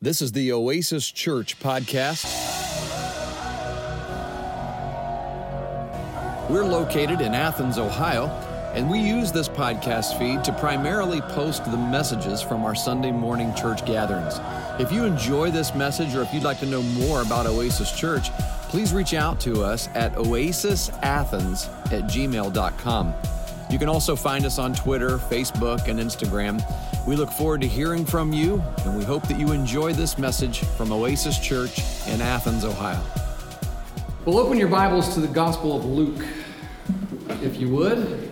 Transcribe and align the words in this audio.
This 0.00 0.22
is 0.22 0.30
the 0.30 0.52
Oasis 0.52 1.10
Church 1.10 1.58
podcast. 1.58 2.24
We're 6.48 6.64
located 6.64 7.20
in 7.20 7.34
Athens, 7.34 7.78
Ohio, 7.78 8.26
and 8.76 8.88
we 8.88 9.00
use 9.00 9.32
this 9.32 9.48
podcast 9.48 10.16
feed 10.16 10.44
to 10.44 10.52
primarily 10.52 11.20
post 11.20 11.64
the 11.64 11.76
messages 11.76 12.40
from 12.40 12.64
our 12.64 12.76
Sunday 12.76 13.10
morning 13.10 13.52
church 13.56 13.84
gatherings. 13.84 14.38
If 14.78 14.92
you 14.92 15.04
enjoy 15.04 15.50
this 15.50 15.74
message 15.74 16.14
or 16.14 16.22
if 16.22 16.32
you'd 16.32 16.44
like 16.44 16.60
to 16.60 16.66
know 16.66 16.82
more 16.82 17.22
about 17.22 17.46
Oasis 17.46 17.90
Church, 17.90 18.30
please 18.68 18.92
reach 18.92 19.14
out 19.14 19.40
to 19.40 19.64
us 19.64 19.88
at 19.96 20.14
oasisathens 20.14 21.66
at 21.92 22.04
gmail.com. 22.04 23.14
You 23.68 23.78
can 23.80 23.88
also 23.88 24.14
find 24.14 24.46
us 24.46 24.60
on 24.60 24.74
Twitter, 24.74 25.18
Facebook, 25.18 25.88
and 25.88 25.98
Instagram. 25.98 26.62
We 27.08 27.16
look 27.16 27.30
forward 27.30 27.62
to 27.62 27.66
hearing 27.66 28.04
from 28.04 28.34
you, 28.34 28.62
and 28.84 28.94
we 28.94 29.02
hope 29.02 29.26
that 29.28 29.40
you 29.40 29.52
enjoy 29.52 29.94
this 29.94 30.18
message 30.18 30.58
from 30.58 30.92
Oasis 30.92 31.38
Church 31.38 31.78
in 32.06 32.20
Athens, 32.20 32.66
Ohio. 32.66 33.02
Well, 34.26 34.36
open 34.36 34.58
your 34.58 34.68
Bibles 34.68 35.14
to 35.14 35.20
the 35.20 35.26
Gospel 35.26 35.74
of 35.74 35.86
Luke, 35.86 36.22
if 37.42 37.58
you 37.58 37.70
would. 37.70 38.30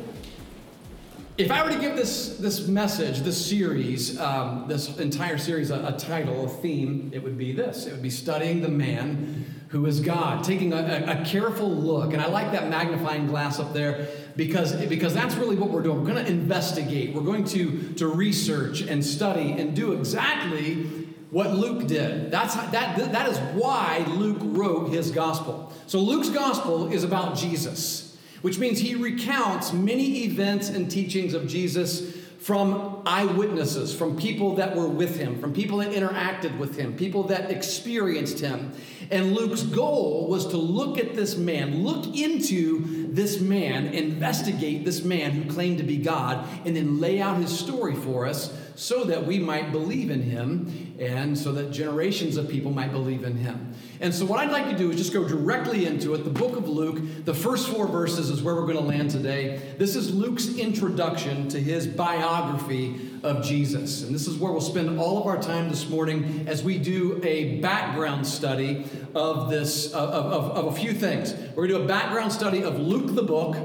If 1.38 1.50
I 1.50 1.64
were 1.64 1.70
to 1.70 1.78
give 1.78 1.96
this, 1.96 2.36
this 2.36 2.68
message, 2.68 3.20
this 3.20 3.46
series, 3.46 4.20
um, 4.20 4.66
this 4.68 4.94
entire 4.98 5.38
series, 5.38 5.70
a, 5.70 5.82
a, 5.86 5.92
title, 5.92 6.44
a 6.44 6.48
theme, 6.50 7.10
it 7.14 7.22
would 7.22 7.38
be 7.38 7.52
this. 7.52 7.86
It 7.86 7.92
would 7.92 8.02
be 8.02 8.10
studying 8.10 8.60
the 8.60 8.68
man 8.68 9.55
who 9.68 9.84
is 9.86 10.00
God, 10.00 10.44
taking 10.44 10.72
a, 10.72 11.04
a, 11.08 11.24
careful 11.24 11.68
look. 11.68 12.12
And 12.12 12.22
I 12.22 12.26
like 12.26 12.52
that 12.52 12.68
magnifying 12.68 13.26
glass 13.26 13.58
up 13.58 13.72
there 13.72 14.06
because, 14.36 14.74
because 14.86 15.12
that's 15.12 15.34
really 15.34 15.56
what 15.56 15.70
we're 15.70 15.82
doing. 15.82 15.98
We're 15.98 16.12
going 16.12 16.24
to 16.24 16.30
investigate, 16.30 17.14
we're 17.14 17.22
going 17.22 17.44
to, 17.46 17.94
to 17.94 18.06
research 18.06 18.82
and 18.82 19.04
study 19.04 19.52
and 19.52 19.74
do 19.74 19.92
exactly 19.92 21.06
what 21.30 21.52
Luke 21.52 21.88
did. 21.88 22.30
That's 22.30 22.54
that, 22.54 22.96
that 22.96 23.28
is 23.28 23.38
why 23.54 24.04
Luke 24.08 24.38
wrote 24.40 24.90
his 24.90 25.10
gospel. 25.10 25.72
So 25.86 25.98
Luke's 25.98 26.30
gospel 26.30 26.92
is 26.92 27.02
about 27.02 27.36
Jesus, 27.36 28.16
which 28.42 28.58
means 28.58 28.78
he 28.78 28.94
recounts 28.94 29.72
many 29.72 30.24
events 30.24 30.68
and 30.68 30.88
teachings 30.88 31.34
of 31.34 31.48
Jesus 31.48 32.16
from 32.38 33.02
eyewitnesses, 33.06 33.92
from 33.92 34.16
people 34.16 34.54
that 34.54 34.76
were 34.76 34.86
with 34.86 35.16
him, 35.16 35.40
from 35.40 35.52
people 35.52 35.78
that 35.78 35.90
interacted 35.90 36.56
with 36.58 36.76
him, 36.76 36.96
people 36.96 37.24
that 37.24 37.50
experienced 37.50 38.38
him. 38.38 38.72
And 39.10 39.34
Luke's 39.34 39.62
goal 39.62 40.26
was 40.28 40.46
to 40.48 40.56
look 40.56 40.98
at 40.98 41.14
this 41.14 41.36
man, 41.36 41.84
look 41.84 42.16
into 42.16 43.12
this 43.12 43.40
man, 43.40 43.86
investigate 43.86 44.84
this 44.84 45.02
man 45.04 45.32
who 45.32 45.50
claimed 45.50 45.78
to 45.78 45.84
be 45.84 45.96
God, 45.96 46.46
and 46.64 46.76
then 46.76 47.00
lay 47.00 47.20
out 47.20 47.38
his 47.38 47.56
story 47.56 47.94
for 47.94 48.26
us 48.26 48.52
so 48.76 49.04
that 49.04 49.26
we 49.26 49.38
might 49.38 49.72
believe 49.72 50.10
in 50.10 50.22
him 50.22 50.94
and 51.00 51.36
so 51.36 51.50
that 51.52 51.70
generations 51.72 52.36
of 52.36 52.48
people 52.48 52.70
might 52.70 52.92
believe 52.92 53.24
in 53.24 53.36
him. 53.36 53.74
And 54.00 54.14
so, 54.14 54.26
what 54.26 54.40
I'd 54.40 54.52
like 54.52 54.68
to 54.70 54.76
do 54.76 54.90
is 54.90 54.98
just 54.98 55.12
go 55.12 55.26
directly 55.26 55.86
into 55.86 56.14
it. 56.14 56.18
The 56.18 56.30
book 56.30 56.56
of 56.56 56.68
Luke, 56.68 56.98
the 57.24 57.34
first 57.34 57.68
four 57.68 57.86
verses 57.86 58.28
is 58.28 58.42
where 58.42 58.54
we're 58.54 58.66
going 58.66 58.76
to 58.76 58.82
land 58.82 59.10
today. 59.10 59.74
This 59.78 59.96
is 59.96 60.14
Luke's 60.14 60.56
introduction 60.56 61.48
to 61.48 61.60
his 61.60 61.86
biography 61.86 63.00
of 63.22 63.42
Jesus. 63.42 64.02
And 64.02 64.14
this 64.14 64.26
is 64.26 64.36
where 64.36 64.52
we'll 64.52 64.60
spend 64.60 65.00
all 65.00 65.18
of 65.18 65.26
our 65.26 65.40
time 65.40 65.70
this 65.70 65.88
morning 65.88 66.44
as 66.46 66.62
we 66.62 66.78
do 66.78 67.20
a 67.24 67.58
background 67.60 68.26
study 68.26 68.84
of 69.14 69.50
this, 69.50 69.92
of, 69.94 70.10
of, 70.10 70.50
of 70.52 70.66
a 70.66 70.76
few 70.76 70.92
things. 70.92 71.32
We're 71.54 71.66
going 71.66 71.68
to 71.68 71.78
do 71.78 71.84
a 71.84 71.88
background 71.88 72.32
study 72.32 72.62
of 72.62 72.78
Luke 72.78 73.14
the 73.14 73.22
book, 73.22 73.56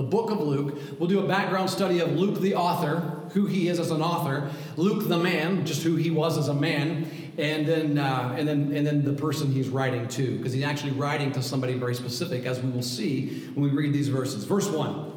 the 0.00 0.08
book 0.08 0.30
of 0.30 0.40
Luke. 0.40 0.78
We'll 0.98 1.10
do 1.10 1.20
a 1.20 1.28
background 1.28 1.68
study 1.68 2.00
of 2.00 2.12
Luke 2.12 2.40
the 2.40 2.54
author, 2.54 3.00
who 3.32 3.44
he 3.44 3.68
is 3.68 3.78
as 3.78 3.90
an 3.90 4.00
author, 4.00 4.50
Luke 4.76 5.06
the 5.08 5.18
man, 5.18 5.66
just 5.66 5.82
who 5.82 5.96
he 5.96 6.10
was 6.10 6.38
as 6.38 6.48
a 6.48 6.54
man, 6.54 7.06
and 7.36 7.66
then 7.66 7.98
uh, 7.98 8.34
and 8.38 8.48
then 8.48 8.72
and 8.74 8.86
then 8.86 9.04
the 9.04 9.12
person 9.12 9.52
he's 9.52 9.68
writing 9.68 10.08
to, 10.08 10.38
because 10.38 10.54
he's 10.54 10.64
actually 10.64 10.92
writing 10.92 11.32
to 11.32 11.42
somebody 11.42 11.74
very 11.74 11.94
specific, 11.94 12.46
as 12.46 12.60
we 12.60 12.70
will 12.70 12.82
see 12.82 13.42
when 13.54 13.62
we 13.62 13.76
read 13.76 13.92
these 13.92 14.08
verses. 14.08 14.44
Verse 14.44 14.68
one. 14.68 15.12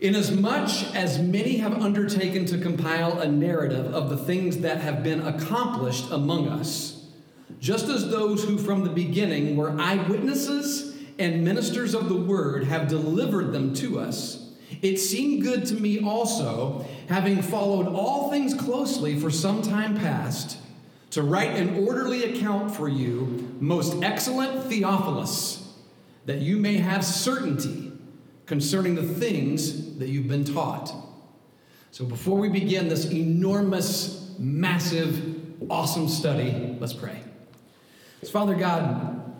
Inasmuch 0.00 0.96
as 0.96 1.20
many 1.20 1.58
have 1.58 1.80
undertaken 1.80 2.44
to 2.46 2.58
compile 2.58 3.20
a 3.20 3.28
narrative 3.28 3.94
of 3.94 4.10
the 4.10 4.16
things 4.16 4.58
that 4.58 4.78
have 4.78 5.04
been 5.04 5.24
accomplished 5.24 6.10
among 6.10 6.48
us, 6.48 7.06
just 7.60 7.86
as 7.86 8.10
those 8.10 8.42
who 8.42 8.58
from 8.58 8.82
the 8.82 8.90
beginning 8.90 9.54
were 9.54 9.70
eyewitnesses 9.78 10.91
and 11.22 11.44
ministers 11.44 11.94
of 11.94 12.08
the 12.08 12.16
word 12.16 12.64
have 12.64 12.88
delivered 12.88 13.52
them 13.52 13.74
to 13.74 13.98
us, 13.98 14.52
it 14.80 14.98
seemed 14.98 15.42
good 15.42 15.66
to 15.66 15.74
me 15.74 16.00
also, 16.00 16.86
having 17.08 17.42
followed 17.42 17.86
all 17.88 18.30
things 18.30 18.54
closely 18.54 19.18
for 19.18 19.30
some 19.30 19.62
time 19.62 19.96
past, 19.96 20.58
to 21.10 21.22
write 21.22 21.56
an 21.56 21.86
orderly 21.86 22.24
account 22.24 22.74
for 22.74 22.88
you, 22.88 23.56
most 23.60 24.02
excellent 24.02 24.64
Theophilus, 24.64 25.74
that 26.24 26.38
you 26.38 26.56
may 26.56 26.78
have 26.78 27.04
certainty 27.04 27.92
concerning 28.46 28.94
the 28.94 29.02
things 29.02 29.98
that 29.98 30.08
you've 30.08 30.28
been 30.28 30.44
taught. 30.44 30.94
So 31.90 32.04
before 32.04 32.38
we 32.38 32.48
begin 32.48 32.88
this 32.88 33.10
enormous, 33.10 34.34
massive, 34.38 35.70
awesome 35.70 36.08
study, 36.08 36.76
let's 36.80 36.94
pray. 36.94 37.20
So, 38.22 38.30
Father 38.30 38.54
God, 38.54 39.34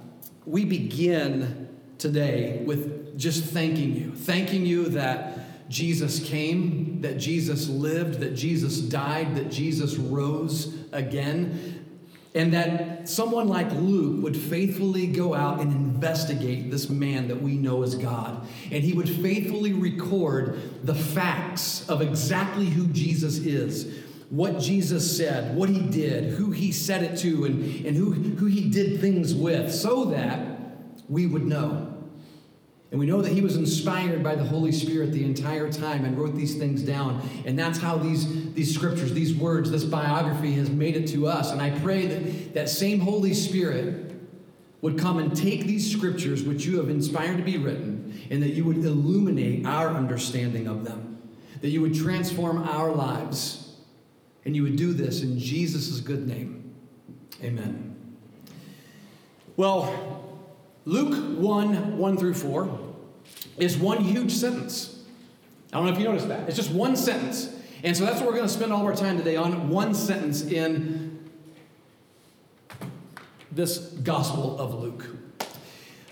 we 0.44 0.64
begin 0.64 1.61
today 2.02 2.62
with 2.66 3.16
just 3.16 3.44
thanking 3.44 3.94
you, 3.94 4.12
thanking 4.14 4.66
you 4.66 4.88
that 4.90 5.70
Jesus 5.70 6.22
came, 6.22 7.00
that 7.00 7.16
Jesus 7.16 7.68
lived, 7.68 8.20
that 8.20 8.34
Jesus 8.34 8.78
died, 8.78 9.36
that 9.36 9.50
Jesus 9.50 9.96
rose 9.96 10.76
again, 10.92 11.86
and 12.34 12.52
that 12.52 13.08
someone 13.08 13.48
like 13.48 13.70
Luke 13.72 14.22
would 14.22 14.36
faithfully 14.36 15.06
go 15.06 15.34
out 15.34 15.60
and 15.60 15.72
investigate 15.72 16.70
this 16.70 16.90
man 16.90 17.28
that 17.28 17.40
we 17.40 17.56
know 17.56 17.82
as 17.82 17.94
God. 17.94 18.46
And 18.70 18.82
he 18.82 18.92
would 18.92 19.08
faithfully 19.08 19.72
record 19.72 20.84
the 20.84 20.94
facts 20.94 21.88
of 21.88 22.02
exactly 22.02 22.66
who 22.66 22.86
Jesus 22.88 23.38
is, 23.38 24.02
what 24.30 24.58
Jesus 24.58 25.16
said, 25.16 25.54
what 25.54 25.68
he 25.68 25.80
did, 25.80 26.34
who 26.34 26.50
he 26.50 26.72
said 26.72 27.02
it 27.02 27.18
to, 27.18 27.44
and, 27.44 27.86
and 27.86 27.96
who, 27.96 28.12
who 28.12 28.46
he 28.46 28.68
did 28.70 29.00
things 29.00 29.34
with, 29.34 29.72
so 29.72 30.06
that 30.06 30.58
we 31.08 31.26
would 31.26 31.44
know. 31.44 31.91
And 32.92 33.00
we 33.00 33.06
know 33.06 33.22
that 33.22 33.32
he 33.32 33.40
was 33.40 33.56
inspired 33.56 34.22
by 34.22 34.34
the 34.34 34.44
Holy 34.44 34.70
Spirit 34.70 35.12
the 35.12 35.24
entire 35.24 35.72
time 35.72 36.04
and 36.04 36.16
wrote 36.16 36.36
these 36.36 36.56
things 36.56 36.82
down. 36.82 37.26
And 37.46 37.58
that's 37.58 37.78
how 37.78 37.96
these, 37.96 38.52
these 38.52 38.74
scriptures, 38.74 39.14
these 39.14 39.34
words, 39.34 39.70
this 39.70 39.82
biography 39.82 40.52
has 40.52 40.68
made 40.68 40.94
it 40.94 41.08
to 41.08 41.26
us. 41.26 41.52
And 41.52 41.62
I 41.62 41.70
pray 41.80 42.06
that 42.06 42.52
that 42.52 42.68
same 42.68 43.00
Holy 43.00 43.32
Spirit 43.32 44.12
would 44.82 44.98
come 44.98 45.18
and 45.18 45.34
take 45.34 45.64
these 45.64 45.90
scriptures, 45.90 46.42
which 46.42 46.66
you 46.66 46.76
have 46.76 46.90
inspired 46.90 47.38
to 47.38 47.42
be 47.42 47.56
written, 47.56 48.20
and 48.30 48.42
that 48.42 48.50
you 48.50 48.66
would 48.66 48.76
illuminate 48.76 49.64
our 49.64 49.88
understanding 49.88 50.66
of 50.66 50.84
them, 50.84 51.22
that 51.62 51.70
you 51.70 51.80
would 51.80 51.94
transform 51.94 52.62
our 52.62 52.92
lives. 52.92 53.74
And 54.44 54.54
you 54.54 54.64
would 54.64 54.76
do 54.76 54.92
this 54.92 55.22
in 55.22 55.38
Jesus' 55.38 56.00
good 56.00 56.28
name. 56.28 56.74
Amen. 57.42 57.96
Well, 59.56 60.31
Luke 60.84 61.38
1 61.38 61.98
1 61.98 62.16
through 62.16 62.34
4 62.34 62.78
is 63.58 63.76
one 63.76 64.02
huge 64.02 64.32
sentence. 64.32 65.02
I 65.72 65.76
don't 65.76 65.86
know 65.86 65.92
if 65.92 65.98
you 65.98 66.04
noticed 66.04 66.28
that. 66.28 66.48
It's 66.48 66.56
just 66.56 66.70
one 66.70 66.96
sentence. 66.96 67.54
And 67.84 67.96
so 67.96 68.04
that's 68.04 68.18
what 68.18 68.26
we're 68.26 68.36
going 68.36 68.46
to 68.46 68.52
spend 68.52 68.72
all 68.72 68.80
of 68.80 68.86
our 68.86 68.94
time 68.94 69.16
today 69.16 69.36
on 69.36 69.68
one 69.68 69.94
sentence 69.94 70.42
in 70.42 71.30
this 73.50 73.78
Gospel 73.78 74.58
of 74.58 74.74
Luke. 74.74 75.06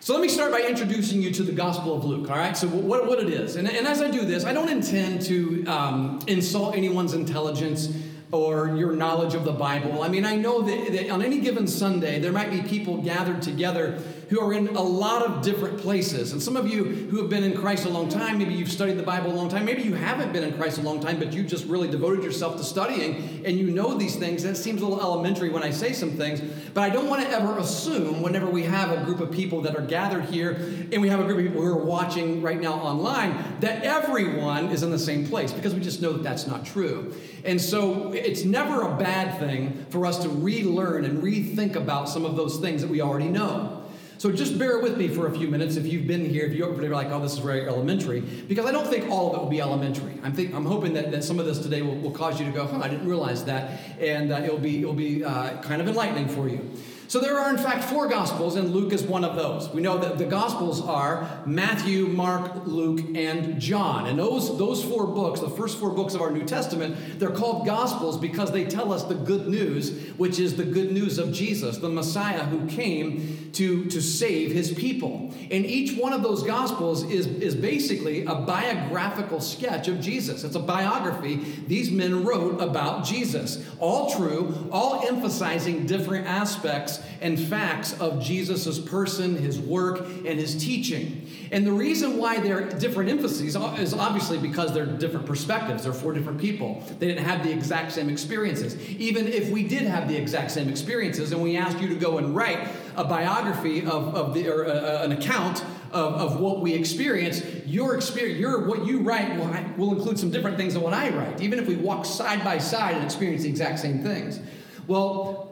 So 0.01 0.15
let 0.15 0.23
me 0.23 0.29
start 0.29 0.51
by 0.51 0.63
introducing 0.63 1.21
you 1.21 1.31
to 1.33 1.43
the 1.43 1.53
Gospel 1.53 1.95
of 1.95 2.05
Luke, 2.05 2.31
all 2.31 2.37
right? 2.37 2.57
So, 2.57 2.67
what, 2.69 3.07
what 3.07 3.21
it 3.21 3.29
is. 3.29 3.57
And, 3.57 3.69
and 3.69 3.87
as 3.87 4.01
I 4.01 4.11
do 4.11 4.25
this, 4.25 4.45
I 4.45 4.53
don't 4.53 4.71
intend 4.71 5.23
to 5.23 5.65
um, 5.67 6.21
insult 6.27 6.75
anyone's 6.75 7.13
intelligence 7.13 7.95
or 8.33 8.77
your 8.77 8.93
knowledge 8.93 9.35
of 9.35 9.45
the 9.45 9.53
Bible. 9.53 10.03
I 10.03 10.09
mean, 10.09 10.25
I 10.25 10.37
know 10.37 10.63
that, 10.63 10.93
that, 10.93 11.11
on 11.11 11.23
any 11.23 11.41
given 11.41 11.67
Sunday, 11.67 12.19
there 12.19 12.33
might 12.33 12.51
be 12.51 12.63
people 12.63 13.03
gathered 13.03 13.43
together 13.43 14.03
who 14.31 14.41
are 14.41 14.53
in 14.53 14.69
a 14.69 14.81
lot 14.81 15.23
of 15.23 15.43
different 15.43 15.77
places. 15.79 16.33
And 16.33 16.41
some 16.41 16.57
of 16.57 16.69
you 16.69 16.85
who 16.85 17.17
have 17.19 17.29
been 17.29 17.43
in 17.43 17.57
Christ 17.57 17.85
a 17.85 17.89
long 17.89 18.09
time, 18.09 18.39
maybe 18.39 18.55
you've 18.55 18.71
studied 18.71 18.97
the 18.97 19.03
Bible 19.03 19.33
a 19.33 19.35
long 19.35 19.49
time, 19.49 19.65
maybe 19.65 19.83
you 19.83 19.95
haven't 19.95 20.33
been 20.33 20.45
in 20.45 20.57
Christ 20.57 20.79
a 20.79 20.83
long 20.83 21.01
time, 21.01 21.19
but 21.19 21.33
you've 21.33 21.49
just 21.49 21.67
really 21.67 21.89
devoted 21.89 22.23
yourself 22.23 22.57
to 22.57 22.63
studying 22.63 23.45
and 23.45 23.59
you 23.59 23.73
know 23.73 23.99
these 23.99 24.15
things. 24.15 24.45
That 24.45 24.57
seems 24.57 24.83
a 24.83 24.87
little 24.87 25.03
elementary 25.03 25.49
when 25.49 25.65
I 25.65 25.73
say 25.73 25.93
some 25.93 26.13
things, 26.13 26.41
but 26.75 26.83
I 26.83 26.91
don't 26.91 27.09
want 27.09 27.23
to 27.23 27.29
ever 27.29 27.59
assume 27.59 28.23
whenever 28.23 28.49
we 28.49 28.63
have 28.63 28.93
a 28.93 29.05
group 29.05 29.19
of 29.19 29.33
people 29.33 29.63
that 29.63 29.75
are 29.75 29.83
gathered 29.83 30.27
here 30.27 30.53
and 30.93 31.03
we 31.03 31.09
have 31.09 31.19
a 31.19 31.25
group 31.25 31.39
of 31.39 31.45
people 31.45 31.61
who 31.61 31.69
are 31.69 31.85
watching 31.85 32.41
right 32.41 32.61
now 32.61 32.75
online 32.75 33.37
that 33.59 33.83
everyone 33.83 34.69
is 34.69 34.85
in 34.85 34.93
the 34.93 34.99
same 34.99 35.27
place 35.27 35.53
because 35.53 35.75
we 35.75 35.81
just 35.81 36.01
know 36.01 36.13
that 36.13 36.23
that's 36.23 36.47
not 36.47 36.65
true. 36.65 37.13
And 37.45 37.61
so 37.61 38.13
it's 38.13 38.45
never 38.45 38.83
a 38.83 38.97
bad 38.97 39.41
thing 39.41 39.87
for 39.91 40.07
us 40.07 40.19
to 40.19 40.29
relearn 40.29 41.05
and 41.05 41.21
rethink 41.21 41.75
about 41.75 42.09
some 42.09 42.25
of 42.25 42.37
those 42.37 42.59
things 42.59 42.81
that 42.83 42.91
we 42.91 43.01
already 43.01 43.29
know. 43.29 43.80
So 44.21 44.31
just 44.31 44.59
bear 44.59 44.81
with 44.81 44.99
me 44.99 45.09
for 45.09 45.29
a 45.29 45.31
few 45.31 45.49
minutes 45.49 45.77
if 45.77 45.87
you've 45.87 46.07
been 46.07 46.29
here, 46.29 46.45
if 46.45 46.53
you're 46.53 46.71
like, 46.91 47.07
oh, 47.07 47.23
this 47.23 47.33
is 47.33 47.39
very 47.39 47.67
elementary, 47.67 48.21
because 48.21 48.67
I 48.67 48.71
don't 48.71 48.87
think 48.87 49.09
all 49.09 49.31
of 49.31 49.37
it 49.37 49.43
will 49.43 49.49
be 49.49 49.63
elementary. 49.63 50.13
I'm, 50.23 50.35
think, 50.35 50.53
I'm 50.53 50.67
hoping 50.67 50.93
that, 50.93 51.11
that 51.13 51.25
some 51.25 51.39
of 51.39 51.47
this 51.47 51.59
today 51.59 51.81
will, 51.81 51.95
will 51.95 52.11
cause 52.11 52.39
you 52.39 52.45
to 52.45 52.53
go, 52.53 52.67
huh, 52.67 52.81
I 52.83 52.89
didn't 52.89 53.09
realize 53.09 53.47
that, 53.47 53.81
and 53.99 54.31
uh, 54.31 54.43
it'll 54.45 54.59
be, 54.59 54.81
it'll 54.81 54.93
be 54.93 55.25
uh, 55.25 55.63
kind 55.63 55.81
of 55.81 55.89
enlightening 55.89 56.29
for 56.29 56.51
you. 56.51 56.71
So 57.11 57.19
there 57.19 57.41
are, 57.41 57.51
in 57.51 57.59
fact, 57.59 57.83
four 57.83 58.07
Gospels, 58.07 58.55
and 58.55 58.73
Luke 58.73 58.93
is 58.93 59.03
one 59.03 59.25
of 59.25 59.35
those. 59.35 59.69
We 59.71 59.83
know 59.83 59.99
that 59.99 60.17
the 60.17 60.25
Gospels 60.25 60.81
are 60.81 61.43
Matthew, 61.45 62.07
Mark, 62.07 62.65
Luke, 62.67 63.01
and 63.17 63.61
John. 63.61 64.07
And 64.07 64.17
those, 64.17 64.57
those 64.57 64.85
four 64.85 65.09
books, 65.09 65.41
the 65.41 65.51
first 65.51 65.81
four 65.81 65.91
books 65.91 66.15
of 66.15 66.21
our 66.21 66.31
New 66.31 66.45
Testament, 66.45 67.19
they're 67.19 67.33
called 67.33 67.67
Gospels 67.67 68.17
because 68.17 68.53
they 68.53 68.65
tell 68.65 68.93
us 68.93 69.03
the 69.03 69.17
good 69.17 69.49
news, 69.49 69.91
which 70.19 70.39
is 70.39 70.55
the 70.55 70.63
good 70.63 70.93
news 70.93 71.19
of 71.19 71.33
Jesus, 71.33 71.79
the 71.79 71.89
Messiah 71.89 72.45
who 72.45 72.69
came 72.69 73.51
to, 73.55 73.87
to 73.87 74.01
save 74.01 74.53
his 74.53 74.73
people. 74.73 75.35
And 75.51 75.67
each 75.67 75.99
one 75.99 76.13
of 76.13 76.23
those 76.23 76.45
Gospels 76.45 77.03
is, 77.11 77.27
is 77.27 77.57
basically 77.57 78.25
a 78.25 78.37
biographical 78.37 79.41
sketch 79.41 79.89
of 79.89 80.01
Jesus. 80.01 80.45
It's 80.45 80.55
a 80.55 80.61
biography 80.61 81.39
these 81.67 81.91
men 81.91 82.25
wrote 82.25 82.61
about 82.61 83.05
Jesus. 83.05 83.67
All 83.81 84.15
true, 84.15 84.69
all 84.71 85.05
emphasizing 85.09 85.87
different 85.87 86.29
aspects 86.29 87.00
and 87.21 87.39
facts 87.39 87.99
of 88.01 88.23
Jesus' 88.23 88.79
person, 88.79 89.37
his 89.37 89.59
work, 89.59 90.01
and 90.01 90.39
his 90.39 90.57
teaching. 90.57 91.29
And 91.53 91.67
the 91.67 91.73
reason 91.73 92.19
why 92.19 92.41
they're 92.41 92.69
different 92.69 93.11
emphases 93.11 93.57
is 93.57 93.95
obviously 93.95 94.39
because 94.39 94.73
they're 94.73 94.87
different 94.87 95.27
perspectives. 95.27 95.85
They're 95.85 95.93
four 95.93 96.13
different 96.13 96.41
people. 96.41 96.83
They 96.99 97.09
didn't 97.09 97.25
have 97.25 97.43
the 97.43 97.53
exact 97.53 97.93
same 97.93 98.09
experiences. 98.09 98.79
Even 98.91 99.27
if 99.27 99.51
we 99.51 99.67
did 99.67 99.83
have 99.83 100.09
the 100.09 100.17
exact 100.17 100.51
same 100.51 100.69
experiences 100.69 101.33
and 101.33 101.43
we 101.43 101.57
asked 101.57 101.81
you 101.81 101.89
to 101.89 101.97
go 101.97 102.19
and 102.19 102.35
write 102.35 102.69
a 102.97 103.05
biography 103.05 103.81
of, 103.81 104.15
of 104.15 104.35
the, 104.35 104.49
or 104.49 104.67
uh, 104.67 104.71
uh 104.71 105.05
an 105.05 105.13
account 105.13 105.65
of, 105.93 106.15
of 106.15 106.41
what 106.41 106.61
we 106.61 106.75
experience, 106.75 107.43
your 107.67 107.95
experience, 107.95 108.39
your, 108.39 108.67
what 108.67 108.87
you 108.87 109.01
write 109.01 109.37
will, 109.37 109.49
will 109.77 109.97
include 109.97 110.19
some 110.19 110.31
different 110.31 110.57
things 110.57 110.75
than 110.75 110.83
what 110.83 110.95
I 110.95 111.11
write, 111.11 111.41
even 111.41 111.59
if 111.59 111.67
we 111.67 111.77
walk 111.77 112.05
side 112.05 112.45
by 112.45 112.59
side 112.59 112.95
and 112.95 113.05
experience 113.05 113.43
the 113.43 113.49
exact 113.49 113.81
same 113.81 114.03
things. 114.03 114.41
Well, 114.87 115.50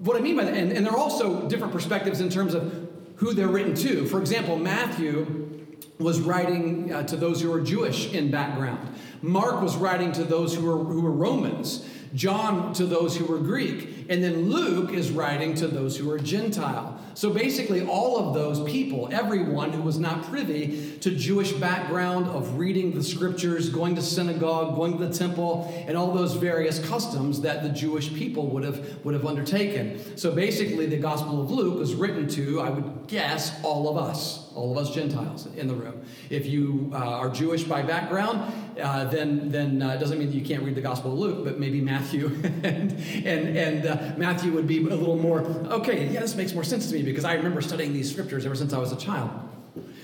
what 0.00 0.16
I 0.16 0.20
mean 0.20 0.36
by 0.36 0.44
that, 0.44 0.54
and, 0.54 0.72
and 0.72 0.84
there 0.84 0.92
are 0.92 0.98
also 0.98 1.48
different 1.48 1.72
perspectives 1.72 2.20
in 2.20 2.28
terms 2.28 2.54
of 2.54 2.88
who 3.16 3.34
they're 3.34 3.48
written 3.48 3.74
to. 3.74 4.06
For 4.06 4.20
example, 4.20 4.56
Matthew 4.56 5.76
was 5.98 6.20
writing 6.20 6.92
uh, 6.92 7.02
to 7.04 7.16
those 7.16 7.42
who 7.42 7.50
were 7.50 7.60
Jewish 7.60 8.12
in 8.12 8.30
background. 8.30 8.94
Mark 9.22 9.60
was 9.60 9.76
writing 9.76 10.12
to 10.12 10.24
those 10.24 10.54
who 10.54 10.64
were, 10.64 10.82
who 10.82 11.02
were 11.02 11.10
Romans. 11.10 11.86
John 12.14 12.72
to 12.74 12.86
those 12.86 13.16
who 13.16 13.26
were 13.26 13.38
Greek. 13.38 14.06
And 14.08 14.22
then 14.24 14.50
Luke 14.50 14.92
is 14.92 15.10
writing 15.10 15.54
to 15.56 15.68
those 15.68 15.96
who 15.96 16.10
are 16.10 16.18
Gentile. 16.18 16.99
So 17.20 17.28
basically, 17.28 17.86
all 17.86 18.16
of 18.16 18.32
those 18.32 18.60
people, 18.60 19.10
everyone 19.12 19.74
who 19.74 19.82
was 19.82 19.98
not 19.98 20.22
privy 20.22 20.96
to 21.00 21.10
Jewish 21.10 21.52
background 21.52 22.26
of 22.28 22.56
reading 22.56 22.94
the 22.94 23.02
scriptures, 23.02 23.68
going 23.68 23.94
to 23.96 24.00
synagogue, 24.00 24.74
going 24.74 24.96
to 24.96 25.06
the 25.06 25.12
temple, 25.12 25.70
and 25.86 25.98
all 25.98 26.12
those 26.12 26.32
various 26.32 26.78
customs 26.88 27.42
that 27.42 27.62
the 27.62 27.68
Jewish 27.68 28.10
people 28.14 28.46
would 28.46 28.64
have, 28.64 29.04
would 29.04 29.12
have 29.12 29.26
undertaken. 29.26 30.00
So 30.16 30.32
basically, 30.32 30.86
the 30.86 30.96
Gospel 30.96 31.42
of 31.42 31.50
Luke 31.50 31.78
was 31.78 31.94
written 31.94 32.26
to, 32.28 32.62
I 32.62 32.70
would 32.70 33.06
guess, 33.06 33.52
all 33.62 33.90
of 33.90 33.98
us, 33.98 34.49
all 34.54 34.72
of 34.72 34.78
us 34.78 34.94
Gentiles 34.94 35.46
in 35.56 35.68
the 35.68 35.74
room. 35.74 36.02
If 36.28 36.46
you 36.46 36.90
uh, 36.92 36.96
are 36.96 37.30
Jewish 37.30 37.64
by 37.64 37.82
background, 37.82 38.52
uh, 38.80 39.04
then 39.04 39.50
then 39.50 39.82
uh, 39.82 39.96
doesn't 39.96 40.18
mean 40.18 40.28
that 40.28 40.36
you 40.36 40.44
can't 40.44 40.62
read 40.62 40.74
the 40.74 40.80
Gospel 40.80 41.12
of 41.12 41.18
Luke, 41.18 41.44
but 41.44 41.58
maybe 41.58 41.80
Matthew 41.80 42.26
and 42.64 42.92
and 43.24 43.56
and 43.56 43.86
uh, 43.86 44.12
Matthew 44.16 44.52
would 44.52 44.66
be 44.66 44.78
a 44.78 44.82
little 44.82 45.16
more 45.16 45.40
okay. 45.40 46.08
Yeah, 46.08 46.20
this 46.20 46.34
makes 46.34 46.54
more 46.54 46.64
sense 46.64 46.88
to 46.88 46.94
me 46.94 47.02
because 47.02 47.24
I 47.24 47.34
remember 47.34 47.60
studying 47.60 47.92
these 47.92 48.10
scriptures 48.10 48.46
ever 48.46 48.54
since 48.54 48.72
I 48.72 48.78
was 48.78 48.92
a 48.92 48.96
child. 48.96 49.30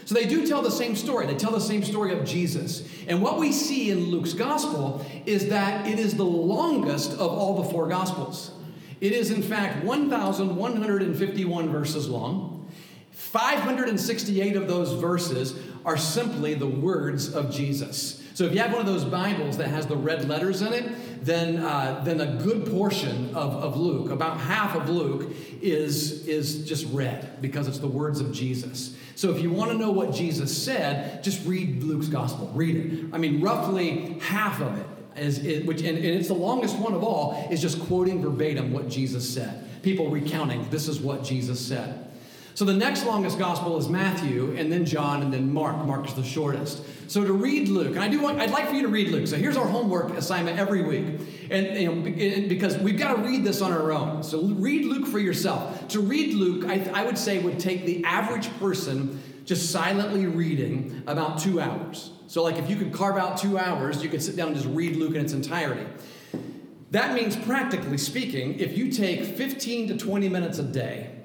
So 0.06 0.14
they 0.14 0.26
do 0.26 0.46
tell 0.46 0.62
the 0.62 0.70
same 0.70 0.94
story. 0.94 1.26
They 1.26 1.34
tell 1.34 1.50
the 1.50 1.60
same 1.60 1.82
story 1.82 2.12
of 2.16 2.24
Jesus. 2.24 2.88
And 3.08 3.20
what 3.20 3.40
we 3.40 3.50
see 3.50 3.90
in 3.90 4.04
Luke's 4.04 4.34
gospel 4.34 5.04
is 5.26 5.48
that 5.48 5.88
it 5.88 5.98
is 5.98 6.14
the 6.14 6.24
longest 6.24 7.12
of 7.14 7.32
all 7.32 7.60
the 7.60 7.68
four 7.68 7.88
gospels. 7.88 8.52
It 9.00 9.10
is, 9.12 9.32
in 9.32 9.42
fact, 9.42 9.84
1,151 9.84 11.68
verses 11.68 12.08
long. 12.08 12.55
568 13.36 14.56
of 14.56 14.66
those 14.66 14.92
verses 14.94 15.54
are 15.84 15.98
simply 15.98 16.54
the 16.54 16.66
words 16.66 17.34
of 17.34 17.50
Jesus. 17.50 18.22
So 18.32 18.44
if 18.44 18.54
you 18.54 18.60
have 18.60 18.72
one 18.72 18.80
of 18.80 18.86
those 18.86 19.04
Bibles 19.04 19.58
that 19.58 19.68
has 19.68 19.86
the 19.86 19.96
red 19.96 20.26
letters 20.26 20.62
in 20.62 20.72
it, 20.72 21.22
then, 21.22 21.58
uh, 21.58 22.00
then 22.02 22.22
a 22.22 22.42
good 22.42 22.64
portion 22.70 23.34
of, 23.36 23.52
of 23.56 23.76
Luke, 23.76 24.10
about 24.10 24.38
half 24.38 24.74
of 24.74 24.88
Luke, 24.88 25.32
is, 25.60 26.26
is 26.26 26.66
just 26.66 26.86
red 26.94 27.42
because 27.42 27.68
it's 27.68 27.78
the 27.78 27.86
words 27.86 28.20
of 28.20 28.32
Jesus. 28.32 28.96
So 29.16 29.30
if 29.34 29.42
you 29.42 29.50
want 29.50 29.70
to 29.70 29.76
know 29.76 29.90
what 29.90 30.14
Jesus 30.14 30.56
said, 30.56 31.22
just 31.22 31.46
read 31.46 31.82
Luke's 31.82 32.08
gospel. 32.08 32.50
Read 32.54 32.76
it. 32.76 33.04
I 33.12 33.18
mean, 33.18 33.42
roughly 33.42 34.18
half 34.20 34.62
of 34.62 34.78
it 34.78 34.86
is, 35.14 35.44
it, 35.44 35.66
which, 35.66 35.82
and, 35.82 35.98
and 35.98 36.06
it's 36.06 36.28
the 36.28 36.34
longest 36.34 36.78
one 36.78 36.94
of 36.94 37.04
all, 37.04 37.48
is 37.50 37.60
just 37.60 37.80
quoting 37.80 38.22
verbatim 38.22 38.72
what 38.72 38.88
Jesus 38.88 39.28
said. 39.28 39.82
People 39.82 40.08
recounting, 40.08 40.66
this 40.70 40.88
is 40.88 41.00
what 41.00 41.22
Jesus 41.22 41.60
said. 41.60 42.05
So 42.56 42.64
the 42.64 42.72
next 42.72 43.04
longest 43.04 43.38
gospel 43.38 43.76
is 43.76 43.86
Matthew, 43.90 44.56
and 44.56 44.72
then 44.72 44.86
John, 44.86 45.20
and 45.20 45.30
then 45.30 45.52
Mark. 45.52 45.76
Mark 45.84 46.06
is 46.06 46.14
the 46.14 46.24
shortest. 46.24 46.82
So 47.06 47.22
to 47.22 47.34
read 47.34 47.68
Luke, 47.68 47.88
and 47.88 47.98
I 47.98 48.08
do 48.08 48.22
want, 48.22 48.40
I'd 48.40 48.50
like 48.50 48.70
for 48.70 48.74
you 48.74 48.80
to 48.80 48.88
read 48.88 49.08
Luke. 49.08 49.26
So 49.26 49.36
here's 49.36 49.58
our 49.58 49.66
homework 49.66 50.16
assignment 50.16 50.58
every 50.58 50.82
week, 50.82 51.20
and 51.50 51.76
you 51.76 51.94
know, 51.94 52.48
because 52.48 52.78
we've 52.78 52.98
got 52.98 53.14
to 53.14 53.20
read 53.20 53.44
this 53.44 53.60
on 53.60 53.74
our 53.74 53.92
own. 53.92 54.22
So 54.22 54.40
read 54.40 54.86
Luke 54.86 55.06
for 55.06 55.18
yourself. 55.18 55.86
To 55.88 56.00
read 56.00 56.32
Luke, 56.32 56.64
I, 56.64 56.90
I 56.94 57.04
would 57.04 57.18
say 57.18 57.40
would 57.40 57.60
take 57.60 57.84
the 57.84 58.02
average 58.06 58.48
person 58.58 59.22
just 59.44 59.70
silently 59.70 60.24
reading 60.24 61.02
about 61.06 61.38
two 61.38 61.60
hours. 61.60 62.10
So 62.26 62.42
like 62.42 62.56
if 62.56 62.70
you 62.70 62.76
could 62.76 62.90
carve 62.90 63.18
out 63.18 63.36
two 63.36 63.58
hours, 63.58 64.02
you 64.02 64.08
could 64.08 64.22
sit 64.22 64.34
down 64.34 64.48
and 64.48 64.56
just 64.56 64.68
read 64.68 64.96
Luke 64.96 65.14
in 65.14 65.20
its 65.20 65.34
entirety. 65.34 65.86
That 66.92 67.12
means, 67.12 67.36
practically 67.36 67.98
speaking, 67.98 68.60
if 68.60 68.78
you 68.78 68.90
take 68.90 69.24
15 69.24 69.88
to 69.88 69.98
20 69.98 70.30
minutes 70.30 70.58
a 70.58 70.62
day 70.62 71.15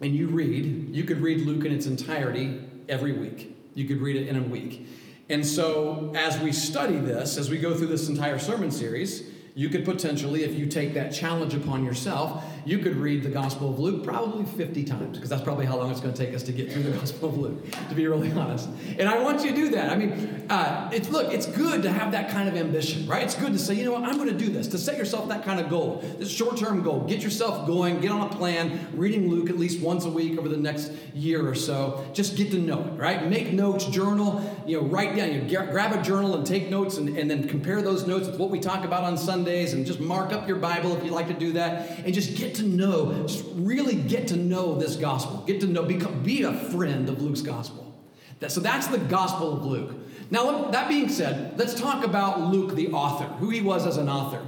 and 0.00 0.14
you 0.14 0.28
read, 0.28 0.94
you 0.94 1.04
could 1.04 1.20
read 1.20 1.40
Luke 1.42 1.64
in 1.64 1.72
its 1.72 1.86
entirety 1.86 2.60
every 2.88 3.12
week. 3.12 3.56
You 3.74 3.86
could 3.86 4.00
read 4.00 4.16
it 4.16 4.28
in 4.28 4.36
a 4.36 4.42
week. 4.42 4.86
And 5.28 5.46
so, 5.46 6.12
as 6.16 6.38
we 6.38 6.52
study 6.52 6.98
this, 6.98 7.36
as 7.36 7.50
we 7.50 7.58
go 7.58 7.74
through 7.74 7.88
this 7.88 8.08
entire 8.08 8.38
sermon 8.38 8.70
series, 8.70 9.30
you 9.54 9.68
could 9.68 9.84
potentially, 9.84 10.44
if 10.44 10.54
you 10.54 10.66
take 10.66 10.94
that 10.94 11.12
challenge 11.12 11.52
upon 11.52 11.84
yourself, 11.84 12.44
you 12.68 12.78
could 12.78 12.96
read 12.96 13.22
the 13.22 13.30
Gospel 13.30 13.70
of 13.70 13.78
Luke 13.78 14.04
probably 14.04 14.44
50 14.44 14.84
times, 14.84 15.16
because 15.16 15.30
that's 15.30 15.42
probably 15.42 15.64
how 15.64 15.78
long 15.78 15.90
it's 15.90 16.00
going 16.00 16.12
to 16.12 16.26
take 16.26 16.34
us 16.34 16.42
to 16.42 16.52
get 16.52 16.70
through 16.70 16.82
the 16.82 16.90
Gospel 16.98 17.30
of 17.30 17.38
Luke, 17.38 17.70
to 17.88 17.94
be 17.94 18.06
really 18.06 18.30
honest. 18.38 18.68
And 18.98 19.08
I 19.08 19.22
want 19.22 19.42
you 19.42 19.50
to 19.50 19.56
do 19.56 19.70
that. 19.70 19.90
I 19.90 19.96
mean, 19.96 20.44
uh, 20.50 20.90
it's 20.92 21.08
look, 21.08 21.32
it's 21.32 21.46
good 21.46 21.82
to 21.84 21.90
have 21.90 22.12
that 22.12 22.28
kind 22.28 22.46
of 22.46 22.56
ambition, 22.56 23.06
right? 23.06 23.22
It's 23.22 23.34
good 23.34 23.52
to 23.54 23.58
say, 23.58 23.72
you 23.72 23.84
know 23.84 23.92
what, 23.92 24.04
I'm 24.04 24.16
going 24.18 24.28
to 24.28 24.36
do 24.36 24.50
this, 24.50 24.68
to 24.68 24.78
set 24.78 24.98
yourself 24.98 25.28
that 25.30 25.44
kind 25.44 25.60
of 25.60 25.70
goal, 25.70 26.04
this 26.18 26.30
short-term 26.30 26.82
goal. 26.82 27.00
Get 27.00 27.22
yourself 27.22 27.66
going, 27.66 28.00
get 28.00 28.10
on 28.10 28.20
a 28.20 28.28
plan, 28.28 28.86
reading 28.92 29.30
Luke 29.30 29.48
at 29.48 29.58
least 29.58 29.80
once 29.80 30.04
a 30.04 30.10
week 30.10 30.38
over 30.38 30.50
the 30.50 30.58
next 30.58 30.92
year 31.14 31.48
or 31.48 31.54
so. 31.54 32.06
Just 32.12 32.36
get 32.36 32.50
to 32.50 32.58
know 32.58 32.80
it, 32.80 32.98
right? 32.98 33.26
Make 33.26 33.54
notes, 33.54 33.86
journal, 33.86 34.42
you 34.66 34.78
know, 34.78 34.86
write 34.86 35.16
down, 35.16 35.32
you 35.32 35.40
know, 35.40 35.66
grab 35.70 35.98
a 35.98 36.02
journal 36.02 36.34
and 36.34 36.46
take 36.46 36.68
notes, 36.68 36.98
and, 36.98 37.16
and 37.16 37.30
then 37.30 37.48
compare 37.48 37.80
those 37.80 38.06
notes 38.06 38.26
with 38.26 38.38
what 38.38 38.50
we 38.50 38.60
talk 38.60 38.84
about 38.84 39.04
on 39.04 39.16
Sundays 39.16 39.72
and 39.72 39.86
just 39.86 40.00
mark 40.00 40.34
up 40.34 40.46
your 40.46 40.58
Bible 40.58 40.94
if 40.94 41.02
you 41.02 41.10
like 41.10 41.28
to 41.28 41.34
do 41.34 41.52
that 41.52 41.98
and 42.04 42.12
just 42.12 42.36
get 42.36 42.57
to 42.58 42.64
know, 42.64 43.12
just 43.26 43.44
really 43.54 43.96
get 43.96 44.28
to 44.28 44.36
know 44.36 44.76
this 44.76 44.96
gospel. 44.96 45.42
Get 45.46 45.60
to 45.62 45.66
know, 45.66 45.82
become, 45.82 46.22
be 46.22 46.42
a 46.42 46.52
friend 46.52 47.08
of 47.08 47.20
Luke's 47.22 47.40
gospel. 47.40 47.94
That, 48.40 48.52
so 48.52 48.60
that's 48.60 48.86
the 48.86 48.98
gospel 48.98 49.54
of 49.54 49.64
Luke. 49.64 49.94
Now, 50.30 50.70
that 50.70 50.88
being 50.88 51.08
said, 51.08 51.58
let's 51.58 51.74
talk 51.74 52.04
about 52.04 52.40
Luke, 52.52 52.74
the 52.74 52.88
author, 52.88 53.24
who 53.24 53.50
he 53.50 53.60
was 53.60 53.86
as 53.86 53.96
an 53.96 54.08
author. 54.08 54.44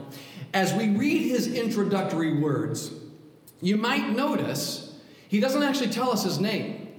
As 0.52 0.75
we 0.75 0.90
read 0.90 1.23
his 1.29 1.47
introductory 1.47 2.38
words, 2.38 2.93
you 3.62 3.76
might 3.76 4.11
notice 4.11 4.95
he 5.29 5.40
doesn't 5.40 5.62
actually 5.62 5.88
tell 5.88 6.11
us 6.11 6.25
his 6.25 6.38
name. 6.38 6.89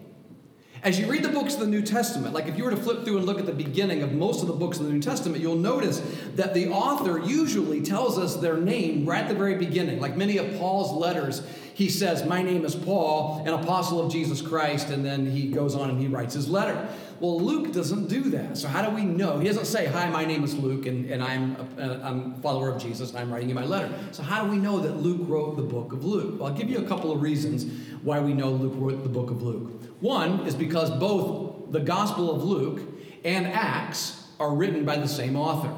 As 0.83 0.99
you 0.99 1.05
read 1.05 1.21
the 1.21 1.29
books 1.29 1.53
of 1.53 1.59
the 1.59 1.67
New 1.67 1.83
Testament, 1.83 2.33
like 2.33 2.47
if 2.47 2.57
you 2.57 2.63
were 2.63 2.71
to 2.71 2.77
flip 2.77 3.05
through 3.05 3.17
and 3.17 3.25
look 3.27 3.37
at 3.37 3.45
the 3.45 3.53
beginning 3.53 4.01
of 4.01 4.13
most 4.13 4.41
of 4.41 4.47
the 4.47 4.53
books 4.53 4.79
of 4.79 4.87
the 4.87 4.91
New 4.91 4.99
Testament, 4.99 5.39
you'll 5.39 5.55
notice 5.55 6.01
that 6.35 6.55
the 6.55 6.69
author 6.69 7.19
usually 7.19 7.81
tells 7.81 8.17
us 8.17 8.37
their 8.37 8.57
name 8.57 9.05
right 9.05 9.21
at 9.21 9.29
the 9.29 9.35
very 9.35 9.53
beginning. 9.53 9.99
Like 9.99 10.17
many 10.17 10.37
of 10.37 10.57
Paul's 10.57 10.91
letters, 10.91 11.43
he 11.75 11.87
says, 11.87 12.25
My 12.25 12.41
name 12.41 12.65
is 12.65 12.73
Paul, 12.73 13.43
an 13.45 13.53
apostle 13.53 14.03
of 14.03 14.11
Jesus 14.11 14.41
Christ, 14.41 14.89
and 14.89 15.05
then 15.05 15.27
he 15.27 15.51
goes 15.51 15.75
on 15.75 15.91
and 15.91 16.01
he 16.01 16.07
writes 16.07 16.33
his 16.33 16.49
letter. 16.49 16.89
Well, 17.21 17.39
Luke 17.39 17.71
doesn't 17.71 18.07
do 18.07 18.31
that. 18.31 18.57
So, 18.57 18.67
how 18.67 18.81
do 18.81 18.89
we 18.89 19.03
know? 19.03 19.37
He 19.37 19.47
doesn't 19.47 19.65
say, 19.65 19.85
Hi, 19.85 20.09
my 20.09 20.25
name 20.25 20.43
is 20.43 20.55
Luke, 20.57 20.87
and, 20.87 21.05
and 21.05 21.21
I'm, 21.21 21.55
a, 21.77 22.01
I'm 22.03 22.33
a 22.33 22.41
follower 22.41 22.69
of 22.69 22.81
Jesus, 22.81 23.11
and 23.11 23.19
I'm 23.19 23.31
writing 23.31 23.47
you 23.47 23.53
my 23.53 23.63
letter. 23.63 23.93
So, 24.11 24.23
how 24.23 24.43
do 24.43 24.49
we 24.49 24.57
know 24.57 24.79
that 24.79 24.97
Luke 24.97 25.21
wrote 25.29 25.55
the 25.55 25.61
book 25.61 25.93
of 25.93 26.03
Luke? 26.03 26.39
Well, 26.39 26.49
I'll 26.49 26.57
give 26.57 26.67
you 26.67 26.79
a 26.79 26.87
couple 26.87 27.11
of 27.11 27.21
reasons 27.21 27.67
why 28.01 28.19
we 28.19 28.33
know 28.33 28.49
Luke 28.49 28.73
wrote 28.75 29.03
the 29.03 29.09
book 29.09 29.29
of 29.29 29.43
Luke. 29.43 29.71
One 30.01 30.47
is 30.47 30.55
because 30.55 30.89
both 30.89 31.71
the 31.71 31.79
Gospel 31.79 32.35
of 32.35 32.43
Luke 32.43 32.81
and 33.23 33.45
Acts 33.45 34.25
are 34.39 34.55
written 34.55 34.83
by 34.83 34.97
the 34.97 35.07
same 35.07 35.35
author. 35.35 35.71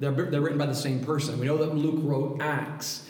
They're, 0.00 0.10
they're 0.10 0.40
written 0.40 0.58
by 0.58 0.66
the 0.66 0.74
same 0.74 1.04
person. 1.04 1.38
We 1.38 1.46
know 1.46 1.58
that 1.58 1.76
Luke 1.76 2.00
wrote 2.02 2.42
Acts. 2.42 3.06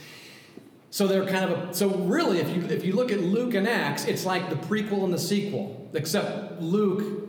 So 0.91 1.07
they're 1.07 1.25
kind 1.25 1.51
of 1.51 1.71
a, 1.71 1.75
so 1.75 1.89
really, 1.89 2.39
if 2.39 2.55
you 2.55 2.65
if 2.65 2.85
you 2.85 2.93
look 2.93 3.11
at 3.11 3.21
Luke 3.21 3.55
and 3.55 3.67
Acts, 3.67 4.05
it's 4.05 4.27
like 4.27 4.51
the 4.51 4.57
prequel 4.57 5.05
and 5.05 5.15
the 5.15 5.19
sequel, 5.19 5.91
except 5.95 6.61
Luke. 6.61 7.22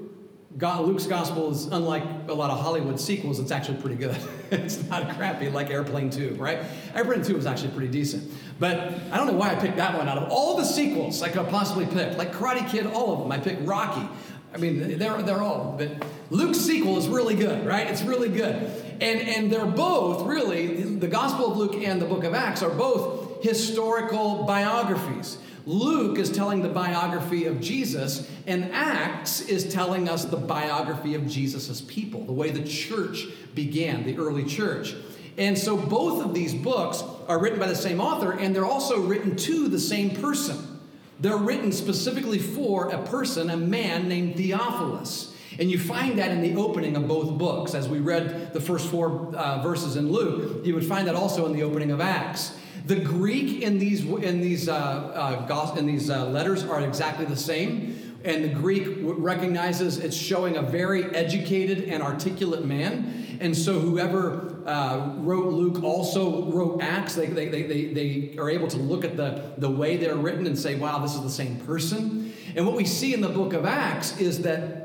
God, 0.57 0.85
Luke's 0.85 1.07
gospel 1.07 1.51
is 1.51 1.65
unlike 1.65 2.03
a 2.27 2.33
lot 2.33 2.51
of 2.51 2.59
Hollywood 2.59 2.99
sequels. 2.99 3.39
It's 3.39 3.51
actually 3.51 3.81
pretty 3.81 3.95
good. 3.95 4.15
it's 4.51 4.83
not 4.87 5.15
crappy 5.15 5.49
like 5.49 5.71
Airplane 5.71 6.11
Two, 6.11 6.35
right? 6.35 6.59
Airplane 6.93 7.23
Two 7.23 7.35
was 7.35 7.47
actually 7.47 7.71
pretty 7.71 7.87
decent, 7.87 8.31
but 8.59 8.77
I 9.11 9.17
don't 9.17 9.27
know 9.27 9.33
why 9.33 9.51
I 9.51 9.55
picked 9.55 9.77
that 9.77 9.97
one 9.97 10.07
out 10.07 10.17
of 10.17 10.29
all 10.31 10.57
the 10.57 10.63
sequels 10.63 11.23
I 11.23 11.29
could 11.29 11.47
possibly 11.49 11.87
pick. 11.87 12.17
Like 12.17 12.33
Karate 12.33 12.69
Kid, 12.69 12.85
all 12.85 13.13
of 13.13 13.19
them. 13.19 13.31
I 13.31 13.39
picked 13.39 13.65
Rocky. 13.67 14.07
I 14.53 14.57
mean, 14.57 14.99
they're 14.99 15.21
they're 15.23 15.41
all. 15.41 15.75
But 15.75 16.05
Luke's 16.29 16.59
sequel 16.59 16.97
is 16.97 17.07
really 17.07 17.35
good, 17.35 17.65
right? 17.65 17.87
It's 17.87 18.03
really 18.03 18.29
good, 18.29 18.55
and 19.01 19.21
and 19.21 19.51
they're 19.51 19.65
both 19.65 20.27
really 20.27 20.83
the 20.83 21.07
Gospel 21.07 21.51
of 21.51 21.57
Luke 21.57 21.75
and 21.75 21.99
the 21.99 22.05
Book 22.05 22.23
of 22.23 22.35
Acts 22.35 22.61
are 22.61 22.69
both 22.69 23.43
historical 23.43 24.43
biographies. 24.43 25.39
Luke 25.65 26.17
is 26.17 26.29
telling 26.29 26.61
the 26.61 26.69
biography 26.69 27.45
of 27.45 27.61
Jesus, 27.61 28.29
and 28.47 28.71
Acts 28.73 29.41
is 29.41 29.71
telling 29.73 30.09
us 30.09 30.25
the 30.25 30.37
biography 30.37 31.15
of 31.15 31.27
Jesus' 31.27 31.81
people, 31.81 32.25
the 32.25 32.33
way 32.33 32.51
the 32.51 32.67
church 32.67 33.27
began, 33.55 34.03
the 34.03 34.17
early 34.17 34.43
church. 34.43 34.95
And 35.37 35.57
so 35.57 35.77
both 35.77 36.23
of 36.23 36.33
these 36.33 36.53
books 36.53 37.03
are 37.27 37.39
written 37.39 37.59
by 37.59 37.67
the 37.67 37.75
same 37.75 38.01
author, 38.01 38.33
and 38.33 38.55
they're 38.55 38.65
also 38.65 38.99
written 38.99 39.35
to 39.37 39.67
the 39.67 39.79
same 39.79 40.11
person. 40.11 40.79
They're 41.19 41.37
written 41.37 41.71
specifically 41.71 42.39
for 42.39 42.89
a 42.89 43.01
person, 43.03 43.49
a 43.49 43.57
man 43.57 44.09
named 44.09 44.35
Theophilus. 44.35 45.33
And 45.59 45.71
you 45.71 45.79
find 45.79 46.17
that 46.19 46.31
in 46.31 46.41
the 46.41 46.55
opening 46.59 46.97
of 46.97 47.07
both 47.07 47.37
books. 47.37 47.75
As 47.75 47.87
we 47.87 47.99
read 47.99 48.53
the 48.53 48.59
first 48.59 48.89
four 48.89 49.33
uh, 49.35 49.61
verses 49.61 49.95
in 49.95 50.11
Luke, 50.11 50.65
you 50.65 50.73
would 50.73 50.85
find 50.85 51.07
that 51.07 51.15
also 51.15 51.45
in 51.45 51.53
the 51.53 51.63
opening 51.63 51.91
of 51.91 52.01
Acts. 52.01 52.57
The 52.85 52.99
Greek 52.99 53.61
in 53.61 53.79
these 53.79 54.01
in 54.01 54.41
these 54.41 54.67
uh, 54.67 54.73
uh, 54.73 55.75
in 55.77 55.85
these 55.85 56.09
uh, 56.09 56.25
letters 56.25 56.63
are 56.65 56.81
exactly 56.81 57.25
the 57.25 57.37
same, 57.37 58.19
and 58.25 58.43
the 58.43 58.49
Greek 58.49 58.87
recognizes 59.01 59.99
it's 59.99 60.17
showing 60.17 60.57
a 60.57 60.61
very 60.61 61.05
educated 61.15 61.85
and 61.85 62.03
articulate 62.03 62.65
man. 62.65 63.37
And 63.39 63.55
so, 63.55 63.79
whoever 63.79 64.53
uh, 64.65 65.15
wrote 65.17 65.53
Luke 65.53 65.83
also 65.83 66.45
wrote 66.51 66.81
Acts. 66.81 67.15
They, 67.15 67.27
they, 67.27 67.49
they, 67.49 67.63
they, 67.63 67.85
they 67.93 68.35
are 68.37 68.49
able 68.49 68.67
to 68.69 68.77
look 68.77 69.03
at 69.03 69.17
the, 69.17 69.53
the 69.57 69.69
way 69.69 69.97
they're 69.97 70.15
written 70.15 70.45
and 70.45 70.57
say, 70.57 70.75
wow, 70.75 70.99
this 70.99 71.15
is 71.15 71.21
the 71.21 71.29
same 71.29 71.57
person. 71.61 72.33
And 72.55 72.65
what 72.65 72.75
we 72.75 72.85
see 72.85 73.13
in 73.13 73.21
the 73.21 73.29
book 73.29 73.53
of 73.53 73.65
Acts 73.65 74.17
is 74.19 74.43
that 74.43 74.82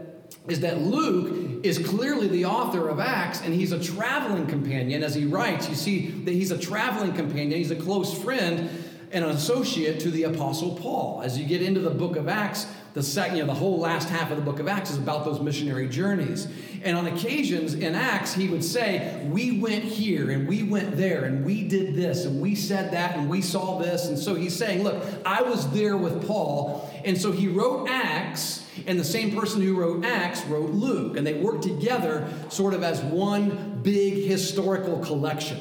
is 0.49 0.61
that 0.61 0.80
Luke 0.80 1.64
is 1.64 1.78
clearly 1.78 2.28
the 2.28 2.47
author 2.47 2.88
of 2.88 3.00
Acts 3.00 3.42
and 3.42 3.52
he's 3.52 3.73
a 3.73 3.82
traveling 3.82 4.47
companion 4.47 5.02
as 5.02 5.14
he 5.14 5.25
writes. 5.25 5.68
You 5.68 5.75
see 5.75 6.11
that 6.11 6.32
he's 6.32 6.50
a 6.50 6.58
traveling 6.58 7.12
companion, 7.12 7.58
he's 7.58 7.70
a 7.70 7.76
close 7.76 8.16
friend 8.16 8.70
and 9.12 9.25
an 9.25 9.30
associate 9.30 10.00
to 10.00 10.11
the 10.11 10.25
apostle 10.25 10.75
Paul. 10.76 11.23
As 11.23 11.38
you 11.38 11.47
get 11.47 11.62
into 11.62 11.80
the 11.80 11.90
book 11.90 12.16
of 12.16 12.28
Acts, 12.28 12.66
the 12.99 13.05
second, 13.05 13.37
you 13.37 13.43
know, 13.45 13.47
the 13.47 13.59
whole 13.59 13.78
last 13.78 14.09
half 14.09 14.33
of 14.33 14.37
the 14.37 14.43
book 14.43 14.59
of 14.59 14.67
Acts 14.67 14.90
is 14.90 14.99
about 14.99 15.25
those 15.25 15.40
missionary 15.40 15.88
journeys. 15.88 16.49
And 16.83 16.97
on 16.97 17.07
occasions 17.07 17.75
in 17.75 17.95
Acts, 17.95 18.35
he 18.35 18.49
would 18.49 18.64
say, 18.64 19.25
We 19.31 19.61
went 19.61 19.85
here 19.85 20.33
and 20.33 20.49
we 20.49 20.64
went 20.64 20.97
there 20.97 21.25
and 21.25 21.45
we 21.45 21.62
did 21.69 21.95
this 21.95 22.25
and 22.25 22.40
we 22.43 22.57
said 22.57 22.93
that 22.93 23.17
and 23.17 23.31
we 23.31 23.40
saw 23.40 23.78
this. 23.78 24.09
And 24.09 24.19
so 24.19 24.35
he's 24.35 24.57
saying, 24.57 24.83
Look, 24.83 25.00
I 25.25 25.43
was 25.43 25.71
there 25.71 25.97
with 25.97 26.26
Paul. 26.26 26.93
And 27.05 27.17
so 27.17 27.31
he 27.31 27.47
wrote 27.47 27.88
Acts 27.88 28.67
and 28.85 28.99
the 28.99 29.05
same 29.05 29.33
person 29.33 29.62
who 29.62 29.76
wrote 29.76 30.05
Acts 30.05 30.45
wrote 30.47 30.71
Luke, 30.71 31.17
and 31.17 31.25
they 31.25 31.35
worked 31.35 31.62
together 31.62 32.28
sort 32.49 32.75
of 32.75 32.83
as 32.83 33.00
one 33.00 33.81
big 33.85 34.28
historical 34.28 34.99
collection. 34.99 35.61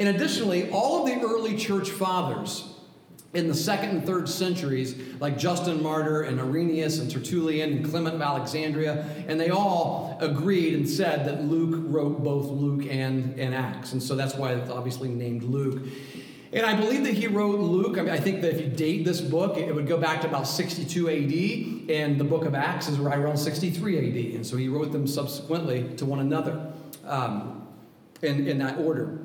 And 0.00 0.08
additionally, 0.08 0.68
all 0.70 1.06
of 1.06 1.06
the 1.06 1.24
early 1.24 1.56
church 1.56 1.90
fathers 1.90 2.73
in 3.34 3.48
the 3.48 3.54
second 3.54 3.90
and 3.90 4.06
third 4.06 4.28
centuries, 4.28 4.96
like 5.20 5.36
Justin 5.36 5.82
Martyr 5.82 6.22
and 6.22 6.40
Irenaeus 6.40 7.00
and 7.00 7.10
Tertullian 7.10 7.72
and 7.72 7.90
Clement 7.90 8.14
of 8.14 8.22
Alexandria, 8.22 9.04
and 9.28 9.40
they 9.40 9.50
all 9.50 10.16
agreed 10.20 10.74
and 10.74 10.88
said 10.88 11.26
that 11.26 11.44
Luke 11.44 11.74
wrote 11.88 12.22
both 12.22 12.46
Luke 12.46 12.86
and, 12.88 13.38
and 13.38 13.54
Acts. 13.54 13.92
And 13.92 14.02
so 14.02 14.14
that's 14.14 14.34
why 14.36 14.52
it's 14.52 14.70
obviously 14.70 15.08
named 15.08 15.42
Luke. 15.42 15.82
And 16.52 16.64
I 16.64 16.76
believe 16.76 17.02
that 17.02 17.14
he 17.14 17.26
wrote 17.26 17.58
Luke. 17.58 17.98
I, 17.98 18.02
mean, 18.02 18.12
I 18.12 18.20
think 18.20 18.40
that 18.42 18.54
if 18.54 18.60
you 18.60 18.68
date 18.68 19.04
this 19.04 19.20
book, 19.20 19.56
it 19.56 19.74
would 19.74 19.88
go 19.88 19.98
back 19.98 20.20
to 20.20 20.28
about 20.28 20.46
62 20.46 21.08
AD, 21.08 21.90
and 21.90 22.20
the 22.20 22.24
book 22.24 22.44
of 22.44 22.54
Acts 22.54 22.88
is 22.88 23.00
right 23.00 23.18
around 23.18 23.36
63 23.36 23.98
AD. 23.98 24.34
And 24.36 24.46
so 24.46 24.56
he 24.56 24.68
wrote 24.68 24.92
them 24.92 25.08
subsequently 25.08 25.82
to 25.96 26.06
one 26.06 26.20
another 26.20 26.72
um, 27.04 27.66
in, 28.22 28.46
in 28.46 28.58
that 28.58 28.78
order. 28.78 29.23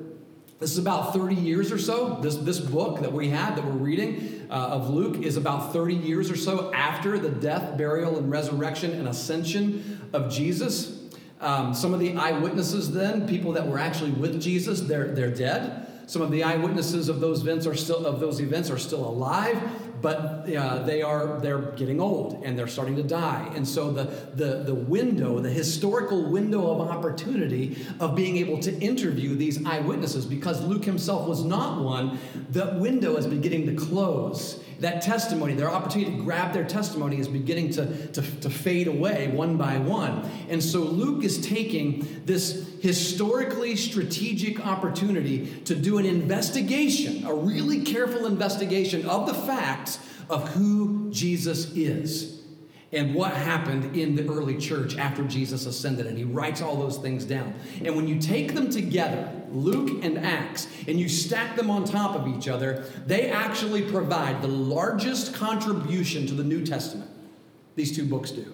This 0.60 0.72
is 0.72 0.78
about 0.78 1.14
30 1.14 1.36
years 1.36 1.72
or 1.72 1.78
so. 1.78 2.18
This, 2.20 2.36
this 2.36 2.60
book 2.60 3.00
that 3.00 3.10
we 3.10 3.30
have, 3.30 3.56
that 3.56 3.64
we're 3.64 3.72
reading 3.72 4.46
uh, 4.50 4.52
of 4.52 4.90
Luke, 4.90 5.22
is 5.22 5.38
about 5.38 5.72
30 5.72 5.94
years 5.94 6.30
or 6.30 6.36
so 6.36 6.70
after 6.74 7.18
the 7.18 7.30
death, 7.30 7.78
burial, 7.78 8.18
and 8.18 8.30
resurrection 8.30 8.92
and 8.92 9.08
ascension 9.08 10.06
of 10.12 10.30
Jesus. 10.30 11.00
Um, 11.40 11.72
some 11.72 11.94
of 11.94 12.00
the 12.00 12.14
eyewitnesses, 12.14 12.92
then, 12.92 13.26
people 13.26 13.52
that 13.52 13.66
were 13.66 13.78
actually 13.78 14.10
with 14.10 14.38
Jesus, 14.38 14.82
they're, 14.82 15.14
they're 15.14 15.34
dead. 15.34 15.86
Some 16.04 16.20
of 16.20 16.30
the 16.30 16.42
eyewitnesses 16.42 17.08
of 17.08 17.20
those 17.20 17.40
events 17.40 17.66
are 17.66 17.74
still 17.74 18.04
of 18.04 18.20
those 18.20 18.40
events 18.40 18.68
are 18.68 18.78
still 18.78 19.06
alive, 19.06 19.56
but 20.00 20.52
uh, 20.54 20.82
they 20.82 21.02
are 21.02 21.40
they're 21.40 21.72
getting 21.72 22.00
old 22.00 22.42
and 22.44 22.58
they're 22.58 22.68
starting 22.68 22.96
to 22.96 23.02
die. 23.02 23.50
And 23.54 23.66
so 23.66 23.90
the, 23.90 24.04
the 24.34 24.62
the 24.64 24.74
window, 24.74 25.38
the 25.40 25.50
historical 25.50 26.30
window 26.30 26.70
of 26.70 26.88
opportunity 26.88 27.76
of 27.98 28.14
being 28.14 28.36
able 28.36 28.58
to 28.60 28.78
interview 28.80 29.34
these 29.34 29.64
eyewitnesses, 29.64 30.26
because 30.26 30.60
Luke 30.62 30.84
himself 30.84 31.28
was 31.28 31.44
not 31.44 31.82
one, 31.82 32.18
the 32.50 32.76
window 32.78 33.16
is 33.16 33.26
beginning 33.26 33.66
to 33.66 33.74
close 33.74 34.62
that 34.80 35.02
testimony, 35.02 35.54
their 35.54 35.70
opportunity 35.70 36.16
to 36.16 36.22
grab 36.22 36.54
their 36.54 36.64
testimony 36.64 37.18
is 37.18 37.28
beginning 37.28 37.70
to, 37.70 38.06
to, 38.08 38.22
to 38.22 38.48
fade 38.48 38.88
away 38.88 39.28
one 39.28 39.58
by 39.58 39.76
one. 39.76 40.28
And 40.48 40.62
so 40.62 40.80
Luke 40.80 41.22
is 41.22 41.46
taking 41.46 42.22
this 42.24 42.66
historically 42.80 43.76
strategic 43.76 44.66
opportunity 44.66 45.60
to 45.66 45.74
do 45.74 45.98
an 45.98 46.06
investigation, 46.06 47.26
a 47.26 47.34
really 47.34 47.82
careful 47.82 48.24
investigation 48.24 49.06
of 49.06 49.26
the 49.26 49.34
facts 49.96 50.08
of 50.28 50.48
who 50.50 51.10
Jesus 51.10 51.72
is 51.74 52.40
and 52.92 53.14
what 53.14 53.32
happened 53.32 53.96
in 53.96 54.16
the 54.16 54.26
early 54.26 54.56
church 54.56 54.96
after 54.96 55.22
Jesus 55.24 55.66
ascended. 55.66 56.06
And 56.06 56.18
he 56.18 56.24
writes 56.24 56.60
all 56.60 56.76
those 56.76 56.98
things 56.98 57.24
down. 57.24 57.54
And 57.84 57.94
when 57.94 58.08
you 58.08 58.18
take 58.18 58.54
them 58.54 58.68
together, 58.68 59.30
Luke 59.52 60.02
and 60.02 60.18
Acts, 60.18 60.66
and 60.88 60.98
you 60.98 61.08
stack 61.08 61.56
them 61.56 61.70
on 61.70 61.84
top 61.84 62.16
of 62.16 62.26
each 62.26 62.48
other, 62.48 62.84
they 63.06 63.30
actually 63.30 63.82
provide 63.82 64.42
the 64.42 64.48
largest 64.48 65.34
contribution 65.34 66.26
to 66.26 66.34
the 66.34 66.44
New 66.44 66.64
Testament. 66.64 67.10
These 67.76 67.94
two 67.94 68.06
books 68.06 68.32
do. 68.32 68.52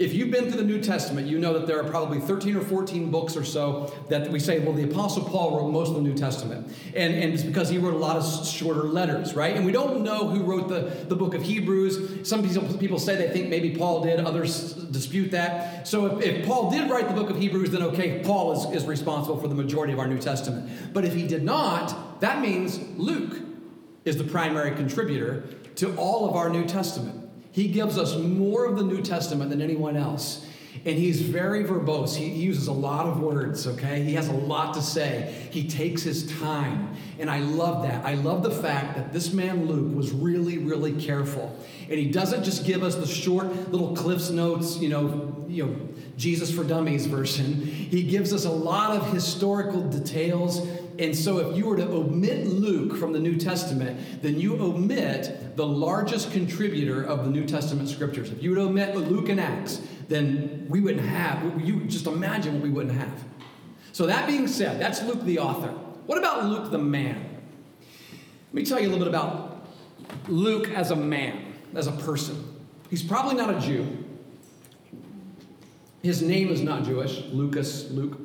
If 0.00 0.14
you've 0.14 0.30
been 0.30 0.46
through 0.46 0.56
the 0.56 0.66
New 0.66 0.80
Testament, 0.80 1.28
you 1.28 1.38
know 1.38 1.52
that 1.52 1.66
there 1.66 1.78
are 1.78 1.84
probably 1.84 2.20
13 2.20 2.56
or 2.56 2.62
14 2.62 3.10
books 3.10 3.36
or 3.36 3.44
so 3.44 3.94
that 4.08 4.30
we 4.30 4.40
say, 4.40 4.58
well, 4.58 4.72
the 4.72 4.84
Apostle 4.84 5.22
Paul 5.22 5.58
wrote 5.58 5.70
most 5.70 5.90
of 5.90 5.96
the 5.96 6.00
New 6.00 6.14
Testament. 6.14 6.74
And, 6.96 7.14
and 7.14 7.34
it's 7.34 7.42
because 7.42 7.68
he 7.68 7.76
wrote 7.76 7.92
a 7.92 7.98
lot 7.98 8.16
of 8.16 8.46
shorter 8.48 8.84
letters, 8.84 9.34
right? 9.34 9.54
And 9.54 9.66
we 9.66 9.72
don't 9.72 10.02
know 10.02 10.26
who 10.26 10.42
wrote 10.42 10.70
the, 10.70 11.04
the 11.06 11.14
book 11.14 11.34
of 11.34 11.42
Hebrews. 11.42 12.26
Some 12.26 12.42
people, 12.78 12.98
say 12.98 13.14
they 13.14 13.28
think 13.28 13.50
maybe 13.50 13.76
Paul 13.76 14.02
did, 14.02 14.20
others 14.20 14.72
dispute 14.72 15.32
that. 15.32 15.86
So 15.86 16.18
if, 16.18 16.24
if 16.24 16.46
Paul 16.46 16.70
did 16.70 16.90
write 16.90 17.06
the 17.06 17.14
book 17.14 17.28
of 17.28 17.36
Hebrews, 17.36 17.68
then 17.68 17.82
okay, 17.82 18.22
Paul 18.24 18.52
is, 18.54 18.82
is 18.82 18.88
responsible 18.88 19.38
for 19.38 19.48
the 19.48 19.54
majority 19.54 19.92
of 19.92 19.98
our 19.98 20.08
New 20.08 20.18
Testament. 20.18 20.94
But 20.94 21.04
if 21.04 21.12
he 21.12 21.26
did 21.26 21.42
not, 21.42 22.22
that 22.22 22.40
means 22.40 22.80
Luke 22.96 23.36
is 24.06 24.16
the 24.16 24.24
primary 24.24 24.74
contributor 24.74 25.42
to 25.74 25.94
all 25.96 26.26
of 26.26 26.36
our 26.36 26.48
New 26.48 26.64
Testament. 26.64 27.19
He 27.52 27.68
gives 27.68 27.98
us 27.98 28.16
more 28.16 28.64
of 28.64 28.76
the 28.76 28.84
New 28.84 29.02
Testament 29.02 29.50
than 29.50 29.60
anyone 29.60 29.96
else. 29.96 30.46
And 30.84 30.96
he's 30.96 31.20
very 31.20 31.64
verbose. 31.64 32.14
He 32.14 32.26
uses 32.26 32.68
a 32.68 32.72
lot 32.72 33.06
of 33.06 33.20
words, 33.20 33.66
okay? 33.66 34.02
He 34.02 34.14
has 34.14 34.28
a 34.28 34.32
lot 34.32 34.72
to 34.74 34.82
say. 34.82 35.48
He 35.50 35.68
takes 35.68 36.02
his 36.02 36.32
time. 36.38 36.96
And 37.18 37.28
I 37.28 37.40
love 37.40 37.82
that. 37.82 38.04
I 38.06 38.14
love 38.14 38.42
the 38.42 38.50
fact 38.50 38.96
that 38.96 39.12
this 39.12 39.32
man, 39.32 39.66
Luke, 39.66 39.94
was 39.94 40.12
really, 40.12 40.58
really 40.58 40.92
careful. 40.92 41.54
And 41.82 41.98
he 41.98 42.10
doesn't 42.10 42.44
just 42.44 42.64
give 42.64 42.82
us 42.82 42.94
the 42.94 43.06
short 43.06 43.46
little 43.70 43.94
Cliff's 43.94 44.30
Notes, 44.30 44.78
you 44.78 44.88
know, 44.88 45.44
you 45.48 45.66
know, 45.66 45.76
Jesus 46.16 46.54
for 46.54 46.62
Dummies 46.62 47.06
version. 47.06 47.54
He 47.54 48.04
gives 48.04 48.32
us 48.32 48.44
a 48.44 48.50
lot 48.50 48.96
of 48.96 49.12
historical 49.12 49.82
details 49.82 50.66
and 51.00 51.16
so, 51.16 51.38
if 51.38 51.56
you 51.56 51.64
were 51.64 51.78
to 51.78 51.88
omit 51.88 52.46
Luke 52.46 52.94
from 52.98 53.14
the 53.14 53.18
New 53.18 53.38
Testament, 53.38 54.22
then 54.22 54.38
you 54.38 54.60
omit 54.60 55.56
the 55.56 55.66
largest 55.66 56.30
contributor 56.30 57.02
of 57.02 57.24
the 57.24 57.30
New 57.30 57.46
Testament 57.46 57.88
scriptures. 57.88 58.30
If 58.30 58.42
you 58.42 58.50
would 58.50 58.58
omit 58.58 58.94
Luke 58.94 59.30
and 59.30 59.40
Acts, 59.40 59.80
then 60.08 60.66
we 60.68 60.82
wouldn't 60.82 61.06
have, 61.06 61.58
you 61.64 61.84
just 61.84 62.06
imagine 62.06 62.52
what 62.52 62.62
we 62.62 62.68
wouldn't 62.68 62.94
have. 62.98 63.24
So, 63.92 64.04
that 64.08 64.26
being 64.26 64.46
said, 64.46 64.78
that's 64.78 65.02
Luke 65.02 65.22
the 65.22 65.38
author. 65.38 65.68
What 66.04 66.18
about 66.18 66.44
Luke 66.44 66.70
the 66.70 66.76
man? 66.76 67.16
Let 68.48 68.54
me 68.54 68.66
tell 68.66 68.78
you 68.78 68.88
a 68.88 68.90
little 68.90 68.98
bit 68.98 69.08
about 69.08 69.66
Luke 70.28 70.68
as 70.68 70.90
a 70.90 70.96
man, 70.96 71.54
as 71.74 71.86
a 71.86 71.92
person. 71.92 72.60
He's 72.90 73.02
probably 73.02 73.36
not 73.36 73.56
a 73.56 73.58
Jew. 73.58 74.04
His 76.02 76.20
name 76.20 76.50
is 76.50 76.60
not 76.60 76.84
Jewish, 76.84 77.22
Lucas, 77.28 77.90
Luke, 77.90 78.18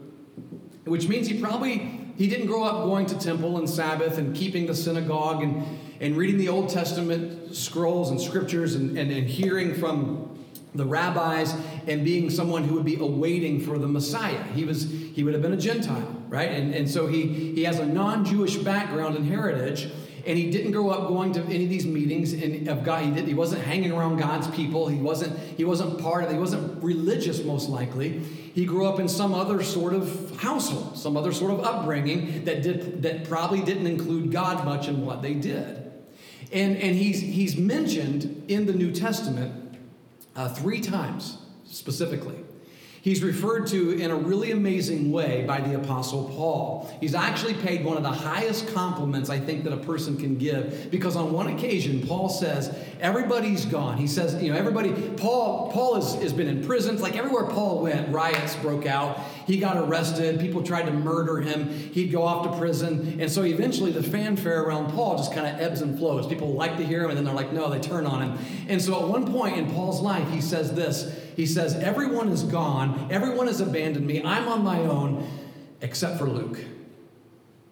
which 0.84 1.08
means 1.08 1.29
he 1.29 1.39
probably 1.39 1.95
He 2.18 2.28
didn't 2.28 2.48
grow 2.48 2.64
up 2.64 2.86
going 2.86 3.06
to 3.08 3.20
temple 3.20 3.58
and 3.58 3.70
Sabbath 3.70 4.18
and 4.18 4.36
keeping 4.36 4.68
the 4.68 4.76
synagogue 4.76 5.44
and, 5.44 5.66
and 6.00 6.16
reading 6.16 6.38
the 6.38 6.50
Old 6.50 6.70
Testament 6.70 7.56
scrolls 7.56 8.10
and 8.10 8.20
scriptures 8.20 8.76
and, 8.76 8.98
and, 8.98 9.12
and 9.12 9.28
hearing 9.28 9.74
from 9.74 10.32
the 10.74 10.86
rabbis 10.86 11.56
and 11.88 12.04
being 12.04 12.30
someone 12.30 12.64
who 12.64 12.76
would 12.76 12.86
be 12.86 12.96
awaiting 12.96 13.60
for 13.60 13.78
the 13.78 13.88
Messiah. 13.88 14.44
He 14.54 14.66
was 14.66 14.90
he 14.90 15.24
would 15.24 15.34
have 15.34 15.42
been 15.42 15.54
a 15.54 15.58
Gentile, 15.58 16.24
right? 16.28 16.52
And, 16.52 16.74
and 16.74 16.90
so 16.90 17.08
he 17.08 17.54
he 17.54 17.64
has 17.64 17.80
a 17.80 17.86
non-Jewish 17.86 18.58
background 18.58 19.16
and 19.16 19.26
heritage, 19.26 19.90
and 20.25 20.38
he 20.38 20.50
didn't 20.50 20.72
grow 20.72 20.89
up 20.89 21.08
going 21.08 21.34
to 21.34 21.41
any 21.44 21.65
of 21.65 21.70
these 21.70 21.86
meetings 21.86 22.34
and 22.34 22.67
of 22.67 22.84
God. 22.84 23.03
He, 23.03 23.12
did, 23.12 23.27
he 23.27 23.34
wasn't 23.34 23.63
hanging 23.63 23.91
around 23.91 24.17
God's 24.17 24.48
people. 24.48 24.88
He 24.88 24.98
wasn't 24.98 25.38
he 25.58 25.65
wasn't 25.65 26.00
part 26.00 26.24
of. 26.24 26.29
It. 26.29 26.34
He 26.34 26.39
wasn't 26.39 26.84
religious, 26.84 27.44
most 27.44 27.70
likely. 27.70 28.20
He 28.20 28.65
grew 28.65 28.86
up 28.86 29.00
in 29.00 29.08
some 29.08 29.34
other 29.34 29.62
sort 29.63 29.94
of 29.94 30.38
household, 30.38 30.98
some 30.98 31.17
other 31.17 31.32
sort 31.32 31.51
of 31.51 31.60
upbringing 31.62 32.46
that 32.46 32.62
did 32.62 33.03
that 33.03 33.27
probably 33.27 33.62
didn't 33.62 33.88
include 33.88 34.32
God 34.32 34.65
much 34.65 34.88
in 34.88 35.05
what 35.05 35.22
they 35.22 35.34
did. 35.34 35.86
And, 36.51 36.77
and 36.77 36.96
he's, 36.96 37.20
he's 37.20 37.58
mentioned 37.58 38.46
in 38.48 38.65
the 38.65 38.74
New 38.74 38.91
Testament 38.91 39.77
uh, 40.36 40.50
three 40.50 40.79
times 40.79 41.38
specifically. 41.65 42.45
He's 43.06 43.22
referred 43.22 43.68
to 43.68 43.92
in 43.92 44.10
a 44.10 44.16
really 44.16 44.50
amazing 44.50 45.12
way 45.12 45.44
by 45.46 45.62
the 45.62 45.76
Apostle 45.76 46.28
Paul. 46.36 46.92
He's 47.00 47.14
actually 47.14 47.54
paid 47.54 47.86
one 47.86 47.98
of 47.98 48.02
the 48.02 48.10
highest 48.10 48.74
compliments 48.74 49.30
I 49.30 49.40
think 49.40 49.64
that 49.66 49.74
a 49.74 49.78
person 49.78 50.18
can 50.18 50.40
give 50.40 50.90
because 50.90 51.16
on 51.16 51.32
one 51.32 51.46
occasion, 51.46 52.02
Paul 52.08 52.30
says, 52.30 52.76
Everybody's 53.00 53.64
gone. 53.66 53.98
He 54.00 54.08
says, 54.08 54.42
You 54.42 54.52
know, 54.52 54.58
everybody, 54.58 54.92
Paul, 55.18 55.72
Paul 55.72 56.02
has, 56.02 56.16
has 56.16 56.34
been 56.34 56.48
in 56.48 56.66
prison. 56.66 56.96
It's 56.96 57.04
like 57.04 57.16
everywhere 57.16 57.46
Paul 57.46 57.84
went, 57.84 58.12
riots 58.12 58.56
broke 58.56 58.88
out. 58.88 59.20
He 59.46 59.58
got 59.58 59.78
arrested. 59.78 60.40
People 60.40 60.64
tried 60.64 60.88
to 60.88 60.92
murder 60.92 61.42
him. 61.42 61.70
He'd 61.70 62.12
go 62.12 62.24
off 62.24 62.50
to 62.50 62.58
prison. 62.58 63.18
And 63.20 63.32
so 63.32 63.44
eventually 63.44 63.92
the 63.92 64.04
fanfare 64.04 64.64
around 64.64 64.92
Paul 64.92 65.18
just 65.18 65.34
kind 65.34 65.48
of 65.48 65.62
ebbs 65.62 65.82
and 65.82 65.98
flows. 65.98 66.28
People 66.28 66.54
like 66.54 66.78
to 66.78 66.86
hear 66.86 67.04
him, 67.04 67.10
and 67.10 67.18
then 67.18 67.25
they're 67.25 67.34
like, 67.34 67.54
No, 67.54 67.70
they 67.70 67.80
turn 67.80 68.06
on 68.06 68.22
him. 68.22 68.66
And 68.68 68.82
so 68.82 69.02
at 69.02 69.08
one 69.08 69.32
point 69.32 69.58
in 69.58 69.72
Paul's 69.72 70.02
life, 70.02 70.30
he 70.32 70.42
says 70.42 70.74
this 70.74 71.16
he 71.36 71.46
says, 71.46 71.75
Everyone 71.75 72.30
is 72.30 72.44
gone, 72.44 73.08
everyone 73.12 73.48
has 73.48 73.62
abandoned 73.62 74.08
me, 74.08 74.24
I'm 74.24 74.48
on 74.48 74.64
my 74.64 74.80
own, 74.80 75.28
except 75.82 76.18
for 76.18 76.28
Luke. 76.28 76.60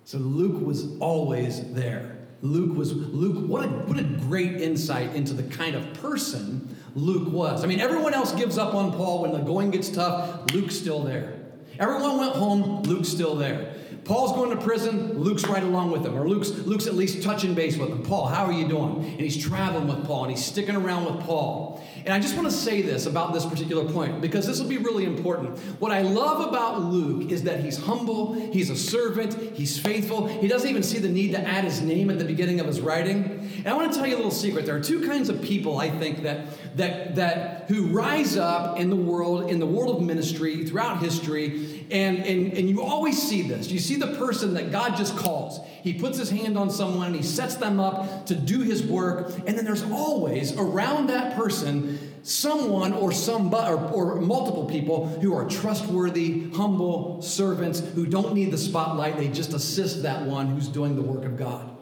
So 0.03 0.17
Luke 0.17 0.65
was 0.65 0.97
always 0.99 1.73
there. 1.73 2.17
Luke 2.41 2.75
was, 2.75 2.93
Luke, 2.93 3.47
what 3.47 3.63
a, 3.63 3.69
what 3.69 3.97
a 3.97 4.03
great 4.03 4.59
insight 4.61 5.15
into 5.15 5.33
the 5.33 5.43
kind 5.43 5.75
of 5.75 5.93
person 5.93 6.75
Luke 6.93 7.31
was. 7.31 7.63
I 7.63 7.67
mean, 7.67 7.79
everyone 7.79 8.13
else 8.13 8.33
gives 8.33 8.57
up 8.57 8.73
on 8.73 8.91
Paul 8.91 9.21
when 9.21 9.31
the 9.31 9.39
going 9.39 9.71
gets 9.71 9.89
tough, 9.89 10.51
Luke's 10.53 10.75
still 10.75 11.03
there. 11.03 11.42
Everyone 11.79 12.17
went 12.17 12.33
home, 12.33 12.83
Luke's 12.83 13.09
still 13.09 13.35
there. 13.35 13.73
Paul's 14.05 14.33
going 14.33 14.49
to 14.49 14.61
prison, 14.61 15.17
Luke's 15.17 15.45
right 15.45 15.63
along 15.63 15.91
with 15.91 16.05
him, 16.05 16.17
or 16.17 16.27
Luke's, 16.27 16.49
Luke's 16.49 16.87
at 16.87 16.93
least 16.93 17.23
touching 17.23 17.53
base 17.53 17.77
with 17.77 17.89
him. 17.89 18.03
Paul, 18.03 18.25
how 18.25 18.45
are 18.45 18.51
you 18.51 18.67
doing? 18.67 18.97
And 18.97 19.21
he's 19.21 19.41
traveling 19.41 19.87
with 19.87 20.05
Paul, 20.05 20.23
and 20.25 20.31
he's 20.31 20.43
sticking 20.43 20.75
around 20.75 21.05
with 21.05 21.25
Paul. 21.25 21.81
And 22.03 22.13
I 22.13 22.19
just 22.19 22.35
want 22.35 22.49
to 22.49 22.53
say 22.53 22.81
this 22.81 23.05
about 23.05 23.33
this 23.33 23.45
particular 23.45 23.85
point 23.85 24.19
because 24.19 24.45
this 24.45 24.59
will 24.59 24.67
be 24.67 24.77
really 24.77 25.05
important. 25.05 25.57
What 25.79 25.93
I 25.93 26.01
love 26.01 26.45
about 26.45 26.81
Luke 26.81 27.31
is 27.31 27.43
that 27.43 27.61
he's 27.61 27.77
humble, 27.77 28.33
he's 28.33 28.69
a 28.69 28.75
servant, 28.75 29.35
he's 29.55 29.79
faithful. 29.79 30.27
He 30.27 30.49
doesn't 30.49 30.69
even 30.69 30.83
see 30.83 30.99
the 30.99 31.07
need 31.07 31.31
to 31.31 31.39
add 31.39 31.63
his 31.63 31.81
name 31.81 32.09
at 32.09 32.19
the 32.19 32.25
beginning 32.25 32.59
of 32.59 32.67
his 32.67 32.81
writing. 32.81 33.42
And 33.63 33.69
I 33.69 33.73
want 33.75 33.93
to 33.93 33.97
tell 33.97 34.05
you 34.05 34.15
a 34.15 34.17
little 34.17 34.31
secret. 34.31 34.65
There 34.65 34.75
are 34.75 34.81
two 34.81 35.07
kinds 35.07 35.29
of 35.29 35.41
people 35.41 35.79
I 35.79 35.89
think 35.89 36.23
that 36.23 36.47
that 36.75 37.15
that 37.15 37.69
who 37.69 37.87
rise 37.87 38.35
up 38.35 38.77
in 38.77 38.89
the 38.89 38.95
world, 38.95 39.49
in 39.49 39.59
the 39.59 39.65
world 39.65 39.95
of 39.95 40.03
ministry 40.03 40.65
throughout 40.65 40.99
history, 40.99 41.87
and, 41.89 42.17
and, 42.19 42.53
and 42.53 42.69
you 42.69 42.81
always 42.81 43.21
see 43.21 43.41
this. 43.41 43.69
You 43.71 43.79
see 43.79 43.95
the 43.95 44.15
person 44.15 44.53
that 44.55 44.71
God 44.71 44.97
just 44.97 45.15
calls. 45.15 45.65
He 45.81 45.93
puts 45.93 46.17
his 46.17 46.29
hand 46.29 46.57
on 46.57 46.69
someone 46.69 47.07
and 47.07 47.15
he 47.15 47.23
sets 47.23 47.55
them 47.55 47.79
up 47.79 48.25
to 48.25 48.35
do 48.35 48.61
his 48.61 48.83
work. 48.83 49.31
And 49.47 49.57
then 49.57 49.63
there's 49.63 49.83
always 49.83 50.57
around 50.57 51.07
that 51.07 51.35
person 51.35 52.11
someone 52.23 52.93
or 52.93 53.11
some 53.11 53.53
or, 53.53 53.77
or 53.91 54.15
multiple 54.15 54.65
people 54.65 55.07
who 55.19 55.35
are 55.35 55.47
trustworthy, 55.47 56.49
humble 56.51 57.21
servants 57.21 57.79
who 57.79 58.05
don't 58.05 58.33
need 58.33 58.51
the 58.51 58.57
spotlight. 58.57 59.17
They 59.17 59.27
just 59.27 59.53
assist 59.53 60.03
that 60.03 60.25
one 60.25 60.47
who's 60.47 60.67
doing 60.67 60.95
the 60.95 61.01
work 61.01 61.25
of 61.25 61.37
God. 61.37 61.72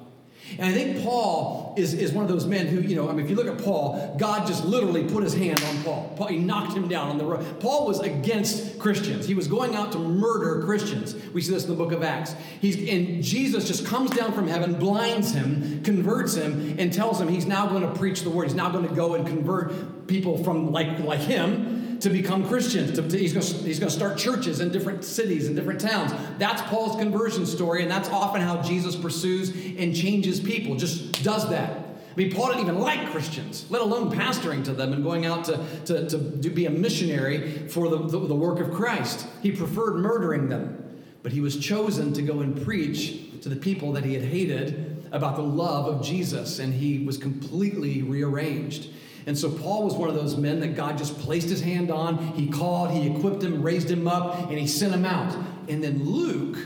And 0.58 0.68
I 0.68 0.74
think 0.74 1.04
Paul 1.04 1.74
is, 1.78 1.94
is 1.94 2.12
one 2.12 2.24
of 2.24 2.30
those 2.30 2.46
men 2.46 2.68
who, 2.68 2.82
you 2.82 2.96
know, 2.96 3.10
I 3.10 3.14
mean, 3.14 3.24
if 3.24 3.30
you 3.30 3.36
look 3.36 3.48
at 3.48 3.64
Paul, 3.64 4.16
God 4.18 4.46
just 4.48 4.66
literally 4.66 5.04
put 5.04 5.24
his 5.24 5.34
hand 5.34 5.64
on 5.64 5.84
Paul. 5.84 6.14
Paul 6.16 6.28
he 6.28 6.38
knocked 6.38 6.74
him 6.74 6.88
down 6.88 7.10
on 7.10 7.18
the 7.18 7.26
road. 7.26 7.60
Paul 7.60 7.88
was 7.88 8.00
against 8.00 8.80
Christians. 8.80 9.28
He 9.28 9.34
was 9.34 9.48
going 9.48 9.76
out 9.76 9.92
to 9.94 10.00
murder 10.00 10.64
Christians. 10.66 11.16
We 11.34 11.42
see 11.42 11.52
this 11.52 11.64
in 11.64 11.70
the 11.70 11.76
book 11.76 11.92
of 11.92 12.04
Acts. 12.04 12.36
He's, 12.60 12.78
and 12.90 13.24
Jesus 13.24 13.68
just 13.68 13.86
comes 13.86 14.12
down 14.12 14.34
from 14.34 14.48
heaven, 14.48 14.76
blinds 14.76 15.34
him, 15.34 15.84
converts 15.84 16.36
him, 16.36 16.76
and 16.78 16.92
tells 16.92 17.20
him 17.20 17.28
he's 17.28 17.46
now 17.46 17.68
going 17.68 17.84
to 17.84 17.94
preach 17.96 18.22
the 18.22 18.30
word. 18.30 18.46
He's 18.46 18.56
now 18.56 18.70
going 18.70 18.88
to 18.88 18.94
go 18.94 19.16
and 19.16 19.26
convert 19.26 20.08
people 20.08 20.44
from 20.44 20.72
like, 20.72 21.00
like 21.00 21.20
him 21.20 21.81
to 22.02 22.10
become 22.10 22.48
Christians. 22.48 22.92
To, 22.94 23.08
to, 23.08 23.18
he's 23.18 23.34
going 23.34 23.44
to 23.44 23.90
start 23.90 24.18
churches 24.18 24.60
in 24.60 24.72
different 24.72 25.04
cities 25.04 25.48
and 25.48 25.56
different 25.56 25.80
towns. 25.80 26.12
That's 26.38 26.62
Paul's 26.64 26.98
conversion 26.98 27.46
story, 27.46 27.82
and 27.82 27.90
that's 27.90 28.10
often 28.10 28.42
how 28.42 28.62
Jesus 28.62 28.96
pursues 28.96 29.50
and 29.78 29.96
changes 29.96 30.40
people, 30.40 30.76
just 30.76 31.24
does 31.24 31.50
that. 31.50 31.78
I 32.12 32.14
mean, 32.16 32.34
Paul 32.34 32.48
didn't 32.48 32.62
even 32.62 32.80
like 32.80 33.10
Christians, 33.12 33.66
let 33.70 33.82
alone 33.82 34.12
pastoring 34.12 34.66
to 34.66 34.74
them 34.74 34.92
and 34.92 35.02
going 35.02 35.26
out 35.26 35.46
to, 35.46 35.66
to, 35.86 36.10
to, 36.10 36.42
to 36.42 36.50
be 36.50 36.66
a 36.66 36.70
missionary 36.70 37.70
for 37.70 37.88
the, 37.88 38.00
the, 38.00 38.20
the 38.20 38.36
work 38.36 38.60
of 38.60 38.74
Christ. 38.74 39.26
He 39.42 39.52
preferred 39.52 39.96
murdering 39.96 40.50
them. 40.50 40.78
But 41.24 41.32
he 41.32 41.40
was 41.40 41.58
chosen 41.58 42.14
to 42.14 42.22
go 42.22 42.40
and 42.40 42.62
preach 42.64 43.42
to 43.42 43.50
the 43.50 43.56
people 43.56 43.94
that 43.94 44.04
he 44.04 44.14
had 44.14 44.24
hated 44.24 45.08
about 45.12 45.36
the 45.36 45.44
love 45.44 45.88
of 45.88 46.04
Jesus, 46.04 46.60
and 46.60 46.74
he 46.74 47.06
was 47.06 47.18
completely 47.18 48.02
rearranged. 48.02 48.90
And 49.26 49.38
so 49.38 49.50
Paul 49.50 49.84
was 49.84 49.94
one 49.94 50.10
of 50.10 50.16
those 50.16 50.36
men 50.36 50.60
that 50.62 50.76
God 50.76 50.98
just 50.98 51.20
placed 51.20 51.50
his 51.50 51.62
hand 51.62 51.92
on. 51.92 52.18
He 52.34 52.48
called, 52.48 52.92
he 52.92 53.10
equipped 53.10 53.44
him, 53.44 53.62
raised 53.62 53.90
him 53.90 54.08
up, 54.08 54.50
and 54.50 54.58
he 54.58 54.68
sent 54.68 54.94
him 54.94 55.06
out. 55.06 55.36
And 55.68 55.84
then 55.84 56.04
Luke 56.04 56.58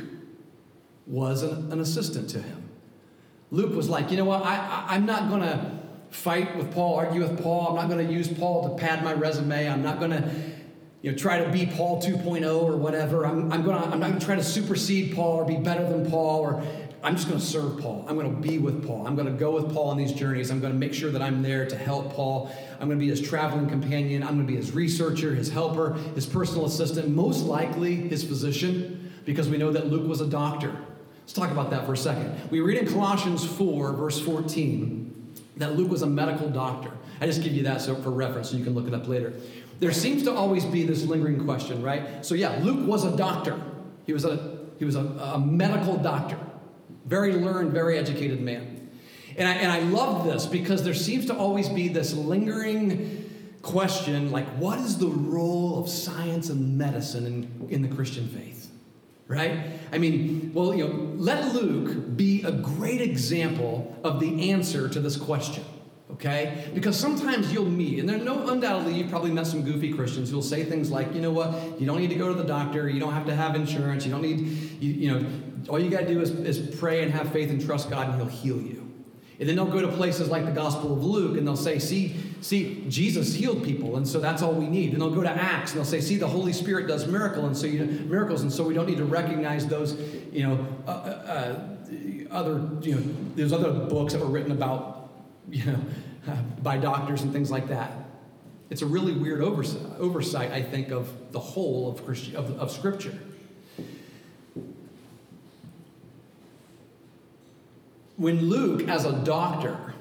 was 1.06 1.44
an, 1.44 1.72
an 1.72 1.80
assistant 1.80 2.30
to 2.32 2.42
him. 2.42 2.70
Luke 3.52 3.76
was 3.76 3.90
like, 3.90 4.10
you 4.10 4.18
know 4.18 4.26
what, 4.26 4.44
I, 4.44 4.86
I, 4.90 4.96
am 4.96 5.06
not 5.06 5.30
going 5.30 5.42
to 5.42 5.80
fight 6.10 6.58
with 6.58 6.74
Paul, 6.74 6.96
argue 6.96 7.22
with 7.22 7.42
Paul. 7.42 7.70
I'm 7.70 7.76
not 7.76 7.90
going 7.90 8.06
to 8.06 8.12
use 8.12 8.28
Paul 8.28 8.70
to 8.70 8.76
pad 8.82 9.04
my 9.04 9.14
resume. 9.14 9.70
I'm 9.70 9.84
not 9.84 10.00
going 10.00 10.12
to 10.12 10.32
you 11.02 11.12
know, 11.12 11.18
try 11.18 11.44
to 11.44 11.50
be 11.52 11.68
Paul 11.68 12.02
2.0 12.02 12.64
or 12.64 12.76
whatever. 12.78 13.26
I'm, 13.26 13.52
I'm, 13.52 13.64
gonna, 13.64 13.86
I'm 13.92 14.00
not 14.00 14.08
going 14.08 14.20
to 14.20 14.26
try 14.26 14.36
to 14.36 14.44
supersede 14.44 15.16
Paul 15.16 15.34
or 15.34 15.46
be 15.46 15.58
better 15.58 15.88
than 15.88 16.10
Paul 16.10 16.42
or 16.42 16.64
I'm 17.06 17.16
just 17.16 17.28
going 17.28 17.40
to 17.40 17.46
serve 17.46 17.80
Paul. 17.80 18.04
I'm 18.10 18.16
going 18.16 18.34
to 18.34 18.42
be 18.48 18.58
with 18.58 18.84
Paul. 18.88 19.06
I'm 19.06 19.16
going 19.16 19.28
to 19.28 19.34
go 19.34 19.52
with 19.52 19.72
Paul 19.72 19.90
on 19.90 19.98
these 19.98 20.12
journeys. 20.12 20.50
I'm 20.50 20.60
going 20.60 20.74
to 20.74 20.80
make 20.80 20.92
sure 20.92 21.12
that 21.12 21.22
I'm 21.22 21.44
there 21.44 21.68
to 21.68 21.78
help 21.78 22.16
Paul. 22.16 22.52
I'm 22.80 22.88
going 22.88 22.98
to 22.98 23.06
be 23.06 23.10
his 23.10 23.22
traveling 23.22 23.70
companion. 23.70 24.24
I'm 24.24 24.30
going 24.30 24.48
to 24.48 24.52
be 24.52 24.58
his 24.58 24.72
researcher, 24.72 25.36
his 25.36 25.52
helper, 25.52 25.94
his 26.16 26.26
personal 26.26 26.66
assistant, 26.66 27.10
most 27.10 27.44
likely 27.44 27.96
his 27.96 28.24
physician, 28.24 29.14
because 29.24 29.48
we 29.48 29.60
know 29.60 29.72
that 29.72 29.86
Luke 29.86 30.08
was 30.08 30.20
a 30.20 30.26
doctor. 30.26 30.76
Let's 31.22 31.34
talk 31.34 31.52
about 31.52 31.70
that 31.70 31.86
for 31.86 31.94
a 31.94 31.98
second. 31.98 32.50
We 32.50 32.62
read 32.62 32.80
in 32.80 32.92
Colossians 32.92 33.46
4, 33.46 33.94
verse 33.94 34.20
14, 34.20 35.34
that 35.58 35.76
Luke 35.76 35.92
was 35.92 36.02
a 36.02 36.08
medical 36.08 36.50
doctor. 36.50 36.92
I 37.22 37.28
just 37.28 37.44
give 37.44 37.54
you 37.54 37.62
that 37.64 37.82
so 37.82 37.94
for 37.98 38.10
reference 38.10 38.50
so 38.50 38.58
you 38.58 38.64
can 38.64 38.74
look 38.74 38.88
it 38.88 38.96
up 38.96 39.08
later. 39.08 39.32
There 39.80 39.92
seems 39.92 40.24
to 40.24 40.34
always 40.34 40.66
be 40.66 40.82
this 40.84 41.04
lingering 41.04 41.46
question, 41.46 41.84
right? 41.84 42.26
So 42.26 42.34
yeah, 42.34 42.58
Luke 42.64 42.88
was 42.88 43.04
a 43.04 43.16
doctor. 43.16 43.62
He 44.08 44.14
was 44.14 44.26
a 44.26 44.56
he 44.80 44.86
was 44.86 44.96
a, 44.96 45.02
a 45.02 45.40
medical 45.40 45.98
doctor. 45.98 46.38
Very 47.06 47.34
learned, 47.34 47.72
very 47.72 47.98
educated 47.98 48.42
man. 48.42 48.90
And 49.38 49.48
I, 49.48 49.54
and 49.54 49.72
I 49.72 49.80
love 49.80 50.26
this 50.26 50.46
because 50.46 50.84
there 50.84 50.94
seems 50.94 51.26
to 51.28 51.36
always 51.36 51.70
be 51.70 51.88
this 51.88 52.14
lingering 52.14 53.22
question 53.62 54.32
like, 54.32 54.48
what 54.58 54.80
is 54.80 54.98
the 54.98 55.08
role 55.08 55.80
of 55.80 55.90
science 55.90 56.50
and 56.50 56.78
medicine 56.78 57.26
in, 57.26 57.68
in 57.70 57.82
the 57.82 57.94
Christian 57.94 58.28
faith? 58.28 58.72
Right? 59.28 59.72
I 59.92 59.98
mean, 59.98 60.52
well, 60.54 60.74
you 60.74 60.88
know, 60.88 61.14
let 61.16 61.54
Luke 61.56 62.16
be 62.16 62.44
a 62.44 62.52
great 62.52 63.02
example 63.02 63.96
of 64.04 64.20
the 64.20 64.52
answer 64.52 64.88
to 64.88 65.00
this 65.00 65.18
question 65.18 65.66
okay? 66.12 66.70
Because 66.74 66.98
sometimes 66.98 67.52
you'll 67.52 67.66
meet, 67.66 68.00
and 68.00 68.08
there 68.08 68.18
no 68.18 68.48
undoubtedly 68.48 68.94
you've 68.94 69.10
probably 69.10 69.32
met 69.32 69.48
some 69.48 69.64
goofy 69.64 69.94
Christians 69.94 70.30
who'll 70.30 70.42
say 70.42 70.64
things 70.64 70.90
like, 70.92 71.14
you 71.14 71.22
know 71.22 71.32
what, 71.32 71.80
you 71.80 71.86
don't 71.86 72.00
need 72.00 72.10
to 72.10 72.16
go 72.16 72.28
to 72.28 72.34
the 72.34 72.48
doctor, 72.48 72.90
you 72.90 73.00
don't 73.00 73.14
have 73.14 73.26
to 73.26 73.36
have 73.36 73.56
insurance, 73.56 74.06
you 74.06 74.12
don't 74.12 74.22
need, 74.22 74.40
you, 74.82 74.92
you 74.94 75.12
know, 75.12 75.30
all 75.70 75.80
you 75.80 75.90
got 75.90 76.02
to 76.02 76.08
do 76.08 76.22
is, 76.22 76.32
is 76.32 76.76
pray 76.78 77.04
and 77.04 77.12
have 77.12 77.32
faith 77.32 77.50
and 77.50 77.64
trust 77.64 77.90
God, 77.90 78.10
and 78.10 78.16
He'll 78.18 78.26
heal 78.26 78.62
you. 78.62 78.86
And 79.40 79.50
then 79.50 79.56
they'll 79.58 79.66
go 79.66 79.82
to 79.82 79.90
places 79.90 80.30
like 80.30 80.46
the 80.46 80.52
Gospel 80.52 80.94
of 80.94 81.04
Luke 81.04 81.38
and 81.38 81.46
they'll 81.46 81.58
say, 81.58 81.78
see, 81.78 82.16
see, 82.40 82.86
Jesus 82.88 83.34
healed 83.34 83.66
people, 83.66 83.98
and 83.98 84.08
so 84.08 84.20
that's 84.20 84.42
all 84.42 84.54
we 84.54 84.68
need. 84.68 84.94
And 84.94 85.02
they'll 85.02 85.14
go 85.14 85.24
to 85.24 85.30
Acts 85.30 85.72
and 85.72 85.80
they'll 85.80 85.86
say, 85.86 86.00
see, 86.00 86.16
the 86.16 86.28
Holy 86.28 86.54
Spirit 86.54 86.88
does 86.88 87.06
miracle, 87.06 87.46
and 87.46 87.58
so 87.58 87.68
you 87.68 87.86
know, 87.86 88.06
miracles, 88.06 88.44
and 88.44 88.52
so 88.52 88.64
we 88.64 88.74
don't 88.74 88.88
need 88.88 88.98
to 88.98 89.06
recognize 89.06 89.68
those, 89.68 90.00
you 90.32 90.48
know, 90.48 90.68
uh, 90.88 90.90
uh, 90.90 90.92
uh 90.92 91.60
other, 92.32 92.68
you 92.82 92.96
know, 92.96 93.02
there's 93.36 93.54
other 93.54 93.72
books 93.72 94.14
that 94.14 94.20
were 94.20 94.28
written 94.28 94.52
about, 94.52 95.10
you 95.50 95.66
know, 95.66 95.80
by 96.64 96.78
doctors 96.78 97.22
and 97.22 97.32
things 97.32 97.52
like 97.52 97.68
that. 97.68 97.92
It's 98.70 98.82
a 98.82 98.86
really 98.86 99.14
weird 99.14 99.42
oversight, 99.42 99.82
oversight 100.00 100.52
I 100.52 100.62
think, 100.62 100.92
of 100.92 101.32
the 101.32 101.40
whole 101.40 101.90
of, 101.90 102.06
Christi- 102.06 102.36
of, 102.36 102.58
of 102.60 102.72
Scripture. 102.72 103.18
When 108.18 108.50
Luke, 108.50 108.88
as 108.88 109.06
a 109.06 109.14
doctor, 109.24 109.94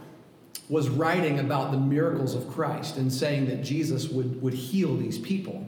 was 0.69 0.89
writing 0.89 1.41
about 1.41 1.73
the 1.73 1.79
miracles 1.79 2.35
of 2.35 2.49
Christ 2.49 2.97
and 2.97 3.13
saying 3.13 3.47
that 3.47 3.63
Jesus 3.63 4.09
would, 4.09 4.41
would 4.41 4.55
heal 4.55 4.97
these 4.97 5.19
people, 5.19 5.67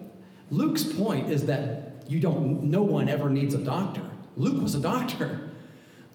Luke's 0.50 0.84
point 0.84 1.30
is 1.30 1.46
that 1.46 2.04
you 2.08 2.20
don't, 2.20 2.64
no 2.64 2.82
one 2.82 3.08
ever 3.08 3.28
needs 3.28 3.54
a 3.54 3.58
doctor. 3.58 4.02
Luke 4.36 4.62
was 4.62 4.74
a 4.74 4.80
doctor. 4.80 5.50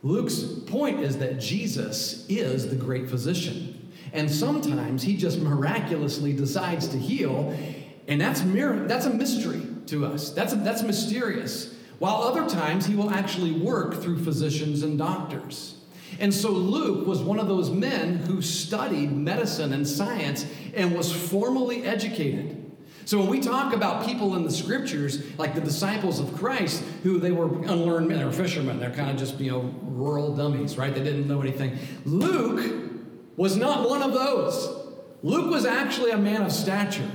Luke's 0.03 0.41
point 0.41 1.01
is 1.01 1.17
that 1.17 1.39
Jesus 1.39 2.25
is 2.27 2.69
the 2.69 2.75
great 2.75 3.09
physician. 3.09 3.91
And 4.13 4.31
sometimes 4.31 5.03
he 5.03 5.15
just 5.15 5.39
miraculously 5.39 6.33
decides 6.33 6.87
to 6.89 6.97
heal, 6.97 7.55
and 8.07 8.19
that's, 8.19 8.43
mir- 8.43 8.87
that's 8.87 9.05
a 9.05 9.09
mystery 9.09 9.65
to 9.87 10.05
us. 10.05 10.31
That's, 10.31 10.53
a, 10.53 10.55
that's 10.57 10.81
mysterious. 10.81 11.75
While 11.99 12.23
other 12.23 12.49
times 12.49 12.85
he 12.85 12.95
will 12.95 13.11
actually 13.11 13.51
work 13.51 14.01
through 14.01 14.23
physicians 14.23 14.81
and 14.81 14.97
doctors. 14.97 15.80
And 16.19 16.33
so 16.33 16.51
Luke 16.51 17.07
was 17.07 17.21
one 17.21 17.39
of 17.39 17.47
those 17.47 17.69
men 17.69 18.17
who 18.17 18.41
studied 18.41 19.11
medicine 19.11 19.73
and 19.73 19.87
science 19.87 20.45
and 20.75 20.95
was 20.95 21.11
formally 21.11 21.83
educated. 21.83 22.57
So 23.05 23.19
when 23.19 23.27
we 23.27 23.39
talk 23.39 23.73
about 23.73 24.05
people 24.05 24.35
in 24.35 24.43
the 24.43 24.51
scriptures, 24.51 25.37
like 25.37 25.55
the 25.55 25.61
disciples 25.61 26.19
of 26.19 26.35
Christ, 26.37 26.83
who 27.03 27.19
they 27.19 27.31
were 27.31 27.47
unlearned 27.63 28.07
men, 28.07 28.21
or 28.21 28.31
fishermen, 28.31 28.79
they're 28.79 28.93
kind 28.93 29.09
of 29.09 29.17
just, 29.17 29.39
you 29.39 29.51
know, 29.51 29.73
rural 29.83 30.35
dummies, 30.35 30.77
right? 30.77 30.93
They 30.93 31.03
didn't 31.03 31.27
know 31.27 31.41
anything. 31.41 31.77
Luke 32.05 32.91
was 33.37 33.57
not 33.57 33.89
one 33.89 34.03
of 34.03 34.13
those. 34.13 34.87
Luke 35.23 35.49
was 35.51 35.65
actually 35.65 36.11
a 36.11 36.17
man 36.17 36.43
of 36.43 36.51
stature. 36.51 37.09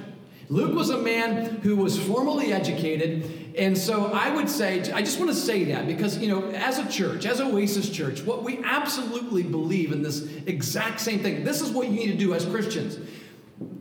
Luke 0.48 0.74
was 0.74 0.90
a 0.90 0.98
man 0.98 1.60
who 1.62 1.76
was 1.76 1.98
formally 1.98 2.52
educated. 2.52 3.45
And 3.56 3.76
so 3.76 4.12
I 4.12 4.34
would 4.34 4.50
say, 4.50 4.80
I 4.92 5.00
just 5.00 5.18
want 5.18 5.30
to 5.30 5.36
say 5.36 5.64
that 5.64 5.86
because, 5.86 6.18
you 6.18 6.28
know, 6.28 6.50
as 6.50 6.78
a 6.78 6.86
church, 6.88 7.24
as 7.24 7.40
Oasis 7.40 7.88
Church, 7.88 8.22
what 8.22 8.42
we 8.42 8.62
absolutely 8.62 9.42
believe 9.42 9.92
in 9.92 10.02
this 10.02 10.22
exact 10.46 11.00
same 11.00 11.20
thing. 11.20 11.42
This 11.42 11.62
is 11.62 11.70
what 11.70 11.88
you 11.88 11.94
need 11.94 12.08
to 12.08 12.18
do 12.18 12.34
as 12.34 12.44
Christians 12.44 12.98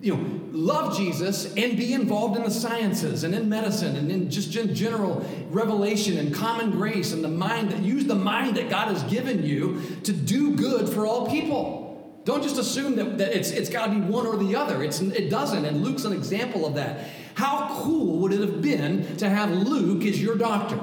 you 0.01 0.15
know, 0.15 0.39
love 0.51 0.95
Jesus 0.95 1.53
and 1.55 1.75
be 1.75 1.93
involved 1.93 2.38
in 2.38 2.43
the 2.43 2.51
sciences 2.51 3.23
and 3.23 3.35
in 3.35 3.49
medicine 3.49 3.95
and 3.95 4.11
in 4.11 4.29
just 4.29 4.55
in 4.55 4.73
general 4.73 5.25
revelation 5.49 6.17
and 6.17 6.33
common 6.33 6.71
grace 6.71 7.11
and 7.11 7.23
the 7.23 7.29
mind 7.29 7.71
that 7.71 7.81
use 7.81 8.05
the 8.05 8.15
mind 8.15 8.55
that 8.55 8.69
God 8.69 8.88
has 8.88 9.03
given 9.03 9.43
you 9.43 9.81
to 10.03 10.13
do 10.13 10.55
good 10.55 10.88
for 10.88 11.05
all 11.05 11.29
people. 11.29 12.21
Don't 12.23 12.41
just 12.41 12.57
assume 12.57 12.95
that, 12.95 13.17
that 13.17 13.35
it's, 13.35 13.51
it's 13.51 13.69
got 13.69 13.88
to 13.88 13.91
be 13.91 13.99
one 13.99 14.25
or 14.25 14.38
the 14.38 14.55
other. 14.55 14.83
It's, 14.83 15.01
it 15.01 15.29
doesn't, 15.29 15.65
and 15.65 15.83
Luke's 15.83 16.05
an 16.05 16.13
example 16.13 16.65
of 16.65 16.75
that. 16.75 17.09
How 17.36 17.82
cool 17.82 18.19
would 18.19 18.34
it 18.34 18.39
have 18.39 18.62
been 18.62 19.17
to 19.17 19.30
have 19.30 19.52
Luke 19.52 20.04
as 20.06 20.21
your 20.21 20.36
doctor? 20.36 20.80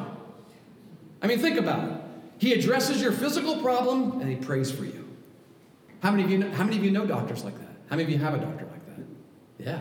I 1.21 1.27
mean, 1.27 1.39
think 1.39 1.59
about 1.59 1.89
it. 1.89 1.97
He 2.39 2.53
addresses 2.53 3.01
your 3.01 3.13
physical 3.13 3.57
problem 3.59 4.21
and 4.21 4.29
he 4.29 4.37
prays 4.37 4.71
for 4.71 4.85
you. 4.85 5.09
How 6.03 6.11
many 6.11 6.25
of 6.25 6.31
you 6.31 6.39
know, 6.39 6.51
how 6.51 6.65
many 6.65 6.77
of 6.77 6.85
you 6.85 6.91
know 6.91 7.07
doctors 7.07 7.45
like 7.45 7.59
that? 7.59 7.77
How 7.89 7.97
many 7.97 8.05
of 8.05 8.11
you 8.11 8.19
have 8.19 8.35
a 8.35 8.39
doctor 8.39 8.67
like 8.67 8.87
that? 8.87 9.05
yeah, 9.59 9.81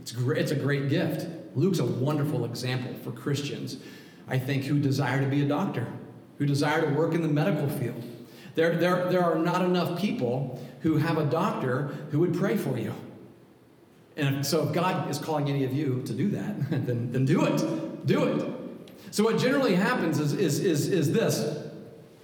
it's, 0.00 0.12
great, 0.12 0.40
it's 0.40 0.50
a 0.50 0.56
great 0.56 0.88
gift. 0.88 1.26
Luke's 1.54 1.78
a 1.78 1.84
wonderful 1.84 2.44
example 2.46 2.94
for 3.04 3.12
Christians, 3.12 3.76
I 4.26 4.38
think, 4.38 4.64
who 4.64 4.78
desire 4.78 5.20
to 5.20 5.26
be 5.26 5.42
a 5.42 5.46
doctor, 5.46 5.86
who 6.38 6.46
desire 6.46 6.80
to 6.80 6.94
work 6.94 7.14
in 7.14 7.22
the 7.22 7.28
medical 7.28 7.68
field. 7.68 8.02
There, 8.54 8.76
there, 8.76 9.10
there 9.10 9.24
are 9.24 9.38
not 9.38 9.62
enough 9.62 10.00
people 10.00 10.66
who 10.80 10.96
have 10.96 11.18
a 11.18 11.24
doctor 11.24 11.88
who 12.10 12.20
would 12.20 12.34
pray 12.34 12.56
for 12.56 12.78
you. 12.78 12.94
And 14.16 14.44
so, 14.44 14.66
if 14.66 14.72
God 14.72 15.10
is 15.10 15.18
calling 15.18 15.48
any 15.48 15.64
of 15.64 15.72
you 15.72 16.02
to 16.06 16.12
do 16.12 16.28
that, 16.30 16.70
then, 16.86 17.12
then 17.12 17.24
do 17.24 17.44
it. 17.44 18.06
Do 18.06 18.24
it. 18.24 18.52
So, 19.10 19.24
what 19.24 19.38
generally 19.38 19.74
happens 19.74 20.18
is, 20.20 20.32
is, 20.34 20.60
is, 20.60 20.88
is 20.88 21.12
this. 21.12 21.68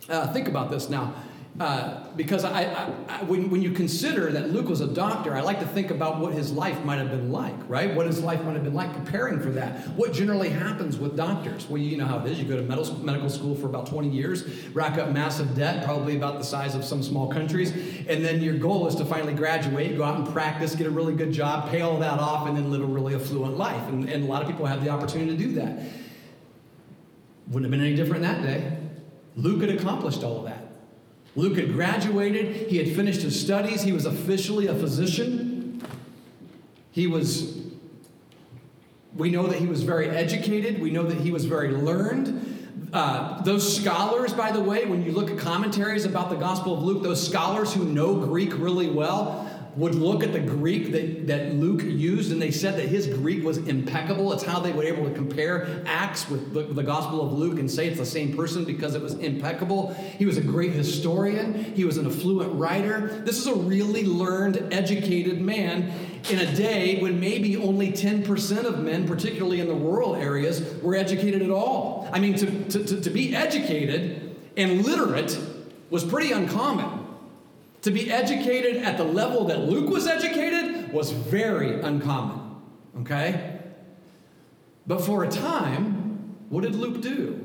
Uh, 0.09 0.33
think 0.33 0.49
about 0.49 0.71
this 0.71 0.89
now. 0.89 1.15
Uh, 1.61 2.05
because 2.15 2.45
I, 2.45 2.63
I, 2.63 2.93
I, 3.09 3.23
when, 3.25 3.51
when 3.51 3.63
you 3.63 3.73
consider 3.73 4.31
that 4.31 4.51
Luke 4.51 4.69
was 4.69 4.81
a 4.81 4.87
doctor, 4.87 5.35
I 5.35 5.41
like 5.41 5.59
to 5.59 5.67
think 5.67 5.91
about 5.91 6.21
what 6.21 6.33
his 6.33 6.53
life 6.53 6.85
might 6.85 6.99
have 6.99 7.11
been 7.11 7.33
like, 7.33 7.57
right? 7.69 7.93
What 7.97 8.07
his 8.07 8.23
life 8.23 8.45
might 8.45 8.53
have 8.53 8.63
been 8.63 8.75
like 8.75 8.93
preparing 8.95 9.41
for 9.41 9.51
that. 9.51 9.89
What 9.97 10.13
generally 10.13 10.51
happens 10.51 10.99
with 10.99 11.17
doctors? 11.17 11.69
Well, 11.69 11.83
you 11.83 11.97
know 11.97 12.07
how 12.07 12.21
it 12.21 12.31
is. 12.31 12.39
You 12.39 12.45
go 12.45 12.57
to 12.57 12.63
medical, 12.63 13.29
school 13.29 13.57
for 13.57 13.67
about 13.67 13.87
20 13.87 14.09
years, 14.09 14.45
rack 14.69 14.99
up 14.99 15.11
massive 15.11 15.57
debt, 15.57 15.85
probably 15.85 16.17
about 16.17 16.39
the 16.39 16.45
size 16.45 16.77
of 16.77 16.85
some 16.85 17.03
small 17.03 17.29
countries, 17.29 17.73
and 18.09 18.25
then 18.25 18.41
your 18.41 18.55
goal 18.55 18.87
is 18.87 18.95
to 18.95 19.05
finally 19.05 19.35
graduate, 19.35 19.97
go 19.97 20.05
out 20.05 20.17
and 20.17 20.29
practice, 20.29 20.77
get 20.77 20.87
a 20.87 20.91
really 20.91 21.15
good 21.15 21.33
job, 21.33 21.69
pay 21.71 21.81
all 21.81 21.99
that 21.99 22.21
off, 22.21 22.47
and 22.47 22.57
then 22.57 22.71
live 22.71 22.83
a 22.83 22.87
really 22.87 23.17
affluent 23.17 23.59
life. 23.59 23.83
And, 23.89 24.09
and 24.09 24.25
a 24.25 24.27
lot 24.29 24.43
of 24.43 24.49
people 24.49 24.65
have 24.67 24.85
the 24.85 24.91
opportunity 24.91 25.37
to 25.37 25.37
do 25.37 25.55
that. 25.55 25.83
Wouldn't 27.49 27.65
have 27.65 27.71
been 27.73 27.81
any 27.81 27.97
different 27.97 28.23
that 28.23 28.43
day. 28.43 28.79
Luke 29.35 29.61
had 29.61 29.71
accomplished 29.71 30.23
all 30.23 30.39
of 30.39 30.45
that. 30.45 30.68
Luke 31.39 31.57
had 31.57 31.73
graduated, 31.73 32.69
he 32.69 32.79
had 32.79 32.97
finished 32.97 33.23
his 33.23 33.41
studies, 33.41 33.83
he 33.83 33.93
was 33.93 34.07
officially 34.07 34.67
a 34.67 34.75
physician. 34.75 35.81
He 36.91 37.07
was, 37.07 37.63
we 39.15 39.31
know 39.31 39.47
that 39.47 39.61
he 39.61 39.67
was 39.67 39.85
very 39.85 40.09
educated, 40.11 40.83
we 40.83 40.91
know 40.91 41.05
that 41.05 41.19
he 41.19 41.31
was 41.31 41.45
very 41.45 41.69
learned. 41.69 42.91
Uh, 42.93 43.41
those 43.43 43.77
scholars, 43.77 44.33
by 44.33 44.51
the 44.51 44.61
way, 44.61 44.85
when 44.87 45.05
you 45.05 45.13
look 45.13 45.31
at 45.31 45.39
commentaries 45.39 46.05
about 46.05 46.29
the 46.29 46.35
Gospel 46.35 46.75
of 46.75 46.83
Luke, 46.83 47.05
those 47.05 47.25
scholars 47.25 47.73
who 47.73 47.85
know 47.85 48.17
Greek 48.17 48.59
really 48.59 48.91
well, 48.91 49.48
would 49.77 49.95
look 49.95 50.25
at 50.25 50.33
the 50.33 50.41
Greek 50.41 50.93
that, 50.93 51.27
that 51.29 51.55
Luke 51.55 51.83
used, 51.83 52.33
and 52.33 52.41
they 52.41 52.51
said 52.51 52.77
that 52.77 52.89
his 52.89 53.07
Greek 53.07 53.45
was 53.45 53.59
impeccable. 53.59 54.33
It's 54.33 54.43
how 54.43 54.61
they 54.61 54.73
were 54.73 54.83
able 54.83 55.05
to 55.05 55.15
compare 55.15 55.83
Acts 55.87 56.29
with 56.29 56.53
the, 56.53 56.63
the, 56.63 56.83
Gospel 56.83 57.25
of 57.25 57.33
Luke 57.33 57.59
and 57.59 57.71
say 57.71 57.87
it's 57.87 57.99
the 57.99 58.07
same 58.07 58.37
person 58.37 58.65
because 58.65 58.95
it 58.95 59.03
was 59.03 59.15
impeccable. 59.15 59.93
He 59.95 60.27
was 60.27 60.37
a 60.37 60.43
great 60.43 60.73
historian, 60.73 61.55
he 61.75 61.85
was 61.85 61.97
an 61.97 62.07
affluent 62.07 62.55
writer. 62.55 63.23
This 63.25 63.39
is 63.39 63.47
a 63.47 63.55
really 63.55 64.05
learned, 64.05 64.73
educated 64.73 65.41
man 65.41 65.93
in 66.31 66.39
a 66.39 66.57
day 66.57 67.01
when 67.01 67.21
maybe 67.21 67.57
only 67.57 67.93
10% 67.93 68.65
of 68.65 68.81
men, 68.81 69.07
particularly 69.07 69.61
in 69.61 69.69
the 69.69 69.75
rural 69.75 70.17
areas, 70.17 70.83
were 70.83 70.97
educated 70.97 71.43
at 71.43 71.51
all. 71.51 72.09
I 72.13 72.19
mean, 72.19 72.35
to, 72.35 72.65
to, 72.71 72.85
to, 72.85 73.01
to 73.01 73.11
be 73.11 73.37
educated 73.37 74.37
and 74.57 74.85
literate 74.85 75.39
was 75.91 76.05
pretty 76.05 76.33
uncommon. 76.33 76.98
To 77.83 77.91
be 77.91 78.11
educated 78.11 78.83
at 78.83 78.97
the 78.97 79.05
level 79.05 79.45
that 79.47 79.61
Luke 79.61 79.89
was 79.89 80.07
educated 80.07 80.93
was 80.93 81.11
very 81.11 81.81
uncommon. 81.81 82.57
Okay? 83.01 83.61
But 84.87 85.01
for 85.03 85.25
a 85.25 85.29
time, 85.29 86.37
what 86.49 86.63
did 86.63 86.75
Luke 86.75 87.01
do? 87.01 87.45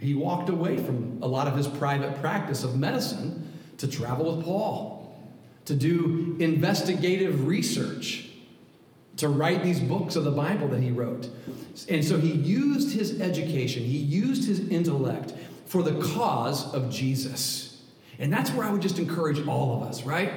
He 0.00 0.14
walked 0.14 0.48
away 0.48 0.76
from 0.78 1.18
a 1.22 1.26
lot 1.26 1.46
of 1.46 1.56
his 1.56 1.68
private 1.68 2.20
practice 2.20 2.64
of 2.64 2.76
medicine 2.76 3.52
to 3.78 3.88
travel 3.88 4.36
with 4.36 4.44
Paul, 4.44 5.16
to 5.66 5.74
do 5.74 6.36
investigative 6.40 7.46
research, 7.46 8.28
to 9.16 9.28
write 9.28 9.62
these 9.62 9.80
books 9.80 10.16
of 10.16 10.24
the 10.24 10.30
Bible 10.30 10.68
that 10.68 10.80
he 10.80 10.90
wrote. 10.90 11.28
And 11.88 12.04
so 12.04 12.18
he 12.18 12.32
used 12.32 12.92
his 12.92 13.20
education, 13.20 13.82
he 13.82 13.98
used 13.98 14.46
his 14.46 14.68
intellect 14.68 15.34
for 15.66 15.82
the 15.82 16.00
cause 16.00 16.72
of 16.72 16.90
Jesus. 16.90 17.67
And 18.18 18.32
that's 18.32 18.50
where 18.50 18.66
I 18.66 18.70
would 18.70 18.82
just 18.82 18.98
encourage 18.98 19.46
all 19.46 19.80
of 19.80 19.88
us, 19.88 20.02
right? 20.04 20.32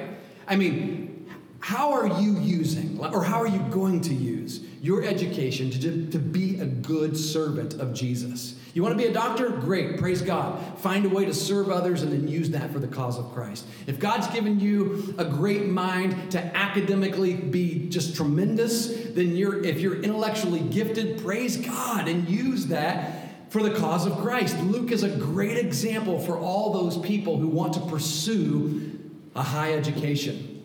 I 0.46 0.56
mean, 0.56 1.26
how 1.60 1.92
are 1.92 2.20
you 2.20 2.38
using, 2.40 2.98
or 2.98 3.22
how 3.22 3.40
are 3.40 3.46
you 3.46 3.60
going 3.70 4.00
to 4.02 4.14
use 4.14 4.64
your 4.80 5.04
education 5.04 5.70
to, 5.70 6.10
to 6.10 6.18
be 6.18 6.58
a 6.58 6.66
good 6.66 7.16
servant 7.16 7.74
of 7.74 7.94
Jesus? 7.94 8.56
You 8.74 8.82
want 8.82 8.98
to 8.98 8.98
be 8.98 9.08
a 9.08 9.12
doctor? 9.12 9.50
Great, 9.50 9.98
praise 9.98 10.22
God. 10.22 10.78
Find 10.78 11.04
a 11.04 11.08
way 11.08 11.24
to 11.24 11.34
serve 11.34 11.70
others 11.70 12.02
and 12.02 12.10
then 12.10 12.26
use 12.26 12.50
that 12.50 12.72
for 12.72 12.78
the 12.78 12.88
cause 12.88 13.18
of 13.18 13.32
Christ. 13.32 13.66
If 13.86 14.00
God's 14.00 14.26
given 14.28 14.58
you 14.58 15.14
a 15.18 15.24
great 15.24 15.66
mind 15.66 16.32
to 16.32 16.56
academically 16.56 17.34
be 17.34 17.88
just 17.90 18.16
tremendous, 18.16 19.10
then 19.10 19.36
you're 19.36 19.62
if 19.62 19.80
you're 19.80 20.02
intellectually 20.02 20.60
gifted, 20.60 21.22
praise 21.22 21.58
God 21.58 22.08
and 22.08 22.28
use 22.28 22.66
that 22.66 23.21
for 23.52 23.62
the 23.62 23.70
cause 23.78 24.06
of 24.06 24.16
Christ. 24.16 24.58
Luke 24.60 24.90
is 24.90 25.02
a 25.02 25.10
great 25.10 25.58
example 25.58 26.18
for 26.18 26.38
all 26.38 26.72
those 26.72 26.96
people 26.96 27.36
who 27.36 27.48
want 27.48 27.74
to 27.74 27.80
pursue 27.80 28.98
a 29.36 29.42
high 29.42 29.74
education. 29.74 30.64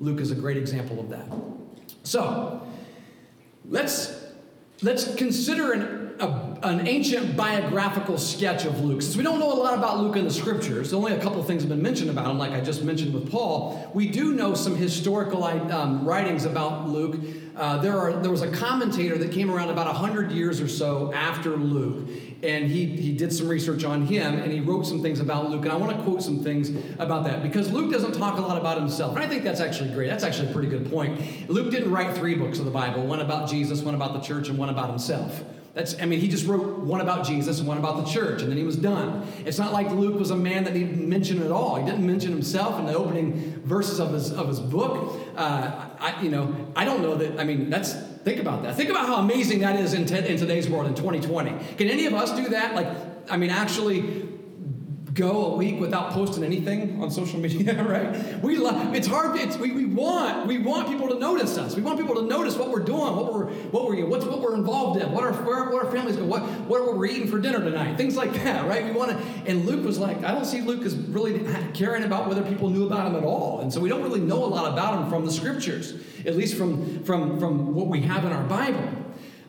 Luke 0.00 0.18
is 0.18 0.30
a 0.30 0.34
great 0.34 0.56
example 0.56 0.98
of 0.98 1.10
that. 1.10 1.26
So, 2.04 2.66
let's, 3.68 4.18
let's 4.80 5.14
consider 5.14 5.72
an, 5.72 6.14
a, 6.20 6.58
an 6.62 6.88
ancient 6.88 7.36
biographical 7.36 8.16
sketch 8.16 8.64
of 8.64 8.82
Luke. 8.82 9.02
Since 9.02 9.16
we 9.16 9.22
don't 9.22 9.38
know 9.38 9.52
a 9.52 9.54
lot 9.54 9.76
about 9.76 9.98
Luke 9.98 10.16
in 10.16 10.24
the 10.24 10.30
scriptures, 10.30 10.94
only 10.94 11.12
a 11.12 11.20
couple 11.20 11.42
things 11.42 11.62
have 11.62 11.68
been 11.68 11.82
mentioned 11.82 12.08
about 12.08 12.30
him, 12.30 12.38
like 12.38 12.52
I 12.52 12.60
just 12.60 12.82
mentioned 12.82 13.12
with 13.12 13.30
Paul. 13.30 13.90
We 13.92 14.08
do 14.08 14.32
know 14.32 14.54
some 14.54 14.74
historical 14.74 15.44
um, 15.44 16.04
writings 16.04 16.46
about 16.46 16.88
Luke. 16.88 17.20
Uh, 17.56 17.78
there, 17.78 17.98
are, 17.98 18.14
there 18.14 18.30
was 18.30 18.42
a 18.42 18.50
commentator 18.50 19.18
that 19.18 19.32
came 19.32 19.50
around 19.50 19.68
about 19.68 19.86
100 19.86 20.32
years 20.32 20.60
or 20.60 20.68
so 20.68 21.12
after 21.12 21.56
Luke, 21.56 22.08
and 22.42 22.70
he, 22.70 22.86
he 22.86 23.12
did 23.12 23.32
some 23.32 23.48
research 23.48 23.84
on 23.84 24.06
him, 24.06 24.34
and 24.40 24.52
he 24.52 24.60
wrote 24.60 24.86
some 24.86 25.00
things 25.00 25.20
about 25.20 25.50
Luke. 25.50 25.62
And 25.62 25.72
I 25.72 25.76
want 25.76 25.96
to 25.96 26.02
quote 26.02 26.22
some 26.22 26.42
things 26.42 26.70
about 26.98 27.24
that 27.24 27.42
because 27.42 27.70
Luke 27.70 27.92
doesn't 27.92 28.12
talk 28.12 28.38
a 28.38 28.40
lot 28.40 28.58
about 28.58 28.78
himself. 28.78 29.14
And 29.14 29.24
I 29.24 29.28
think 29.28 29.44
that's 29.44 29.60
actually 29.60 29.90
great. 29.90 30.08
That's 30.08 30.24
actually 30.24 30.50
a 30.50 30.52
pretty 30.52 30.68
good 30.68 30.90
point. 30.90 31.48
Luke 31.48 31.70
didn't 31.70 31.92
write 31.92 32.16
three 32.16 32.34
books 32.34 32.58
of 32.58 32.64
the 32.64 32.70
Bible 32.70 33.06
one 33.06 33.20
about 33.20 33.48
Jesus, 33.48 33.82
one 33.82 33.94
about 33.94 34.12
the 34.12 34.20
church, 34.20 34.48
and 34.48 34.58
one 34.58 34.68
about 34.68 34.90
himself. 34.90 35.44
That's, 35.74 35.98
I 35.98 36.04
mean, 36.04 36.20
he 36.20 36.28
just 36.28 36.46
wrote 36.46 36.80
one 36.80 37.00
about 37.00 37.26
Jesus 37.26 37.58
and 37.58 37.66
one 37.66 37.78
about 37.78 38.04
the 38.04 38.10
church, 38.10 38.42
and 38.42 38.50
then 38.50 38.58
he 38.58 38.64
was 38.64 38.76
done. 38.76 39.26
It's 39.46 39.58
not 39.58 39.72
like 39.72 39.90
Luke 39.90 40.18
was 40.18 40.30
a 40.30 40.36
man 40.36 40.64
that 40.64 40.74
didn't 40.74 41.08
mention 41.08 41.42
at 41.42 41.50
all. 41.50 41.76
He 41.76 41.84
didn't 41.86 42.06
mention 42.06 42.30
himself 42.30 42.78
in 42.78 42.84
the 42.84 42.94
opening 42.94 43.62
verses 43.64 43.98
of 43.98 44.12
his, 44.12 44.32
of 44.32 44.48
his 44.48 44.60
book. 44.60 45.18
Uh, 45.34 45.88
I, 45.98 46.20
you 46.22 46.30
know, 46.30 46.54
I 46.76 46.84
don't 46.84 47.00
know 47.00 47.14
that, 47.14 47.40
I 47.40 47.44
mean, 47.44 47.70
that's, 47.70 47.94
think 47.94 48.38
about 48.38 48.62
that. 48.64 48.76
Think 48.76 48.90
about 48.90 49.06
how 49.06 49.16
amazing 49.16 49.60
that 49.60 49.80
is 49.80 49.94
in, 49.94 50.04
te- 50.04 50.26
in 50.26 50.36
today's 50.36 50.68
world 50.68 50.86
in 50.88 50.94
2020. 50.94 51.76
Can 51.76 51.88
any 51.88 52.04
of 52.04 52.12
us 52.12 52.32
do 52.32 52.50
that? 52.50 52.74
Like, 52.74 52.88
I 53.30 53.38
mean, 53.38 53.50
actually 53.50 54.28
go 55.14 55.52
a 55.52 55.56
week 55.56 55.78
without 55.80 56.12
posting 56.12 56.42
anything 56.42 57.02
on 57.02 57.10
social 57.10 57.38
media, 57.38 57.82
right? 57.84 58.42
We 58.42 58.56
love, 58.56 58.94
it's 58.94 59.06
hard, 59.06 59.38
it's, 59.38 59.56
we, 59.58 59.72
we 59.72 59.84
want, 59.84 60.46
we 60.46 60.58
want 60.58 60.88
people 60.88 61.08
to 61.08 61.18
notice 61.18 61.58
us. 61.58 61.76
We 61.76 61.82
want 61.82 61.98
people 61.98 62.14
to 62.14 62.22
notice 62.22 62.56
what 62.56 62.70
we're 62.70 62.84
doing, 62.84 63.16
what 63.16 63.32
we're, 63.32 63.46
what 63.46 63.88
we're, 63.88 64.06
what's, 64.06 64.24
what 64.24 64.40
we're 64.40 64.54
involved 64.54 65.02
in, 65.02 65.12
what 65.12 65.24
our, 65.24 65.32
what 65.32 65.84
our 65.84 65.90
families 65.92 66.16
what, 66.16 66.42
what 66.42 66.96
we're 66.96 67.06
eating 67.06 67.28
for 67.28 67.38
dinner 67.38 67.58
tonight, 67.58 67.96
things 67.96 68.16
like 68.16 68.32
that, 68.44 68.66
right? 68.66 68.84
We 68.84 68.92
want 68.92 69.10
to, 69.10 69.18
and 69.46 69.66
Luke 69.66 69.84
was 69.84 69.98
like, 69.98 70.24
I 70.24 70.32
don't 70.32 70.46
see 70.46 70.60
Luke 70.62 70.84
as 70.84 70.94
really 70.94 71.44
caring 71.74 72.04
about 72.04 72.28
whether 72.28 72.42
people 72.42 72.70
knew 72.70 72.86
about 72.86 73.08
him 73.08 73.16
at 73.16 73.24
all. 73.24 73.60
And 73.60 73.72
so 73.72 73.80
we 73.80 73.88
don't 73.88 74.02
really 74.02 74.20
know 74.20 74.44
a 74.44 74.46
lot 74.46 74.72
about 74.72 75.02
him 75.02 75.10
from 75.10 75.26
the 75.26 75.32
scriptures, 75.32 75.94
at 76.24 76.36
least 76.36 76.56
from, 76.56 77.04
from, 77.04 77.38
from 77.38 77.74
what 77.74 77.88
we 77.88 78.02
have 78.02 78.24
in 78.24 78.32
our 78.32 78.44
Bible. 78.44 78.88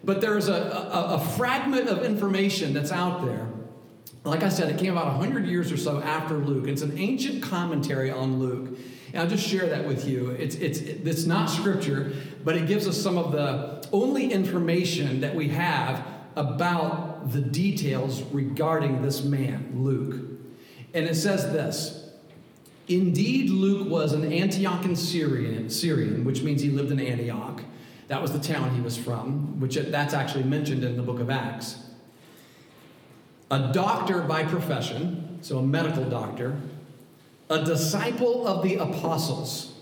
But 0.04 0.20
there's 0.20 0.50
a, 0.50 0.54
a, 0.54 1.16
a 1.16 1.20
fragment 1.20 1.88
of 1.88 2.04
information 2.04 2.74
that's 2.74 2.92
out 2.92 3.24
there 3.24 3.53
like 4.26 4.42
I 4.42 4.50
said, 4.50 4.70
it 4.70 4.78
came 4.78 4.94
about 4.94 5.18
100 5.18 5.46
years 5.48 5.72
or 5.72 5.78
so 5.78 6.02
after 6.02 6.36
Luke. 6.36 6.68
It's 6.68 6.82
an 6.82 6.98
ancient 6.98 7.44
commentary 7.44 8.10
on 8.10 8.40
Luke. 8.40 8.78
And 9.12 9.22
I'll 9.22 9.28
just 9.28 9.48
share 9.48 9.68
that 9.68 9.86
with 9.86 10.08
you. 10.08 10.30
It's, 10.32 10.56
it's, 10.56 10.80
it's 10.80 11.26
not 11.26 11.50
scripture, 11.50 12.14
but 12.44 12.56
it 12.56 12.68
gives 12.68 12.88
us 12.88 13.00
some 13.00 13.18
of 13.18 13.32
the 13.32 13.86
only 13.92 14.32
information 14.32 15.22
that 15.22 15.36
we 15.36 15.50
have 15.50 16.06
about 16.36 17.32
the 17.32 17.42
details 17.42 18.24
regarding 18.24 19.02
this 19.02 19.24
man, 19.24 19.72
Luke. 19.76 20.16
And 20.94 21.06
it 21.06 21.16
says 21.16 21.44
this 21.52 22.10
Indeed, 22.88 23.50
Luke 23.50 23.90
was 23.90 24.14
an 24.14 24.24
Antiochian 24.24 24.98
Syrian, 24.98 25.70
Syrian, 25.70 26.24
which 26.24 26.42
means 26.42 26.62
he 26.62 26.70
lived 26.70 26.92
in 26.92 27.00
Antioch. 27.00 27.62
That 28.08 28.22
was 28.22 28.32
the 28.32 28.40
town 28.40 28.74
he 28.74 28.82
was 28.82 28.98
from, 28.98 29.60
which 29.60 29.76
that's 29.76 30.14
actually 30.14 30.44
mentioned 30.44 30.84
in 30.84 30.98
the 30.98 31.04
book 31.04 31.20
of 31.20 31.30
Acts 31.30 31.84
a 33.54 33.72
doctor 33.72 34.22
by 34.22 34.44
profession, 34.44 35.38
so 35.42 35.60
a 35.60 35.64
medical 35.64 36.04
doctor, 36.06 36.58
a 37.52 37.64
disciple 37.64 38.48
of 38.48 38.64
the 38.64 38.76
apostles. 38.76 39.76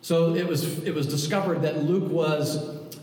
So 0.00 0.34
it 0.34 0.46
was, 0.46 0.82
it 0.84 0.94
was 0.94 1.06
discovered 1.06 1.60
that 1.62 1.84
Luke 1.84 2.10
was, 2.10 2.56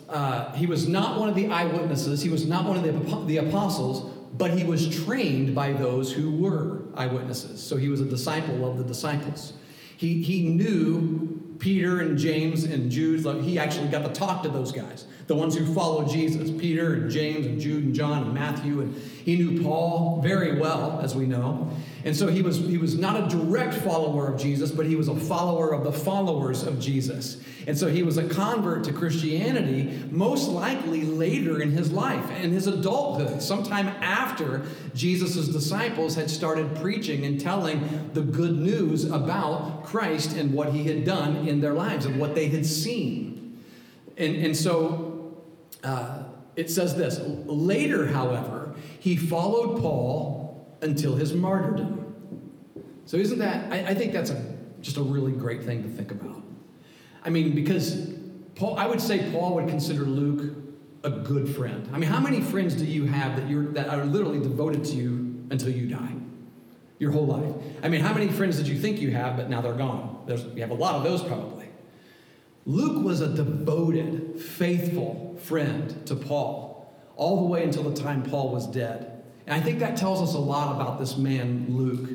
uh, 0.09 0.51
he 0.53 0.65
was 0.65 0.87
not 0.87 1.19
one 1.19 1.29
of 1.29 1.35
the 1.35 1.49
eyewitnesses, 1.49 2.23
he 2.23 2.29
was 2.29 2.47
not 2.47 2.65
one 2.65 2.77
of 2.77 2.83
the, 2.83 3.25
the 3.25 3.37
apostles, 3.47 4.11
but 4.33 4.57
he 4.57 4.63
was 4.63 5.03
trained 5.05 5.53
by 5.53 5.71
those 5.73 6.11
who 6.11 6.31
were 6.31 6.81
eyewitnesses. 6.95 7.61
So 7.61 7.77
he 7.77 7.89
was 7.89 8.01
a 8.01 8.05
disciple 8.05 8.67
of 8.69 8.79
the 8.79 8.83
disciples. 8.83 9.53
He, 9.97 10.23
he 10.23 10.49
knew 10.49 11.55
Peter 11.59 12.01
and 12.01 12.17
James 12.17 12.63
and 12.63 12.91
Jude. 12.91 13.23
He 13.43 13.59
actually 13.59 13.89
got 13.89 14.03
to 14.03 14.11
talk 14.19 14.41
to 14.43 14.49
those 14.49 14.71
guys, 14.71 15.05
the 15.27 15.35
ones 15.35 15.55
who 15.55 15.73
followed 15.73 16.09
Jesus 16.09 16.51
Peter 16.51 16.93
and 16.93 17.09
James 17.09 17.45
and 17.47 17.59
Jude 17.59 17.83
and 17.83 17.95
John 17.95 18.23
and 18.23 18.33
Matthew. 18.33 18.81
And 18.81 18.95
he 18.95 19.37
knew 19.37 19.63
Paul 19.63 20.21
very 20.21 20.59
well, 20.59 20.99
as 21.01 21.15
we 21.15 21.25
know. 21.25 21.71
And 22.03 22.15
so 22.15 22.27
he 22.27 22.43
was, 22.43 22.57
he 22.59 22.77
was 22.77 22.95
not 22.95 23.15
a 23.15 23.27
direct 23.35 23.73
follower 23.73 24.31
of 24.31 24.39
Jesus, 24.39 24.69
but 24.69 24.85
he 24.85 24.95
was 24.95 25.07
a 25.07 25.15
follower 25.15 25.73
of 25.73 25.83
the 25.83 25.91
followers 25.91 26.61
of 26.61 26.79
Jesus. 26.79 27.41
And 27.65 27.75
so 27.75 27.87
he 27.87 28.03
was 28.03 28.19
a 28.19 28.29
convert 28.29 28.83
to 28.83 28.93
Christianity, 28.93 29.99
most 30.11 30.49
likely 30.49 31.01
later 31.03 31.59
in 31.59 31.71
his 31.71 31.91
life, 31.91 32.29
in 32.39 32.51
his 32.51 32.67
adulthood, 32.67 33.41
sometime 33.41 33.87
after 33.87 34.61
Jesus' 34.93 35.47
disciples 35.47 36.13
had 36.13 36.29
started 36.29 36.75
preaching 36.75 37.25
and 37.25 37.41
telling 37.41 38.11
the 38.13 38.21
good 38.21 38.59
news 38.59 39.05
about 39.05 39.83
Christ 39.83 40.37
and 40.37 40.53
what 40.53 40.71
he 40.71 40.83
had 40.83 41.03
done 41.03 41.47
in 41.47 41.61
their 41.61 41.73
lives 41.73 42.05
and 42.05 42.19
what 42.19 42.35
they 42.35 42.49
had 42.49 42.67
seen. 42.67 43.63
And, 44.17 44.35
and 44.35 44.55
so 44.55 45.14
uh, 45.85 46.23
it 46.55 46.69
says 46.69 46.95
this 46.95 47.19
later, 47.45 48.07
however, 48.07 48.75
he 48.99 49.15
followed 49.15 49.81
Paul 49.81 50.77
until 50.81 51.15
his 51.15 51.33
martyrdom. 51.33 52.01
So, 53.05 53.17
isn't 53.17 53.39
that, 53.39 53.71
I, 53.71 53.87
I 53.89 53.93
think 53.93 54.13
that's 54.13 54.31
a, 54.31 54.55
just 54.81 54.97
a 54.97 55.01
really 55.01 55.31
great 55.31 55.63
thing 55.63 55.83
to 55.83 55.89
think 55.89 56.11
about. 56.11 56.43
I 57.23 57.29
mean, 57.29 57.53
because 57.53 58.13
Paul, 58.55 58.77
I 58.77 58.87
would 58.87 59.01
say 59.01 59.31
Paul 59.31 59.55
would 59.55 59.67
consider 59.67 60.03
Luke 60.03 60.55
a 61.03 61.09
good 61.09 61.53
friend. 61.53 61.87
I 61.93 61.97
mean, 61.99 62.09
how 62.09 62.19
many 62.19 62.41
friends 62.41 62.73
do 62.75 62.85
you 62.85 63.05
have 63.05 63.35
that, 63.37 63.49
you're, 63.49 63.65
that 63.73 63.89
are 63.89 64.05
literally 64.05 64.39
devoted 64.39 64.83
to 64.85 64.95
you 64.95 65.45
until 65.51 65.69
you 65.69 65.87
die? 65.87 66.13
Your 66.97 67.11
whole 67.11 67.27
life. 67.27 67.53
I 67.83 67.89
mean, 67.89 68.01
how 68.01 68.13
many 68.13 68.29
friends 68.29 68.57
did 68.57 68.67
you 68.67 68.79
think 68.79 69.01
you 69.01 69.11
have, 69.11 69.35
but 69.37 69.49
now 69.49 69.61
they're 69.61 69.73
gone? 69.73 70.23
There's, 70.25 70.45
you 70.45 70.61
have 70.61 70.71
a 70.71 70.75
lot 70.75 70.95
of 70.95 71.03
those 71.03 71.21
probably. 71.21 71.64
Luke 72.65 73.03
was 73.03 73.21
a 73.21 73.27
devoted, 73.27 74.41
faithful 74.41 75.37
friend 75.43 76.05
to 76.07 76.15
Paul, 76.15 76.93
all 77.15 77.41
the 77.41 77.47
way 77.47 77.63
until 77.63 77.83
the 77.83 78.01
time 78.01 78.23
Paul 78.23 78.49
was 78.49 78.65
dead. 78.65 79.23
And 79.45 79.55
I 79.55 79.63
think 79.63 79.79
that 79.79 79.95
tells 79.95 80.21
us 80.21 80.33
a 80.33 80.39
lot 80.39 80.75
about 80.75 80.99
this 80.99 81.15
man, 81.15 81.67
Luke. 81.69 82.09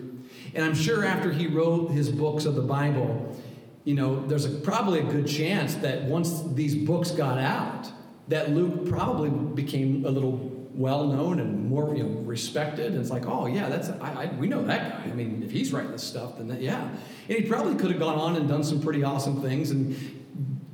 And 0.55 0.65
I'm 0.65 0.75
sure 0.75 1.05
after 1.05 1.31
he 1.31 1.47
wrote 1.47 1.93
his 1.93 2.09
books 2.09 2.45
of 2.45 2.57
the 2.57 2.63
Bible, 2.63 3.37
you 3.85 3.95
know, 3.95 4.27
there's 4.27 4.45
a, 4.45 4.51
probably 4.51 4.99
a 4.99 5.05
good 5.05 5.29
chance 5.29 5.77
that 5.77 6.03
once 6.03 6.43
these 6.55 6.75
books 6.75 7.13
got 7.13 7.39
out, 7.39 7.91
that 8.27 8.51
Luke 8.51 8.89
probably 8.89 9.31
became 9.31 10.05
a 10.05 10.11
little 10.11 10.51
well 10.73 11.07
known 11.07 11.41
and 11.41 11.69
more 11.69 11.95
you 11.95 12.03
know 12.03 12.21
respected. 12.21 12.93
And 12.93 13.01
it's 13.01 13.11
like, 13.11 13.27
oh 13.27 13.47
yeah, 13.47 13.69
that's 13.69 13.89
I, 14.01 14.25
I, 14.25 14.27
we 14.39 14.49
know 14.49 14.63
that 14.65 15.05
guy. 15.05 15.11
I 15.11 15.15
mean, 15.15 15.43
if 15.45 15.51
he's 15.51 15.73
writing 15.73 15.93
this 15.93 16.03
stuff, 16.03 16.39
then 16.39 16.49
that, 16.49 16.61
yeah. 16.61 16.89
And 17.29 17.39
he 17.39 17.43
probably 17.43 17.75
could 17.77 17.91
have 17.91 18.01
gone 18.01 18.19
on 18.19 18.37
and 18.37 18.49
done 18.49 18.65
some 18.65 18.81
pretty 18.81 19.03
awesome 19.03 19.43
things 19.43 19.71
and 19.71 20.20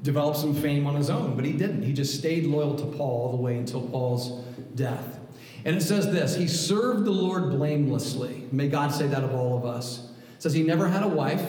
developed 0.06 0.38
some 0.38 0.54
fame 0.54 0.86
on 0.86 0.94
his 0.94 1.10
own, 1.10 1.34
but 1.34 1.44
he 1.44 1.52
didn't. 1.52 1.82
He 1.82 1.92
just 1.92 2.16
stayed 2.16 2.46
loyal 2.46 2.76
to 2.76 2.86
Paul 2.86 3.24
all 3.24 3.30
the 3.32 3.42
way 3.42 3.58
until 3.58 3.82
Paul's 3.82 4.44
death. 4.74 5.18
And 5.66 5.76
it 5.76 5.82
says 5.82 6.06
this 6.06 6.36
He 6.36 6.46
served 6.46 7.04
the 7.04 7.10
Lord 7.10 7.50
blamelessly. 7.50 8.46
May 8.52 8.68
God 8.68 8.92
say 8.92 9.08
that 9.08 9.24
of 9.24 9.34
all 9.34 9.58
of 9.58 9.66
us. 9.66 10.08
It 10.36 10.42
says 10.42 10.54
he 10.54 10.62
never 10.62 10.88
had 10.88 11.02
a 11.02 11.08
wife. 11.08 11.44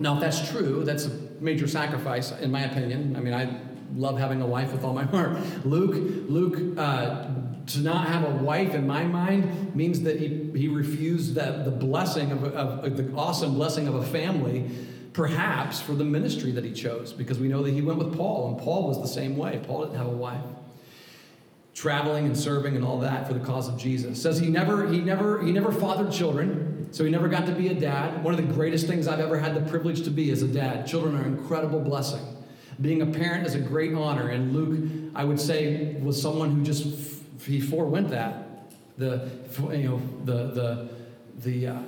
Now, 0.00 0.14
if 0.14 0.20
that's 0.20 0.50
true, 0.50 0.84
that's 0.84 1.06
a 1.06 1.10
major 1.40 1.68
sacrifice, 1.68 2.32
in 2.32 2.50
my 2.50 2.62
opinion. 2.62 3.14
I 3.16 3.20
mean, 3.20 3.34
I 3.34 3.60
love 3.94 4.18
having 4.18 4.40
a 4.40 4.46
wife 4.46 4.72
with 4.72 4.82
all 4.82 4.94
my 4.94 5.04
heart. 5.14 5.36
Luke, 5.66 5.96
Luke, 6.28 6.78
uh, 6.78 7.26
to 7.66 7.80
not 7.80 8.08
have 8.08 8.24
a 8.24 8.42
wife, 8.42 8.72
in 8.72 8.86
my 8.86 9.04
mind, 9.04 9.74
means 9.74 10.00
that 10.02 10.18
he, 10.18 10.50
he 10.54 10.68
refused 10.68 11.34
that 11.34 11.66
the 11.66 11.70
blessing 11.70 12.32
of, 12.32 12.44
of, 12.44 12.84
of 12.84 12.96
the 12.96 13.12
awesome 13.14 13.54
blessing 13.54 13.88
of 13.88 13.96
a 13.96 14.04
family 14.04 14.70
perhaps 15.12 15.80
for 15.80 15.92
the 15.92 16.04
ministry 16.04 16.52
that 16.52 16.64
he 16.64 16.72
chose, 16.72 17.12
because 17.12 17.38
we 17.38 17.48
know 17.48 17.62
that 17.62 17.72
he 17.72 17.82
went 17.82 17.98
with 17.98 18.16
Paul, 18.16 18.48
and 18.48 18.58
Paul 18.58 18.88
was 18.88 19.00
the 19.00 19.08
same 19.08 19.36
way. 19.36 19.60
Paul 19.66 19.84
didn't 19.84 19.98
have 19.98 20.06
a 20.06 20.10
wife. 20.10 20.44
Traveling 21.74 22.26
and 22.26 22.36
serving 22.36 22.76
and 22.76 22.84
all 22.84 23.00
that 23.00 23.26
for 23.26 23.34
the 23.34 23.40
cause 23.40 23.68
of 23.68 23.78
Jesus. 23.78 24.20
Says 24.20 24.38
he 24.38 24.48
never, 24.48 24.88
he 24.90 25.00
never, 25.00 25.42
he 25.42 25.52
never 25.52 25.70
fathered 25.70 26.12
children, 26.12 26.88
so 26.92 27.04
he 27.04 27.10
never 27.10 27.28
got 27.28 27.46
to 27.46 27.52
be 27.52 27.68
a 27.68 27.74
dad. 27.74 28.24
One 28.24 28.34
of 28.34 28.40
the 28.44 28.52
greatest 28.52 28.86
things 28.86 29.06
I've 29.06 29.20
ever 29.20 29.38
had 29.38 29.54
the 29.54 29.70
privilege 29.70 30.02
to 30.02 30.10
be 30.10 30.30
is 30.30 30.42
a 30.42 30.48
dad. 30.48 30.86
Children 30.86 31.16
are 31.16 31.22
an 31.22 31.38
incredible 31.38 31.80
blessing. 31.80 32.22
Being 32.80 33.02
a 33.02 33.06
parent 33.06 33.46
is 33.46 33.54
a 33.54 33.60
great 33.60 33.94
honor, 33.94 34.28
and 34.28 34.52
Luke, 34.52 35.12
I 35.14 35.24
would 35.24 35.40
say, 35.40 35.96
was 36.00 36.20
someone 36.20 36.50
who 36.50 36.62
just 36.62 36.86
he 37.44 37.60
forewent 37.60 38.08
that. 38.10 38.44
The 38.98 39.28
you 39.72 39.88
know 39.88 40.02
the 40.24 40.52
the 40.52 40.88
the 41.40 41.66
uh, 41.68 41.82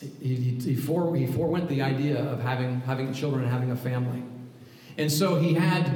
he, 0.00 0.58
he, 0.60 0.74
fore, 0.74 1.14
he 1.16 1.26
forewent 1.26 1.68
the 1.68 1.82
idea 1.82 2.22
of 2.22 2.40
having 2.40 2.80
having 2.80 3.12
children 3.12 3.42
and 3.42 3.52
having 3.52 3.70
a 3.70 3.76
family, 3.76 4.22
and 4.96 5.10
so 5.10 5.36
he 5.36 5.54
had 5.54 5.90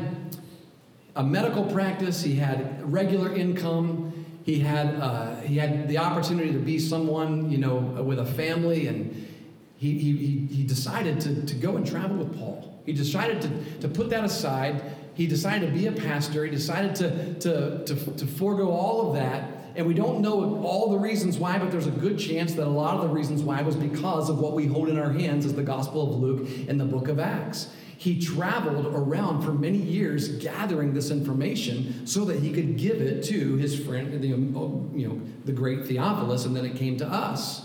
a 1.14 1.22
medical 1.22 1.64
practice. 1.64 2.22
He 2.22 2.34
had 2.34 2.82
regular 2.90 3.34
income. 3.34 4.26
He 4.44 4.60
had 4.60 4.96
uh, 4.96 5.36
he 5.36 5.58
had 5.58 5.88
the 5.88 5.98
opportunity 5.98 6.52
to 6.52 6.58
be 6.58 6.78
someone 6.78 7.50
you 7.50 7.58
know 7.58 7.76
with 7.76 8.18
a 8.18 8.26
family, 8.26 8.86
and 8.88 9.28
he 9.76 9.98
he 9.98 10.46
he 10.50 10.62
decided 10.64 11.20
to 11.20 11.46
to 11.46 11.54
go 11.54 11.76
and 11.76 11.86
travel 11.86 12.16
with 12.16 12.36
Paul. 12.36 12.72
He 12.84 12.92
decided 12.92 13.42
to, 13.42 13.80
to 13.80 13.88
put 13.88 14.10
that 14.10 14.24
aside. 14.24 14.82
He 15.14 15.26
decided 15.26 15.66
to 15.66 15.72
be 15.72 15.86
a 15.86 15.92
pastor. 15.92 16.44
He 16.44 16.50
decided 16.50 16.94
to, 16.96 17.34
to, 17.34 17.84
to, 17.84 18.12
to 18.12 18.26
forego 18.26 18.70
all 18.70 19.08
of 19.08 19.14
that. 19.16 19.51
And 19.74 19.86
we 19.86 19.94
don't 19.94 20.20
know 20.20 20.62
all 20.64 20.90
the 20.90 20.98
reasons 20.98 21.38
why, 21.38 21.58
but 21.58 21.70
there's 21.70 21.86
a 21.86 21.92
good 21.92 22.18
chance 22.18 22.54
that 22.54 22.66
a 22.66 22.70
lot 22.70 22.96
of 22.96 23.02
the 23.02 23.08
reasons 23.08 23.42
why 23.42 23.62
was 23.62 23.76
because 23.76 24.28
of 24.28 24.38
what 24.38 24.52
we 24.52 24.66
hold 24.66 24.88
in 24.88 24.98
our 24.98 25.12
hands 25.12 25.46
as 25.46 25.54
the 25.54 25.62
Gospel 25.62 26.14
of 26.14 26.20
Luke 26.20 26.48
and 26.68 26.80
the 26.80 26.84
book 26.84 27.08
of 27.08 27.18
Acts. 27.18 27.68
He 27.96 28.20
traveled 28.20 28.86
around 28.86 29.42
for 29.42 29.52
many 29.52 29.78
years 29.78 30.28
gathering 30.28 30.92
this 30.92 31.10
information 31.10 32.06
so 32.06 32.24
that 32.24 32.40
he 32.40 32.52
could 32.52 32.76
give 32.76 33.00
it 33.00 33.22
to 33.24 33.56
his 33.56 33.78
friend, 33.78 34.20
the, 34.20 34.28
you 34.28 35.08
know, 35.08 35.20
the 35.44 35.52
great 35.52 35.86
Theophilus, 35.86 36.44
and 36.44 36.56
then 36.56 36.64
it 36.64 36.76
came 36.76 36.96
to 36.98 37.06
us. 37.06 37.64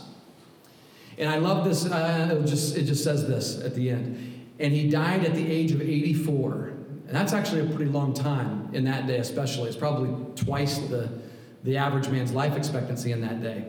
And 1.18 1.30
I 1.30 1.38
love 1.38 1.66
this, 1.66 1.86
uh, 1.86 2.40
it, 2.40 2.46
just, 2.46 2.78
it 2.78 2.84
just 2.84 3.04
says 3.04 3.28
this 3.28 3.60
at 3.64 3.74
the 3.74 3.90
end 3.90 4.38
and 4.60 4.74
he 4.74 4.90
died 4.90 5.24
at 5.24 5.34
the 5.34 5.52
age 5.52 5.72
of 5.72 5.82
84. 5.82 6.74
And 7.08 7.16
that's 7.16 7.34
actually 7.34 7.62
a 7.62 7.76
pretty 7.76 7.92
long 7.92 8.14
time 8.14 8.70
in 8.74 8.84
that 8.86 9.08
day, 9.08 9.18
especially. 9.18 9.70
It's 9.70 9.78
probably 9.78 10.14
twice 10.36 10.80
the, 10.80 11.10
the 11.68 11.76
average 11.76 12.08
man's 12.08 12.32
life 12.32 12.56
expectancy 12.56 13.12
in 13.12 13.20
that 13.20 13.44
day. 13.44 13.68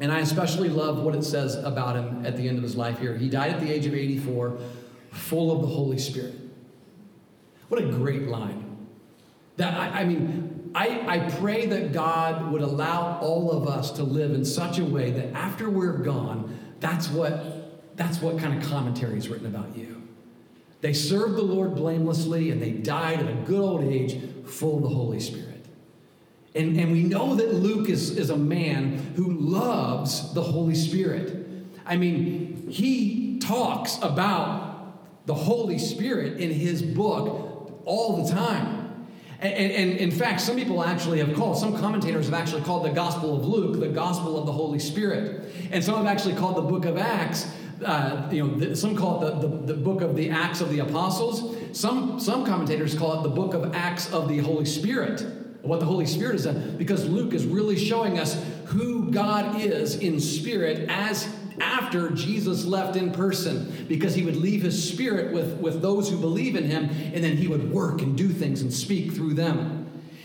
And 0.00 0.10
I 0.10 0.20
especially 0.20 0.70
love 0.70 1.04
what 1.04 1.14
it 1.14 1.22
says 1.22 1.54
about 1.54 1.96
him 1.96 2.24
at 2.24 2.34
the 2.38 2.48
end 2.48 2.56
of 2.56 2.62
his 2.62 2.76
life 2.76 2.98
here. 2.98 3.14
He 3.14 3.28
died 3.28 3.50
at 3.52 3.60
the 3.60 3.70
age 3.70 3.84
of 3.84 3.94
84, 3.94 4.58
full 5.10 5.52
of 5.52 5.60
the 5.60 5.66
Holy 5.66 5.98
Spirit. 5.98 6.34
What 7.68 7.82
a 7.82 7.86
great 7.86 8.26
line. 8.26 8.88
That 9.58 9.74
I, 9.74 10.00
I 10.00 10.04
mean, 10.04 10.72
I, 10.74 11.04
I 11.06 11.30
pray 11.30 11.66
that 11.66 11.92
God 11.92 12.50
would 12.50 12.62
allow 12.62 13.18
all 13.20 13.52
of 13.52 13.68
us 13.68 13.90
to 13.92 14.02
live 14.02 14.32
in 14.32 14.44
such 14.44 14.78
a 14.78 14.84
way 14.84 15.10
that 15.10 15.34
after 15.34 15.68
we're 15.68 15.98
gone, 15.98 16.58
that's 16.80 17.10
what 17.10 17.96
that's 17.96 18.20
what 18.20 18.38
kind 18.38 18.60
of 18.60 18.68
commentary 18.68 19.18
is 19.18 19.28
written 19.28 19.46
about 19.46 19.76
you. 19.76 20.02
They 20.80 20.94
served 20.94 21.36
the 21.36 21.42
Lord 21.42 21.76
blamelessly 21.76 22.50
and 22.50 22.60
they 22.60 22.72
died 22.72 23.20
at 23.20 23.28
a 23.28 23.34
good 23.34 23.60
old 23.60 23.84
age, 23.84 24.18
full 24.46 24.78
of 24.78 24.82
the 24.82 24.88
Holy 24.88 25.20
Spirit. 25.20 25.53
And, 26.54 26.78
and 26.78 26.92
we 26.92 27.02
know 27.02 27.34
that 27.34 27.52
Luke 27.54 27.88
is, 27.88 28.16
is 28.16 28.30
a 28.30 28.36
man 28.36 28.98
who 29.16 29.32
loves 29.32 30.32
the 30.34 30.42
Holy 30.42 30.74
Spirit. 30.74 31.46
I 31.84 31.96
mean, 31.96 32.68
he 32.70 33.38
talks 33.40 33.98
about 34.00 35.26
the 35.26 35.34
Holy 35.34 35.78
Spirit 35.78 36.40
in 36.40 36.50
his 36.50 36.82
book 36.82 37.82
all 37.84 38.24
the 38.24 38.32
time. 38.32 39.06
And, 39.40 39.52
and, 39.52 39.72
and, 39.72 39.98
in 39.98 40.10
fact, 40.10 40.40
some 40.40 40.56
people 40.56 40.82
actually 40.82 41.18
have 41.18 41.34
called, 41.34 41.58
some 41.58 41.76
commentators 41.76 42.26
have 42.26 42.34
actually 42.34 42.62
called 42.62 42.84
the 42.84 42.92
Gospel 42.92 43.36
of 43.36 43.44
Luke 43.44 43.80
the 43.80 43.88
Gospel 43.88 44.38
of 44.38 44.46
the 44.46 44.52
Holy 44.52 44.78
Spirit. 44.78 45.52
And 45.70 45.82
some 45.82 45.96
have 45.96 46.06
actually 46.06 46.34
called 46.34 46.56
the 46.56 46.62
book 46.62 46.84
of 46.84 46.96
Acts 46.96 47.50
uh, 47.84 48.28
you 48.30 48.46
know, 48.46 48.74
some 48.74 48.96
call 48.96 49.24
it 49.24 49.40
the, 49.40 49.48
the, 49.48 49.72
the, 49.72 49.74
book 49.74 50.00
of 50.00 50.16
the 50.16 50.30
Acts 50.30 50.60
of 50.60 50.70
the 50.70 50.78
Apostles. 50.78 51.56
Some, 51.72 52.20
some 52.20 52.46
commentators 52.46 52.94
call 52.94 53.20
it 53.20 53.22
the 53.24 53.34
book 53.34 53.52
of 53.52 53.74
Acts 53.74 54.12
of 54.12 54.28
the 54.28 54.38
Holy 54.38 54.64
Spirit, 54.64 55.26
what 55.64 55.80
the 55.80 55.86
Holy 55.86 56.06
Spirit 56.06 56.32
has 56.32 56.44
done, 56.44 56.76
because 56.76 57.08
Luke 57.08 57.32
is 57.32 57.46
really 57.46 57.76
showing 57.76 58.18
us 58.18 58.42
who 58.66 59.10
God 59.10 59.60
is 59.60 59.96
in 59.96 60.20
spirit 60.20 60.88
as 60.88 61.28
after 61.60 62.10
Jesus 62.10 62.64
left 62.64 62.96
in 62.96 63.12
person, 63.12 63.86
because 63.88 64.14
he 64.14 64.22
would 64.22 64.36
leave 64.36 64.62
his 64.62 64.90
spirit 64.90 65.32
with, 65.32 65.58
with 65.58 65.80
those 65.80 66.10
who 66.10 66.18
believe 66.18 66.56
in 66.56 66.64
him, 66.64 66.84
and 67.14 67.22
then 67.22 67.36
he 67.36 67.46
would 67.46 67.70
work 67.70 68.02
and 68.02 68.16
do 68.16 68.28
things 68.28 68.62
and 68.62 68.72
speak 68.72 69.12
through 69.12 69.34
them. 69.34 69.80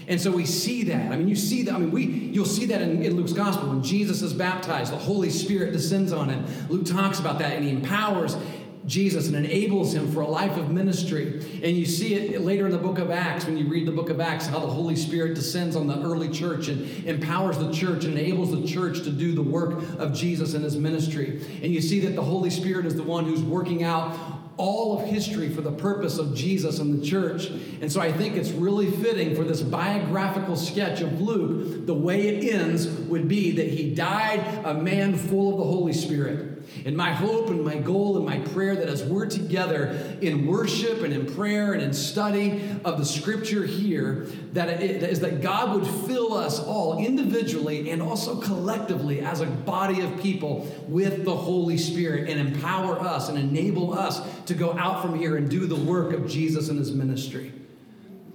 And 0.08 0.20
so 0.20 0.32
we 0.32 0.48
see 0.48 0.84
that. 0.86 1.12
I 1.12 1.18
mean, 1.18 1.28
you 1.28 1.36
see 1.36 1.62
that. 1.64 1.76
I 1.76 1.78
mean, 1.78 1.92
we 1.92 2.04
you'll 2.04 2.46
see 2.46 2.66
that 2.66 2.82
in, 2.82 3.04
in 3.04 3.16
Luke's 3.16 3.32
gospel 3.32 3.70
when 3.70 3.84
Jesus 3.84 4.24
is 4.24 4.34
baptized, 4.34 4.92
the 4.92 4.98
Holy 4.98 5.30
Spirit 5.30 5.72
descends 5.72 6.12
on 6.12 6.30
him. 6.30 6.46
Luke 6.68 6.88
talks 6.88 7.20
about 7.20 7.38
that, 7.40 7.54
and 7.54 7.64
he 7.64 7.70
empowers 7.70 8.36
Jesus 8.86 9.28
and 9.28 9.36
enables 9.36 9.94
him 9.94 10.12
for 10.12 10.22
a 10.22 10.28
life 10.28 10.58
of 10.58 10.72
ministry. 10.72 11.46
And 11.64 11.78
you 11.78 11.86
see 11.86 12.16
it 12.16 12.42
later 12.42 12.66
in 12.66 12.72
the 12.72 12.78
book 12.78 12.98
of 12.98 13.12
Acts, 13.12 13.46
when 13.46 13.58
you 13.58 13.68
read 13.68 13.86
the 13.86 13.92
book 13.92 14.10
of 14.10 14.20
Acts, 14.20 14.48
how 14.48 14.60
the 14.60 14.68
Holy 14.68 14.96
Spirit 14.96 15.36
descends 15.36 15.76
on 15.76 15.88
the 15.88 16.02
early 16.02 16.30
church 16.30 16.70
and 16.70 17.06
empowers 17.06 17.58
the 17.58 17.72
church 17.72 18.06
and 18.06 18.18
enables 18.18 18.52
the 18.52 18.66
church 18.66 19.04
to 19.04 19.12
do 19.12 19.34
the 19.34 19.44
work 19.44 19.84
of 20.00 20.14
Jesus 20.14 20.54
and 20.54 20.64
his 20.64 20.78
ministry. 20.78 21.42
And 21.62 21.74
you 21.74 21.82
see 21.82 22.00
that 22.02 22.16
the 22.16 22.24
Holy 22.24 22.50
Spirit 22.50 22.86
is 22.86 22.96
the 22.96 23.04
one 23.04 23.26
who's 23.26 23.42
working 23.42 23.84
out 23.84 24.18
all 24.60 25.00
of 25.00 25.08
history 25.08 25.48
for 25.50 25.62
the 25.62 25.72
purpose 25.72 26.18
of 26.18 26.36
Jesus 26.36 26.80
and 26.80 27.02
the 27.02 27.06
church. 27.06 27.48
And 27.82 27.90
so 27.90 28.02
I 28.02 28.12
think 28.12 28.36
it's 28.36 28.50
really 28.50 28.92
fitting 28.92 29.34
for 29.34 29.46
this 29.46 29.62
biographical 29.62 30.58
sketch 30.58 31.00
of 31.00 31.22
Luke, 31.22 31.86
the 31.86 31.94
way 31.94 32.28
it 32.28 32.54
ends 32.54 32.88
would 32.88 33.30
be 33.30 33.52
that 33.52 33.70
he 33.70 33.96
died 33.96 34.42
a 34.66 34.74
man 34.74 35.16
full 35.16 35.52
of 35.54 35.58
the 35.58 35.64
Holy 35.64 35.94
Spirit. 35.94 36.59
And 36.86 36.96
my 36.96 37.14
hope 37.14 37.50
and 37.50 37.64
my 37.64 37.78
goal 37.78 38.18
and 38.18 38.26
my 38.26 38.40
prayer 38.50 38.76
that 38.76 38.88
as 38.88 39.04
we're 39.04 39.28
together 39.28 40.18
in 40.22 40.48
worship 40.48 41.04
and 41.04 41.14
in 41.14 41.34
prayer 41.34 41.74
and 41.74 41.82
in 41.82 41.94
study 41.94 42.62
of 42.86 42.98
the 42.98 43.06
scripture 43.06 43.66
here, 43.66 44.28
that 44.54 44.80
that 45.22 45.42
God 45.42 45.74
would 45.74 45.88
fill 46.08 46.34
us 46.34 46.60
all 46.60 47.00
individually 47.00 47.90
and 47.90 48.02
also 48.02 48.40
collectively 48.40 49.22
as 49.22 49.42
a 49.42 49.46
body 49.46 50.02
of 50.02 50.20
people 50.22 50.68
with 50.88 51.26
the 51.26 51.36
Holy 51.36 51.78
Spirit 51.78 52.30
and 52.30 52.40
empower 52.40 53.00
us 53.00 53.30
and 53.30 53.38
enable 53.38 53.94
us 53.94 54.22
to 54.46 54.54
go 54.54 54.74
out 54.78 55.02
from 55.02 55.16
here 55.16 55.38
and 55.38 55.50
do 55.50 55.66
the 55.66 55.76
work 55.76 56.14
of 56.14 56.28
Jesus 56.28 56.70
and 56.70 56.80
his 56.80 56.92
ministry. 56.92 57.52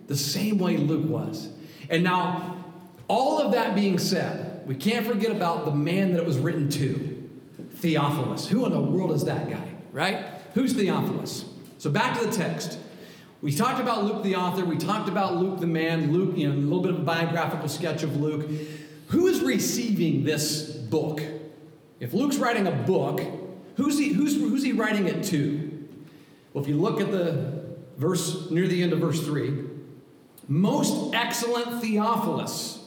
The 0.06 0.16
same 0.16 0.58
way 0.58 0.76
Luke 0.76 1.08
was. 1.08 1.48
And 1.88 2.02
now, 2.02 2.64
all 3.08 3.40
of 3.40 3.52
that 3.52 3.74
being 3.74 3.98
said, 3.98 4.66
we 4.66 4.74
can't 4.74 5.06
forget 5.06 5.30
about 5.30 5.64
the 5.64 5.70
man 5.70 6.12
that 6.12 6.20
it 6.20 6.26
was 6.26 6.38
written 6.38 6.68
to. 6.70 7.13
Theophilus. 7.84 8.48
Who 8.48 8.64
in 8.64 8.72
the 8.72 8.80
world 8.80 9.12
is 9.12 9.26
that 9.26 9.50
guy, 9.50 9.68
right? 9.92 10.24
Who's 10.54 10.72
Theophilus? 10.72 11.44
So 11.76 11.90
back 11.90 12.18
to 12.18 12.26
the 12.26 12.32
text. 12.32 12.78
We 13.42 13.54
talked 13.54 13.78
about 13.78 14.04
Luke 14.04 14.22
the 14.22 14.36
author, 14.36 14.64
we 14.64 14.78
talked 14.78 15.10
about 15.10 15.36
Luke 15.36 15.60
the 15.60 15.66
man, 15.66 16.10
Luke, 16.10 16.34
you 16.34 16.48
know, 16.48 16.54
a 16.54 16.56
little 16.56 16.80
bit 16.80 16.92
of 16.92 17.00
a 17.00 17.02
biographical 17.02 17.68
sketch 17.68 18.02
of 18.02 18.16
Luke. 18.16 18.48
Who 19.08 19.26
is 19.26 19.42
receiving 19.42 20.24
this 20.24 20.70
book? 20.70 21.20
If 22.00 22.14
Luke's 22.14 22.38
writing 22.38 22.66
a 22.66 22.72
book, 22.72 23.20
who's 23.76 23.98
he, 23.98 24.14
who's, 24.14 24.34
who's 24.34 24.62
he 24.62 24.72
writing 24.72 25.06
it 25.06 25.22
to? 25.24 25.86
Well, 26.54 26.64
if 26.64 26.70
you 26.70 26.80
look 26.80 27.02
at 27.02 27.12
the 27.12 27.66
verse 27.98 28.50
near 28.50 28.66
the 28.66 28.82
end 28.82 28.94
of 28.94 29.00
verse 29.00 29.22
3, 29.22 29.62
most 30.48 31.14
excellent 31.14 31.82
Theophilus. 31.82 32.82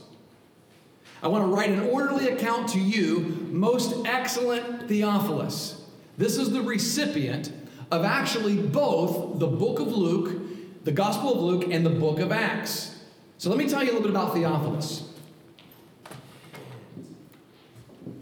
I 1.22 1.28
want 1.28 1.44
to 1.44 1.48
write 1.48 1.72
an 1.72 1.90
orderly 1.90 2.30
account 2.30 2.70
to 2.70 2.80
you, 2.80 3.48
most 3.52 4.06
excellent 4.06 4.88
Theophilus. 4.88 5.82
This 6.18 6.38
is 6.38 6.52
the 6.52 6.62
recipient 6.62 7.52
of 7.92 8.04
actually 8.04 8.56
both 8.56 9.40
the 9.40 9.48
book 9.48 9.80
of 9.80 9.88
Luke, 9.88 10.84
the 10.84 10.92
Gospel 10.92 11.34
of 11.34 11.42
Luke, 11.42 11.72
and 11.72 11.86
the 11.86 11.90
book 11.90 12.20
of 12.20 12.32
Acts. 12.32 13.00
So 13.38 13.50
let 13.50 13.58
me 13.58 13.68
tell 13.68 13.84
you 13.84 13.92
a 13.92 13.94
little 13.94 14.02
bit 14.02 14.12
about 14.12 14.34
Theophilus. 14.34 15.10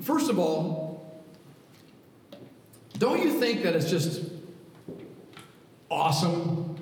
First 0.01 0.29
of 0.29 0.39
all, 0.39 1.23
don't 2.97 3.21
you 3.21 3.39
think 3.39 3.63
that 3.63 3.75
it's 3.75 3.89
just 3.89 4.23
awesome, 5.89 6.77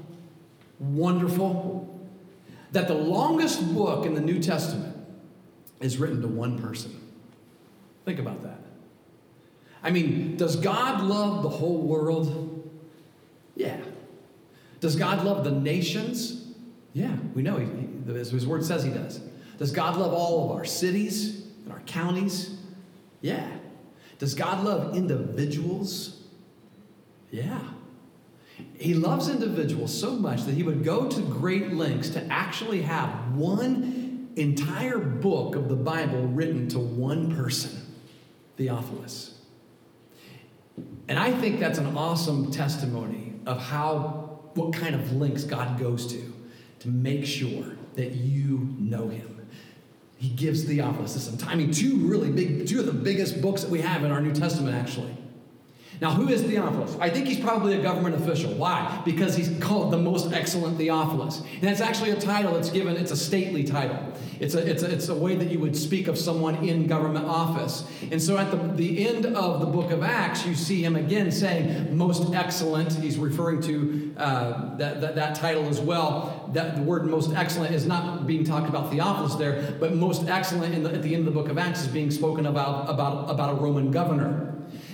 wonderful, 0.79 2.07
that 2.71 2.87
the 2.87 2.93
longest 2.93 3.73
book 3.73 4.05
in 4.05 4.13
the 4.13 4.21
New 4.21 4.39
Testament 4.39 4.92
is 5.83 5.97
written 5.97 6.21
to 6.21 6.27
one 6.27 6.57
person. 6.57 6.99
Think 8.05 8.17
about 8.17 8.41
that. 8.43 8.59
I 9.83 9.91
mean, 9.91 10.37
does 10.37 10.55
God 10.55 11.01
love 11.01 11.43
the 11.43 11.49
whole 11.49 11.81
world? 11.81 12.71
Yeah. 13.55 13.77
Does 14.79 14.95
God 14.95 15.23
love 15.25 15.43
the 15.43 15.51
nations? 15.51 16.47
Yeah, 16.93 17.15
we 17.33 17.41
know 17.41 17.57
he, 17.57 17.65
he, 17.65 18.13
his 18.13 18.47
word 18.47 18.63
says 18.63 18.83
he 18.83 18.91
does. 18.91 19.19
Does 19.57 19.71
God 19.71 19.97
love 19.97 20.13
all 20.13 20.45
of 20.45 20.57
our 20.57 20.65
cities 20.65 21.45
and 21.63 21.73
our 21.73 21.81
counties? 21.81 22.57
Yeah. 23.21 23.49
Does 24.19 24.35
God 24.35 24.63
love 24.63 24.95
individuals? 24.95 26.21
Yeah. 27.29 27.61
He 28.77 28.93
loves 28.93 29.27
individuals 29.27 29.97
so 29.97 30.11
much 30.11 30.43
that 30.43 30.53
he 30.53 30.63
would 30.63 30.83
go 30.83 31.09
to 31.09 31.21
great 31.23 31.73
lengths 31.73 32.09
to 32.11 32.23
actually 32.27 32.83
have 32.83 33.35
one 33.35 34.02
entire 34.35 34.99
book 34.99 35.55
of 35.55 35.69
the 35.69 35.75
Bible 35.75 36.27
written 36.27 36.67
to 36.69 36.79
one 36.79 37.35
person, 37.35 37.71
Theophilus. 38.57 39.39
And 41.07 41.19
I 41.19 41.31
think 41.31 41.59
that's 41.59 41.77
an 41.77 41.97
awesome 41.97 42.51
testimony 42.51 43.33
of 43.45 43.59
how, 43.59 44.39
what 44.53 44.73
kind 44.73 44.95
of 44.95 45.11
links 45.13 45.43
God 45.43 45.79
goes 45.79 46.07
to 46.13 46.33
to 46.79 46.87
make 46.87 47.25
sure 47.25 47.75
that 47.95 48.11
you 48.11 48.75
know 48.79 49.09
him. 49.09 49.47
He 50.17 50.29
gives 50.29 50.63
Theophilus 50.63 51.13
this. 51.13 51.43
I 51.43 51.55
mean, 51.55 51.71
two 51.71 51.97
really 51.97 52.31
big, 52.31 52.67
two 52.67 52.79
of 52.79 52.85
the 52.85 52.93
biggest 52.93 53.41
books 53.41 53.63
that 53.63 53.69
we 53.69 53.81
have 53.81 54.03
in 54.03 54.11
our 54.11 54.21
New 54.21 54.33
Testament, 54.33 54.75
actually. 54.75 55.15
Now, 56.03 56.11
who 56.11 56.27
is 56.27 56.41
Theophilus? 56.41 56.97
I 56.99 57.09
think 57.09 57.27
he's 57.27 57.39
probably 57.39 57.79
a 57.79 57.81
government 57.81 58.15
official. 58.15 58.51
Why? 58.55 59.01
Because 59.05 59.37
he's 59.37 59.57
called 59.59 59.89
the 59.89 59.97
most 59.97 60.33
excellent 60.33 60.77
Theophilus. 60.77 61.41
And 61.61 61.69
it's 61.69 61.79
actually 61.79 62.09
a 62.09 62.19
title 62.19 62.55
that's 62.55 62.69
given, 62.69 62.97
it's 62.97 63.11
a 63.11 63.15
stately 63.15 63.63
title. 63.63 64.11
It's 64.41 64.53
a, 64.53 64.69
it's 64.69 64.83
a, 64.83 64.91
it's 64.91 65.07
a 65.07 65.15
way 65.15 65.35
that 65.37 65.49
you 65.49 65.59
would 65.59 65.77
speak 65.77 66.09
of 66.09 66.17
someone 66.17 66.55
in 66.55 66.87
government 66.87 67.25
office. 67.25 67.87
And 68.11 68.21
so 68.21 68.37
at 68.37 68.51
the, 68.51 68.57
the 68.57 69.07
end 69.07 69.27
of 69.27 69.61
the 69.61 69.65
book 69.65 69.91
of 69.91 70.03
Acts, 70.03 70.45
you 70.45 70.55
see 70.55 70.83
him 70.83 70.97
again 70.97 71.31
saying, 71.31 71.95
most 71.95 72.33
excellent. 72.33 72.91
He's 72.91 73.17
referring 73.17 73.61
to 73.61 74.13
uh, 74.17 74.75
that, 74.75 74.99
that, 74.99 75.15
that 75.15 75.35
title 75.35 75.69
as 75.69 75.79
well. 75.79 76.49
That 76.51 76.75
the 76.75 76.81
word 76.81 77.05
most 77.05 77.33
excellent 77.33 77.73
is 77.73 77.85
not 77.85 78.27
being 78.27 78.43
talked 78.43 78.67
about 78.67 78.91
Theophilus 78.91 79.35
there, 79.35 79.77
but 79.79 79.95
most 79.95 80.27
excellent 80.27 80.83
the, 80.83 80.93
at 80.93 81.01
the 81.01 81.15
end 81.15 81.25
of 81.25 81.33
the 81.33 81.39
book 81.39 81.49
of 81.49 81.57
Acts 81.57 81.83
is 81.83 81.87
being 81.87 82.11
spoken 82.11 82.45
about, 82.45 82.89
about, 82.89 83.29
about 83.29 83.51
a 83.51 83.55
Roman 83.55 83.89
governor. 83.89 84.49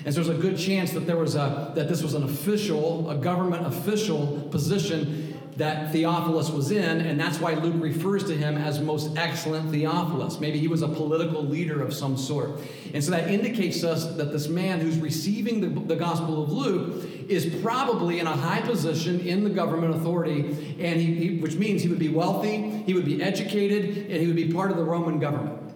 And 0.10 0.16
so 0.16 0.24
there's 0.24 0.40
a 0.40 0.42
good 0.42 0.58
chance 0.58 0.90
that 0.94 1.02
there 1.02 1.18
was 1.18 1.36
a 1.36 1.72
that 1.76 1.88
this 1.88 2.02
was 2.02 2.16
an 2.16 2.24
official, 2.24 3.08
a 3.12 3.16
government 3.16 3.68
official 3.68 4.48
position 4.50 5.40
that 5.58 5.92
Theophilus 5.92 6.50
was 6.50 6.72
in, 6.72 7.02
and 7.02 7.20
that's 7.20 7.40
why 7.40 7.54
Luke 7.54 7.76
refers 7.78 8.24
to 8.24 8.36
him 8.36 8.58
as 8.58 8.80
most 8.80 9.16
excellent 9.16 9.70
Theophilus. 9.70 10.40
Maybe 10.40 10.58
he 10.58 10.68
was 10.68 10.82
a 10.82 10.88
political 10.88 11.44
leader 11.44 11.84
of 11.84 11.94
some 11.94 12.18
sort. 12.18 12.60
And 12.92 13.04
so 13.04 13.12
that 13.12 13.30
indicates 13.30 13.82
to 13.82 13.92
us 13.92 14.08
that 14.16 14.32
this 14.32 14.48
man 14.48 14.80
who's 14.80 14.98
receiving 14.98 15.62
the, 15.62 15.80
the 15.82 15.96
Gospel 15.96 16.42
of 16.42 16.52
Luke 16.52 17.06
is 17.30 17.62
probably 17.62 18.20
in 18.20 18.26
a 18.26 18.36
high 18.36 18.62
position 18.62 19.20
in 19.20 19.44
the 19.44 19.52
government 19.52 19.94
authority, 19.94 20.40
and 20.80 21.00
he, 21.00 21.14
he, 21.14 21.38
which 21.38 21.54
means 21.54 21.84
he 21.84 21.88
would 21.88 22.00
be 22.00 22.10
wealthy, 22.10 22.82
he 22.84 22.96
would 22.96 23.06
be 23.06 23.22
educated, 23.22 24.10
and 24.10 24.20
he 24.20 24.26
would 24.26 24.36
be 24.36 24.52
part 24.52 24.72
of 24.72 24.78
the 24.78 24.84
Roman 24.84 25.20
government. 25.20 25.69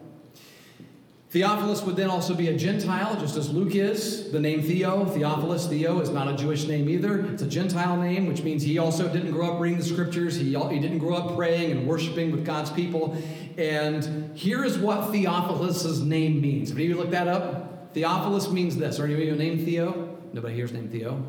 Theophilus 1.34 1.82
would 1.82 1.96
then 1.96 2.12
also 2.12 2.36
be 2.36 2.50
a 2.50 2.56
Gentile, 2.56 3.20
just 3.20 3.38
as 3.38 3.50
Luke 3.50 3.74
is. 3.74 4.30
The 4.30 4.40
name 4.40 4.62
Theo, 4.62 5.04
Theophilus, 5.06 5.66
Theo, 5.66 6.00
is 6.00 6.12
not 6.12 6.28
a 6.28 6.38
Jewish 6.38 6.68
name 6.68 6.88
either. 6.88 7.26
It's 7.26 7.42
a 7.42 7.48
Gentile 7.48 7.98
name, 7.98 8.28
which 8.28 8.44
means 8.44 8.62
he 8.62 8.78
also 8.78 9.12
didn't 9.12 9.32
grow 9.32 9.52
up 9.52 9.60
reading 9.60 9.80
the 9.80 9.84
scriptures. 9.84 10.36
He, 10.36 10.54
he 10.54 10.80
didn't 10.80 11.00
grow 11.00 11.16
up 11.16 11.36
praying 11.36 11.72
and 11.72 11.88
worshiping 11.88 12.32
with 12.32 12.46
God's 12.46 12.70
people. 12.70 13.18
And 13.58 14.38
here 14.38 14.64
is 14.64 14.78
what 14.78 15.10
Theophilus' 15.12 16.02
name 16.02 16.40
means. 16.40 16.70
Have 16.70 16.78
you 16.78 16.96
looked 16.96 17.10
that 17.10 17.28
up? 17.28 17.96
Theophilus 17.96 18.52
means 18.52 18.78
this. 18.78 19.00
Or 19.00 19.06
anybody 19.06 19.32
name 19.32 19.66
Theo? 19.66 20.16
Nobody 20.34 20.54
here's 20.54 20.72
named 20.72 20.92
Theo. 20.92 21.26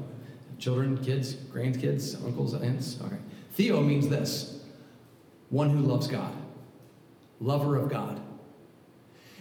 Children, 0.59 1.02
kids, 1.02 1.32
grandkids, 1.32 2.22
uncles, 2.26 2.52
aunts. 2.52 2.98
Okay. 3.07 3.16
Theo 3.52 3.80
means 3.80 4.09
this 4.09 4.61
one 5.48 5.70
who 5.70 5.78
loves 5.78 6.09
God, 6.09 6.34
lover 7.40 7.76
of 7.76 7.88
God. 7.88 8.20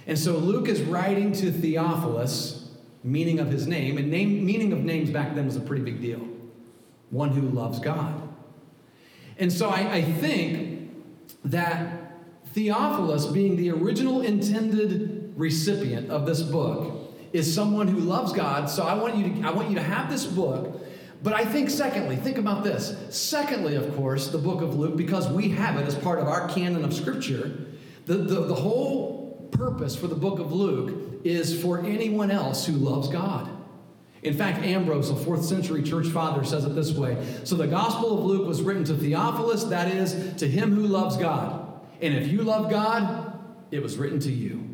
And 0.06 0.18
so 0.20 0.38
Luke 0.38 0.68
is 0.68 0.82
writing 0.82 1.32
to 1.34 1.52
Theophilus, 1.52 2.70
meaning 3.04 3.40
of 3.40 3.50
his 3.50 3.68
name, 3.68 3.98
and 3.98 4.10
name, 4.10 4.46
meaning 4.46 4.74
of 4.74 4.80
names 4.80 5.10
back 5.10 5.36
then 5.36 5.46
was 5.46 5.56
a 5.56 5.62
pretty 5.62 5.84
big 5.84 6.02
deal. 6.02 6.28
One 7.10 7.30
who 7.30 7.42
loves 7.42 7.80
God. 7.80 8.22
And 9.38 9.52
so 9.52 9.70
I, 9.70 9.96
I 9.96 10.02
think 10.02 10.92
that 11.46 12.14
Theophilus, 12.54 13.28
being 13.28 13.56
the 13.56 13.72
original 13.72 14.22
intended 14.22 15.34
recipient 15.36 16.12
of 16.12 16.26
this 16.26 16.42
book, 16.42 17.14
is 17.32 17.54
someone 17.54 17.88
who 17.88 18.00
loves 18.00 18.32
God. 18.32 18.70
So 18.70 18.84
I 18.84 18.94
want 18.94 19.16
you 19.18 19.42
to, 19.42 19.48
I 19.48 19.52
want 19.52 19.70
you 19.70 19.76
to 19.76 19.82
have 19.82 20.10
this 20.10 20.26
book. 20.26 20.82
But 21.24 21.34
I 21.34 21.46
think, 21.46 21.70
secondly, 21.70 22.18
think 22.18 22.38
about 22.38 22.64
this. 22.64 22.96
Secondly, 23.10 23.76
of 23.76 23.96
course, 23.96 24.28
the 24.28 24.38
book 24.38 24.62
of 24.62 24.76
Luke, 24.76 24.98
because 24.98 25.30
we 25.30 25.50
have 25.50 25.78
it 25.78 25.88
as 25.88 25.96
part 25.96 26.20
of 26.20 26.28
our 26.28 26.50
canon 26.50 26.84
of 26.84 26.94
Scripture, 26.94 27.66
the, 28.06 28.16
the, 28.16 28.42
the 28.42 28.56
whole 28.56 29.23
purpose 29.54 29.96
for 29.96 30.08
the 30.08 30.16
book 30.16 30.40
of 30.40 30.52
Luke 30.52 31.22
is 31.24 31.62
for 31.62 31.80
anyone 31.80 32.32
else 32.32 32.66
who 32.66 32.74
loves 32.74 33.08
God. 33.08 33.50
In 34.24 34.34
fact, 34.34 34.64
Ambrose, 34.64 35.10
a 35.10 35.16
fourth 35.16 35.44
century 35.44 35.84
church 35.84 36.08
father, 36.08 36.44
says 36.44 36.66
it 36.66 36.76
this 36.76 36.94
way 36.94 37.18
So 37.44 37.56
the 37.56 37.68
Gospel 37.68 38.18
of 38.18 38.26
Luke 38.26 38.48
was 38.48 38.62
written 38.62 38.84
to 38.86 38.94
Theophilus, 38.94 39.66
that 39.66 39.90
is, 39.90 40.36
to 40.36 40.48
him 40.48 40.74
who 40.74 40.88
loves 40.88 41.18
God. 41.18 41.82
And 42.02 42.14
if 42.14 42.28
you 42.28 42.44
love 42.44 42.70
God, 42.70 43.40
it 43.72 43.82
was 43.82 43.98
written 43.98 44.20
to 44.22 44.32
you. 44.32 44.70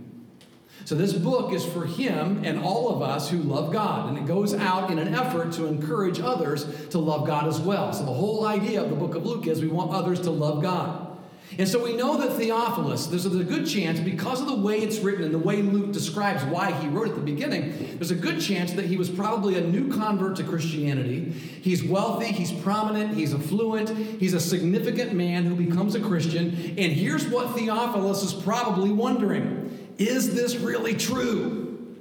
So 0.86 0.96
this 0.96 1.14
book 1.14 1.54
is 1.54 1.66
for 1.66 1.86
him 1.86 2.44
and 2.44 2.60
all 2.60 2.90
of 2.90 3.02
us 3.02 3.30
who 3.30 3.38
love 3.38 3.72
God. 3.72 4.10
And 4.10 4.18
it 4.18 4.26
goes 4.26 4.54
out 4.54 4.90
in 4.90 4.98
an 4.98 5.14
effort 5.14 5.52
to 5.54 5.68
encourage 5.68 6.20
others 6.20 6.66
to 6.88 7.00
love 7.00 7.28
God 7.28 7.48
as 7.48 7.60
well. 7.60 7.94
So 7.94 8.06
the 8.06 8.14
whole 8.14 8.48
idea 8.48 8.82
of 8.82 8.90
the 8.90 8.96
book 8.96 9.16
of 9.16 9.26
Luke 9.26 9.46
is 9.46 9.62
we 9.62 9.68
want 9.68 9.92
others 9.92 10.22
to 10.22 10.32
love 10.32 10.62
God. 10.62 11.09
And 11.58 11.68
so 11.68 11.84
we 11.84 11.95
know 11.95 12.18
that 12.18 12.38
Theophilus, 12.38 13.08
there's 13.08 13.26
a 13.26 13.43
good 13.43 13.68
chance, 13.68 14.00
because 14.00 14.39
of 14.39 14.47
the 14.47 14.56
way 14.56 14.80
it's 14.80 15.00
written 15.00 15.24
and 15.24 15.34
the 15.34 15.39
way 15.39 15.62
Luke 15.62 15.91
describes 15.91 16.43
why 16.43 16.72
he 16.74 16.88
wrote 16.88 17.10
at 17.10 17.16
the 17.16 17.22
beginning, 17.22 17.95
there's 17.95 18.12
a 18.12 18.16
good 18.16 18.39
chance 18.39 18.72
that 18.74 18.86
he 18.86 18.97
was 18.97 19.10
probably 19.10 19.58
a 19.58 19.62
new 19.62 19.91
convert 19.91 20.36
to 20.38 20.43
Christianity. 20.43 21.32
He's 21.32 21.84
wealthy, 21.84 22.28
he's 22.28 22.52
prominent, 22.52 23.16
he's 23.16 23.34
affluent, 23.34 23.89
he's 24.20 24.34
a 24.34 24.39
significant 24.39 25.14
man 25.14 25.45
who 25.45 25.56
becomes 25.56 25.95
a 25.95 26.00
Christian. 26.00 26.50
And 26.78 26.93
here's 26.93 27.28
what 27.28 27.56
Theophilus 27.56 28.24
is 28.24 28.34
probably 28.34 28.91
wondering 28.91 29.95
Is 29.97 30.36
this 30.36 30.56
really 30.56 30.93
true? 30.93 31.97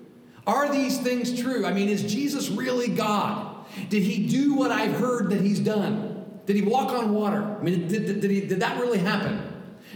Are 0.46 0.70
these 0.70 0.98
things 0.98 1.38
true? 1.40 1.66
I 1.66 1.72
mean, 1.72 1.88
is 1.88 2.10
Jesus 2.10 2.48
really 2.48 2.88
God? 2.88 3.66
Did 3.88 4.02
he 4.02 4.26
do 4.26 4.54
what 4.54 4.70
I've 4.70 4.94
heard 4.94 5.30
that 5.30 5.40
he's 5.40 5.60
done? 5.60 6.17
Did 6.48 6.56
he 6.56 6.62
walk 6.62 6.92
on 6.92 7.12
water? 7.12 7.42
I 7.42 7.62
mean, 7.62 7.88
did, 7.88 8.06
did, 8.06 8.20
did, 8.22 8.30
he, 8.30 8.40
did 8.40 8.60
that 8.60 8.80
really 8.80 8.96
happen? 8.96 9.38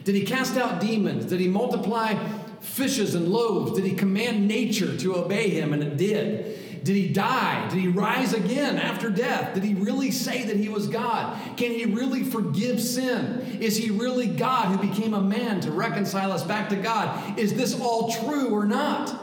Did 0.05 0.15
he 0.15 0.23
cast 0.23 0.59
out 0.59 0.83
demons? 0.83 1.25
Did 1.25 1.41
he 1.41 1.49
multiply 1.49 2.13
fishes 2.61 3.15
and 3.15 3.29
loaves? 3.29 3.73
Did 3.73 3.87
he 3.87 3.95
command 3.95 4.47
nature 4.47 4.95
to 4.99 5.17
obey 5.17 5.49
him? 5.49 5.73
And 5.73 5.83
it 5.83 5.97
did. 5.97 6.85
Did 6.85 6.95
he 6.95 7.09
die? 7.09 7.71
Did 7.71 7.79
he 7.79 7.89
rise 7.89 8.35
again 8.35 8.77
after 8.77 9.09
death? 9.09 9.55
Did 9.55 9.65
he 9.65 9.73
really 9.73 10.11
say 10.11 10.45
that 10.45 10.59
he 10.59 10.69
was 10.69 10.89
God? 10.89 11.41
Can 11.57 11.71
he 11.71 11.87
really 11.87 12.23
forgive 12.23 12.83
sin? 12.83 13.59
Is 13.59 13.79
he 13.79 13.89
really 13.89 14.27
God 14.27 14.67
who 14.67 14.87
became 14.87 15.15
a 15.15 15.23
man 15.23 15.59
to 15.63 15.71
reconcile 15.71 16.33
us 16.33 16.43
back 16.43 16.69
to 16.69 16.77
God? 16.77 17.39
Is 17.39 17.55
this 17.55 17.81
all 17.81 18.13
true 18.13 18.51
or 18.51 18.67
not? 18.67 19.19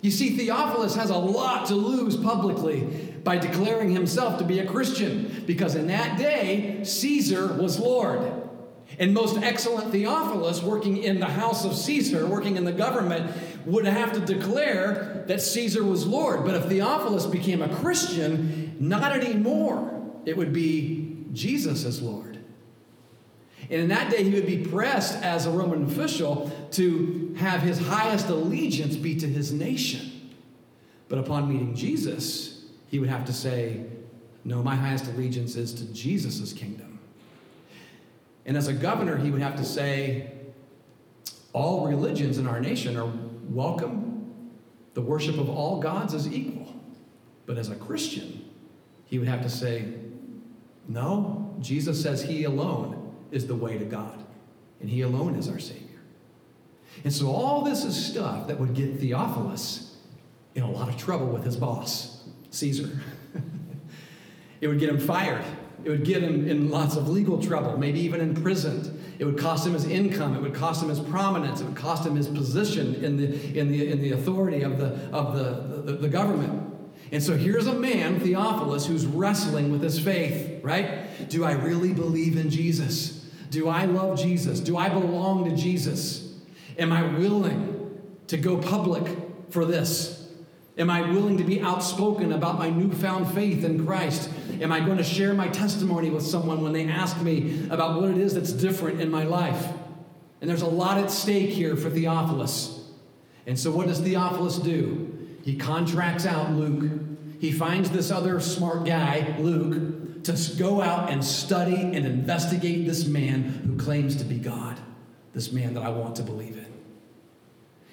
You 0.00 0.12
see, 0.12 0.36
Theophilus 0.36 0.94
has 0.94 1.10
a 1.10 1.18
lot 1.18 1.66
to 1.66 1.74
lose 1.74 2.16
publicly 2.16 3.07
by 3.24 3.38
declaring 3.38 3.90
himself 3.90 4.38
to 4.38 4.44
be 4.44 4.58
a 4.58 4.66
Christian, 4.66 5.44
because 5.46 5.74
in 5.74 5.86
that 5.88 6.18
day, 6.18 6.82
Caesar 6.84 7.52
was 7.54 7.78
Lord. 7.78 8.32
And 8.98 9.12
most 9.12 9.36
excellent 9.42 9.92
Theophilus, 9.92 10.62
working 10.62 10.96
in 10.96 11.20
the 11.20 11.26
house 11.26 11.64
of 11.64 11.74
Caesar, 11.74 12.26
working 12.26 12.56
in 12.56 12.64
the 12.64 12.72
government, 12.72 13.30
would 13.66 13.84
have 13.84 14.12
to 14.14 14.20
declare 14.20 15.24
that 15.26 15.42
Caesar 15.42 15.84
was 15.84 16.06
Lord. 16.06 16.44
But 16.44 16.54
if 16.54 16.64
Theophilus 16.64 17.26
became 17.26 17.60
a 17.60 17.68
Christian, 17.76 18.76
not 18.80 19.12
anymore. 19.12 19.94
It 20.24 20.36
would 20.36 20.52
be 20.52 21.26
Jesus 21.32 21.84
as 21.84 22.00
Lord. 22.02 22.38
And 23.70 23.82
in 23.82 23.88
that 23.88 24.10
day, 24.10 24.24
he 24.24 24.30
would 24.30 24.46
be 24.46 24.64
pressed 24.64 25.22
as 25.22 25.44
a 25.46 25.50
Roman 25.50 25.84
official 25.84 26.50
to 26.72 27.34
have 27.38 27.60
his 27.60 27.78
highest 27.78 28.28
allegiance 28.28 28.96
be 28.96 29.16
to 29.16 29.26
his 29.26 29.52
nation. 29.52 30.30
But 31.08 31.18
upon 31.18 31.48
meeting 31.48 31.74
Jesus, 31.74 32.57
he 32.88 32.98
would 32.98 33.08
have 33.08 33.24
to 33.26 33.32
say, 33.32 33.84
No, 34.44 34.62
my 34.62 34.74
highest 34.74 35.06
allegiance 35.06 35.56
is 35.56 35.72
to 35.74 35.84
Jesus' 35.92 36.52
kingdom. 36.52 36.98
And 38.46 38.56
as 38.56 38.68
a 38.68 38.72
governor, 38.72 39.16
he 39.16 39.30
would 39.30 39.42
have 39.42 39.56
to 39.56 39.64
say, 39.64 40.32
All 41.52 41.86
religions 41.86 42.38
in 42.38 42.46
our 42.46 42.60
nation 42.60 42.96
are 42.96 43.10
welcome. 43.48 44.50
The 44.94 45.02
worship 45.02 45.38
of 45.38 45.48
all 45.48 45.80
gods 45.80 46.14
is 46.14 46.26
equal. 46.32 46.74
But 47.46 47.58
as 47.58 47.70
a 47.70 47.76
Christian, 47.76 48.44
he 49.06 49.18
would 49.18 49.28
have 49.28 49.42
to 49.42 49.50
say, 49.50 49.94
No, 50.88 51.54
Jesus 51.60 52.02
says 52.02 52.22
he 52.22 52.44
alone 52.44 53.14
is 53.30 53.46
the 53.46 53.54
way 53.54 53.76
to 53.78 53.84
God, 53.84 54.24
and 54.80 54.88
he 54.88 55.02
alone 55.02 55.34
is 55.34 55.48
our 55.48 55.58
Savior. 55.58 55.84
And 57.04 57.12
so, 57.12 57.30
all 57.30 57.62
this 57.62 57.84
is 57.84 57.94
stuff 57.94 58.48
that 58.48 58.58
would 58.58 58.74
get 58.74 58.98
Theophilus 58.98 59.96
in 60.54 60.62
a 60.62 60.70
lot 60.70 60.88
of 60.88 60.96
trouble 60.96 61.26
with 61.26 61.44
his 61.44 61.56
boss. 61.56 62.24
Caesar. 62.50 62.90
it 64.60 64.68
would 64.68 64.78
get 64.78 64.88
him 64.88 64.98
fired. 64.98 65.44
It 65.84 65.90
would 65.90 66.04
get 66.04 66.22
him 66.22 66.48
in 66.48 66.70
lots 66.70 66.96
of 66.96 67.08
legal 67.08 67.40
trouble, 67.40 67.76
maybe 67.78 68.00
even 68.00 68.20
imprisoned. 68.20 68.94
It 69.18 69.24
would 69.24 69.38
cost 69.38 69.66
him 69.66 69.72
his 69.72 69.84
income. 69.84 70.34
It 70.34 70.42
would 70.42 70.54
cost 70.54 70.82
him 70.82 70.88
his 70.88 71.00
prominence. 71.00 71.60
It 71.60 71.64
would 71.64 71.76
cost 71.76 72.06
him 72.06 72.16
his 72.16 72.28
position 72.28 72.96
in 72.96 73.16
the, 73.16 73.58
in 73.58 73.70
the, 73.70 73.90
in 73.90 74.00
the 74.00 74.12
authority 74.12 74.62
of, 74.62 74.78
the, 74.78 74.94
of 75.12 75.36
the, 75.36 75.92
the, 75.92 75.98
the 75.98 76.08
government. 76.08 76.64
And 77.10 77.22
so 77.22 77.36
here's 77.36 77.66
a 77.66 77.72
man, 77.72 78.20
Theophilus, 78.20 78.86
who's 78.86 79.06
wrestling 79.06 79.72
with 79.72 79.82
his 79.82 79.98
faith, 79.98 80.62
right? 80.62 81.28
Do 81.28 81.44
I 81.44 81.52
really 81.52 81.92
believe 81.92 82.36
in 82.36 82.50
Jesus? 82.50 83.26
Do 83.50 83.68
I 83.68 83.86
love 83.86 84.18
Jesus? 84.18 84.60
Do 84.60 84.76
I 84.76 84.88
belong 84.88 85.48
to 85.48 85.56
Jesus? 85.56 86.34
Am 86.76 86.92
I 86.92 87.02
willing 87.16 87.98
to 88.26 88.36
go 88.36 88.58
public 88.58 89.16
for 89.50 89.64
this? 89.64 90.17
Am 90.78 90.90
I 90.90 91.00
willing 91.00 91.36
to 91.38 91.44
be 91.44 91.60
outspoken 91.60 92.32
about 92.32 92.56
my 92.56 92.70
newfound 92.70 93.34
faith 93.34 93.64
in 93.64 93.84
Christ? 93.84 94.30
Am 94.60 94.70
I 94.70 94.78
going 94.78 94.98
to 94.98 95.04
share 95.04 95.34
my 95.34 95.48
testimony 95.48 96.08
with 96.08 96.24
someone 96.24 96.62
when 96.62 96.72
they 96.72 96.86
ask 96.86 97.20
me 97.20 97.66
about 97.68 98.00
what 98.00 98.10
it 98.10 98.18
is 98.18 98.34
that's 98.34 98.52
different 98.52 99.00
in 99.00 99.10
my 99.10 99.24
life? 99.24 99.66
And 100.40 100.48
there's 100.48 100.62
a 100.62 100.68
lot 100.68 100.98
at 100.98 101.10
stake 101.10 101.50
here 101.50 101.76
for 101.76 101.90
Theophilus. 101.90 102.80
And 103.46 103.58
so, 103.58 103.72
what 103.72 103.88
does 103.88 103.98
Theophilus 103.98 104.58
do? 104.58 105.38
He 105.42 105.56
contracts 105.56 106.26
out 106.26 106.52
Luke. 106.52 107.00
He 107.40 107.50
finds 107.50 107.90
this 107.90 108.12
other 108.12 108.38
smart 108.38 108.84
guy, 108.84 109.36
Luke, 109.38 110.22
to 110.24 110.56
go 110.58 110.80
out 110.80 111.10
and 111.10 111.24
study 111.24 111.74
and 111.74 112.06
investigate 112.06 112.86
this 112.86 113.06
man 113.06 113.42
who 113.42 113.76
claims 113.76 114.16
to 114.16 114.24
be 114.24 114.38
God, 114.38 114.78
this 115.32 115.50
man 115.50 115.74
that 115.74 115.82
I 115.82 115.88
want 115.88 116.16
to 116.16 116.22
believe 116.22 116.56
in. 116.56 116.67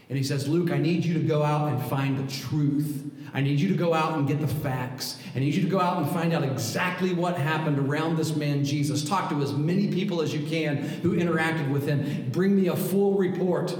And 0.07 0.17
he 0.17 0.23
says, 0.23 0.47
Luke, 0.47 0.71
I 0.71 0.77
need 0.77 1.03
you 1.03 1.13
to 1.15 1.19
go 1.19 1.41
out 1.43 1.69
and 1.69 1.81
find 1.89 2.17
the 2.17 2.31
truth. 2.31 3.11
I 3.33 3.41
need 3.41 3.59
you 3.59 3.67
to 3.69 3.75
go 3.75 3.93
out 3.93 4.17
and 4.17 4.27
get 4.27 4.39
the 4.39 4.47
facts. 4.47 5.19
I 5.35 5.39
need 5.39 5.55
you 5.55 5.63
to 5.63 5.67
go 5.67 5.79
out 5.79 5.97
and 5.97 6.09
find 6.11 6.31
out 6.31 6.43
exactly 6.43 7.13
what 7.13 7.37
happened 7.37 7.79
around 7.79 8.15
this 8.15 8.35
man, 8.35 8.63
Jesus. 8.63 9.03
Talk 9.03 9.29
to 9.31 9.41
as 9.41 9.53
many 9.53 9.87
people 9.91 10.21
as 10.21 10.33
you 10.33 10.45
can 10.47 10.77
who 10.77 11.17
interacted 11.17 11.69
with 11.71 11.87
him. 11.87 12.29
Bring 12.31 12.55
me 12.55 12.67
a 12.67 12.75
full 12.75 13.17
report. 13.17 13.75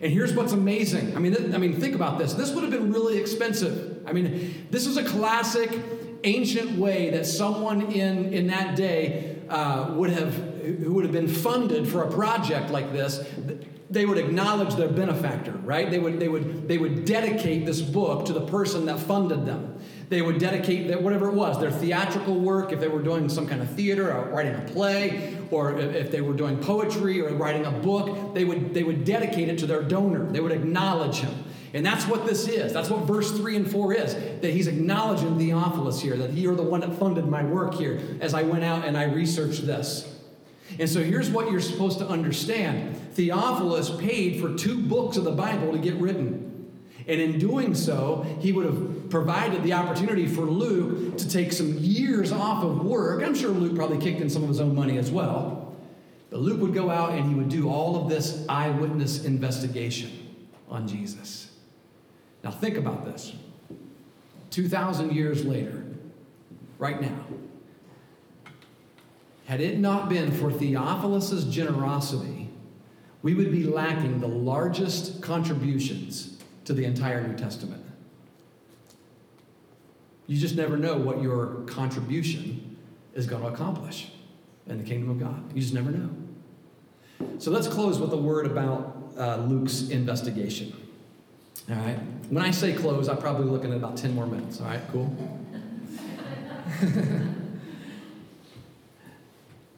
And 0.00 0.12
here's 0.12 0.32
what's 0.34 0.52
amazing. 0.52 1.14
I 1.16 1.20
mean, 1.20 1.54
I 1.54 1.58
mean, 1.58 1.78
think 1.78 1.94
about 1.94 2.18
this. 2.18 2.32
This 2.32 2.52
would 2.52 2.64
have 2.64 2.72
been 2.72 2.92
really 2.92 3.18
expensive. 3.18 4.02
I 4.06 4.12
mean, 4.12 4.66
this 4.70 4.86
is 4.86 4.96
a 4.96 5.04
classic 5.04 5.78
ancient 6.24 6.78
way 6.78 7.10
that 7.10 7.26
someone 7.26 7.92
in, 7.92 8.32
in 8.32 8.46
that 8.48 8.76
day 8.76 9.36
uh, 9.48 9.92
would 9.94 10.10
have, 10.10 10.34
who 10.34 10.94
would 10.94 11.04
have 11.04 11.12
been 11.12 11.28
funded 11.28 11.86
for 11.86 12.02
a 12.02 12.10
project 12.10 12.70
like 12.70 12.92
this 12.92 13.24
they 13.88 14.04
would 14.04 14.18
acknowledge 14.18 14.74
their 14.74 14.88
benefactor, 14.88 15.52
right? 15.52 15.90
They 15.90 15.98
would, 15.98 16.18
they, 16.18 16.28
would, 16.28 16.66
they 16.66 16.78
would 16.78 17.04
dedicate 17.04 17.66
this 17.66 17.80
book 17.80 18.26
to 18.26 18.32
the 18.32 18.46
person 18.46 18.86
that 18.86 18.98
funded 18.98 19.46
them. 19.46 19.78
They 20.08 20.22
would 20.22 20.38
dedicate 20.38 20.88
that 20.88 21.02
whatever 21.02 21.28
it 21.28 21.34
was, 21.34 21.60
their 21.60 21.70
theatrical 21.70 22.38
work, 22.38 22.72
if 22.72 22.80
they 22.80 22.88
were 22.88 23.02
doing 23.02 23.28
some 23.28 23.46
kind 23.46 23.62
of 23.62 23.70
theater 23.70 24.12
or 24.12 24.30
writing 24.30 24.54
a 24.54 24.60
play, 24.60 25.36
or 25.50 25.78
if 25.78 26.10
they 26.10 26.20
were 26.20 26.32
doing 26.32 26.58
poetry 26.58 27.20
or 27.20 27.30
writing 27.34 27.64
a 27.64 27.70
book, 27.70 28.34
they 28.34 28.44
would, 28.44 28.74
they 28.74 28.82
would 28.82 29.04
dedicate 29.04 29.48
it 29.48 29.58
to 29.58 29.66
their 29.66 29.82
donor. 29.82 30.30
They 30.30 30.40
would 30.40 30.52
acknowledge 30.52 31.18
him. 31.18 31.44
And 31.74 31.84
that's 31.84 32.06
what 32.06 32.26
this 32.26 32.48
is. 32.48 32.72
That's 32.72 32.88
what 32.88 33.02
verse 33.02 33.32
3 33.32 33.56
and 33.56 33.70
4 33.70 33.94
is. 33.94 34.14
That 34.14 34.50
he's 34.50 34.66
acknowledging 34.66 35.38
Theophilus 35.38 36.00
here, 36.00 36.16
that 36.16 36.32
you're 36.32 36.54
the 36.56 36.62
one 36.62 36.80
that 36.80 36.94
funded 36.98 37.26
my 37.26 37.44
work 37.44 37.74
here 37.74 38.00
as 38.20 38.34
I 38.34 38.42
went 38.42 38.64
out 38.64 38.84
and 38.84 38.96
I 38.96 39.04
researched 39.04 39.66
this. 39.66 40.15
And 40.78 40.88
so 40.88 41.02
here's 41.02 41.30
what 41.30 41.50
you're 41.50 41.60
supposed 41.60 41.98
to 42.00 42.06
understand 42.06 42.96
Theophilus 43.14 43.96
paid 43.96 44.40
for 44.40 44.54
two 44.54 44.78
books 44.78 45.16
of 45.16 45.24
the 45.24 45.32
Bible 45.32 45.72
to 45.72 45.78
get 45.78 45.94
written. 45.94 46.70
And 47.08 47.20
in 47.20 47.38
doing 47.38 47.74
so, 47.74 48.26
he 48.40 48.52
would 48.52 48.66
have 48.66 49.10
provided 49.10 49.62
the 49.62 49.72
opportunity 49.72 50.26
for 50.26 50.42
Luke 50.42 51.16
to 51.18 51.28
take 51.28 51.52
some 51.52 51.74
years 51.78 52.32
off 52.32 52.64
of 52.64 52.84
work. 52.84 53.22
I'm 53.22 53.34
sure 53.34 53.50
Luke 53.50 53.76
probably 53.76 53.98
kicked 53.98 54.20
in 54.20 54.28
some 54.28 54.42
of 54.42 54.48
his 54.48 54.60
own 54.60 54.74
money 54.74 54.98
as 54.98 55.10
well. 55.10 55.76
But 56.30 56.40
Luke 56.40 56.60
would 56.60 56.74
go 56.74 56.90
out 56.90 57.12
and 57.12 57.28
he 57.28 57.34
would 57.34 57.48
do 57.48 57.70
all 57.70 58.02
of 58.02 58.08
this 58.08 58.44
eyewitness 58.48 59.24
investigation 59.24 60.10
on 60.68 60.88
Jesus. 60.88 61.52
Now, 62.42 62.50
think 62.50 62.76
about 62.76 63.04
this 63.04 63.32
2,000 64.50 65.12
years 65.12 65.44
later, 65.44 65.84
right 66.78 67.00
now, 67.00 67.18
had 69.46 69.60
it 69.60 69.78
not 69.78 70.08
been 70.08 70.32
for 70.32 70.50
Theophilus' 70.50 71.44
generosity, 71.44 72.50
we 73.22 73.32
would 73.34 73.52
be 73.52 73.62
lacking 73.62 74.20
the 74.20 74.26
largest 74.26 75.22
contributions 75.22 76.36
to 76.64 76.72
the 76.72 76.84
entire 76.84 77.26
New 77.26 77.36
Testament. 77.36 77.84
You 80.26 80.36
just 80.36 80.56
never 80.56 80.76
know 80.76 80.96
what 80.96 81.22
your 81.22 81.62
contribution 81.66 82.76
is 83.14 83.26
going 83.26 83.42
to 83.42 83.48
accomplish 83.48 84.10
in 84.66 84.78
the 84.78 84.84
kingdom 84.84 85.10
of 85.10 85.20
God. 85.20 85.54
You 85.54 85.62
just 85.62 85.74
never 85.74 85.92
know. 85.92 86.10
So 87.38 87.52
let's 87.52 87.68
close 87.68 88.00
with 88.00 88.12
a 88.12 88.16
word 88.16 88.46
about 88.46 88.96
uh, 89.16 89.36
Luke's 89.36 89.90
investigation. 89.90 90.74
All 91.70 91.76
right? 91.76 91.98
When 92.30 92.44
I 92.44 92.50
say 92.50 92.72
close, 92.72 93.08
I'm 93.08 93.18
probably 93.18 93.46
looking 93.46 93.70
at 93.70 93.76
about 93.76 93.96
10 93.96 94.12
more 94.12 94.26
minutes. 94.26 94.60
All 94.60 94.66
right, 94.66 94.82
cool? 94.90 95.16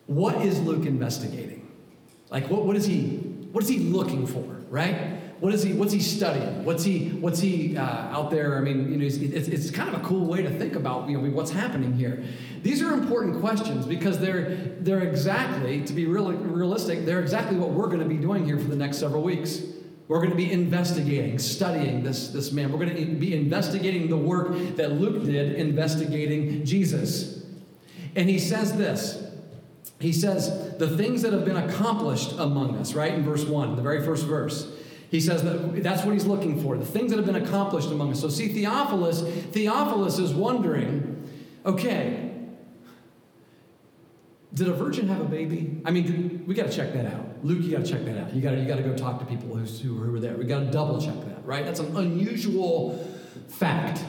what 0.08 0.36
is 0.44 0.58
Luke 0.62 0.86
investigating? 0.86 1.70
Like, 2.30 2.48
what, 2.48 2.64
what, 2.64 2.76
is 2.76 2.86
he, 2.86 3.18
what 3.52 3.62
is 3.62 3.68
he 3.68 3.78
looking 3.78 4.26
for, 4.26 4.42
right? 4.70 5.20
What 5.40 5.52
is 5.54 5.62
he, 5.62 5.74
what's 5.74 5.92
he 5.92 6.00
studying? 6.00 6.64
What's 6.64 6.82
he, 6.82 7.10
what's 7.10 7.40
he 7.40 7.76
uh, 7.76 7.82
out 7.82 8.30
there? 8.30 8.56
I 8.56 8.60
mean, 8.60 8.90
you 8.90 8.96
know, 8.96 9.04
it's, 9.04 9.18
it's 9.18 9.70
kind 9.70 9.94
of 9.94 10.02
a 10.02 10.04
cool 10.04 10.26
way 10.26 10.42
to 10.42 10.50
think 10.50 10.76
about, 10.76 11.10
you 11.10 11.20
know, 11.20 11.30
what's 11.30 11.50
happening 11.50 11.92
here. 11.92 12.24
These 12.62 12.82
are 12.82 12.94
important 12.94 13.38
questions 13.40 13.84
because 13.84 14.18
they're, 14.18 14.56
they're 14.80 15.02
exactly, 15.02 15.82
to 15.82 15.92
be 15.92 16.06
real, 16.06 16.32
realistic, 16.32 17.04
they're 17.04 17.20
exactly 17.20 17.58
what 17.58 17.70
we're 17.70 17.86
going 17.88 18.00
to 18.00 18.08
be 18.08 18.16
doing 18.16 18.46
here 18.46 18.58
for 18.58 18.68
the 18.68 18.76
next 18.76 18.96
several 18.96 19.22
weeks. 19.22 19.60
We're 20.08 20.20
going 20.20 20.30
to 20.30 20.36
be 20.36 20.50
investigating, 20.50 21.38
studying 21.38 22.02
this, 22.02 22.28
this 22.28 22.50
man. 22.50 22.72
We're 22.72 22.84
going 22.84 22.96
to 22.96 23.14
be 23.14 23.34
investigating 23.34 24.08
the 24.08 24.16
work 24.16 24.56
that 24.76 24.92
Luke 24.92 25.22
did, 25.26 25.56
investigating 25.56 26.64
Jesus. 26.64 27.44
And 28.16 28.28
he 28.28 28.38
says 28.38 28.74
this 28.78 29.27
He 30.00 30.12
says, 30.12 30.76
the 30.78 30.96
things 30.96 31.22
that 31.22 31.32
have 31.32 31.44
been 31.44 31.56
accomplished 31.56 32.32
among 32.38 32.76
us, 32.76 32.94
right? 32.94 33.12
In 33.12 33.24
verse 33.24 33.44
1, 33.44 33.76
the 33.76 33.82
very 33.82 34.04
first 34.04 34.26
verse. 34.26 34.70
He 35.10 35.20
says 35.20 35.42
that 35.42 35.82
that's 35.82 36.04
what 36.04 36.12
he's 36.12 36.26
looking 36.26 36.62
for, 36.62 36.76
the 36.76 36.84
things 36.84 37.10
that 37.10 37.16
have 37.16 37.26
been 37.26 37.42
accomplished 37.42 37.90
among 37.90 38.12
us. 38.12 38.20
So 38.20 38.28
see, 38.28 38.48
Theophilus, 38.48 39.22
Theophilus 39.22 40.18
is 40.18 40.32
wondering, 40.32 41.28
okay, 41.64 42.32
did 44.54 44.68
a 44.68 44.72
virgin 44.72 45.08
have 45.08 45.20
a 45.20 45.24
baby? 45.24 45.80
I 45.84 45.90
mean, 45.90 46.44
we 46.46 46.54
got 46.54 46.70
to 46.70 46.72
check 46.72 46.92
that 46.92 47.06
out. 47.06 47.44
Luke, 47.44 47.62
you 47.62 47.70
got 47.70 47.84
to 47.84 47.90
check 47.90 48.04
that 48.04 48.18
out. 48.18 48.34
You 48.34 48.42
got 48.42 48.56
you 48.56 48.66
to 48.66 48.82
go 48.82 48.96
talk 48.96 49.18
to 49.20 49.24
people 49.24 49.54
who, 49.54 49.64
who 49.64 50.12
were 50.12 50.20
there. 50.20 50.36
We 50.36 50.44
got 50.44 50.60
to 50.60 50.70
double 50.70 51.00
check 51.00 51.14
that, 51.24 51.44
right? 51.44 51.64
That's 51.64 51.80
an 51.80 51.96
unusual 51.96 52.98
fact. 53.48 54.04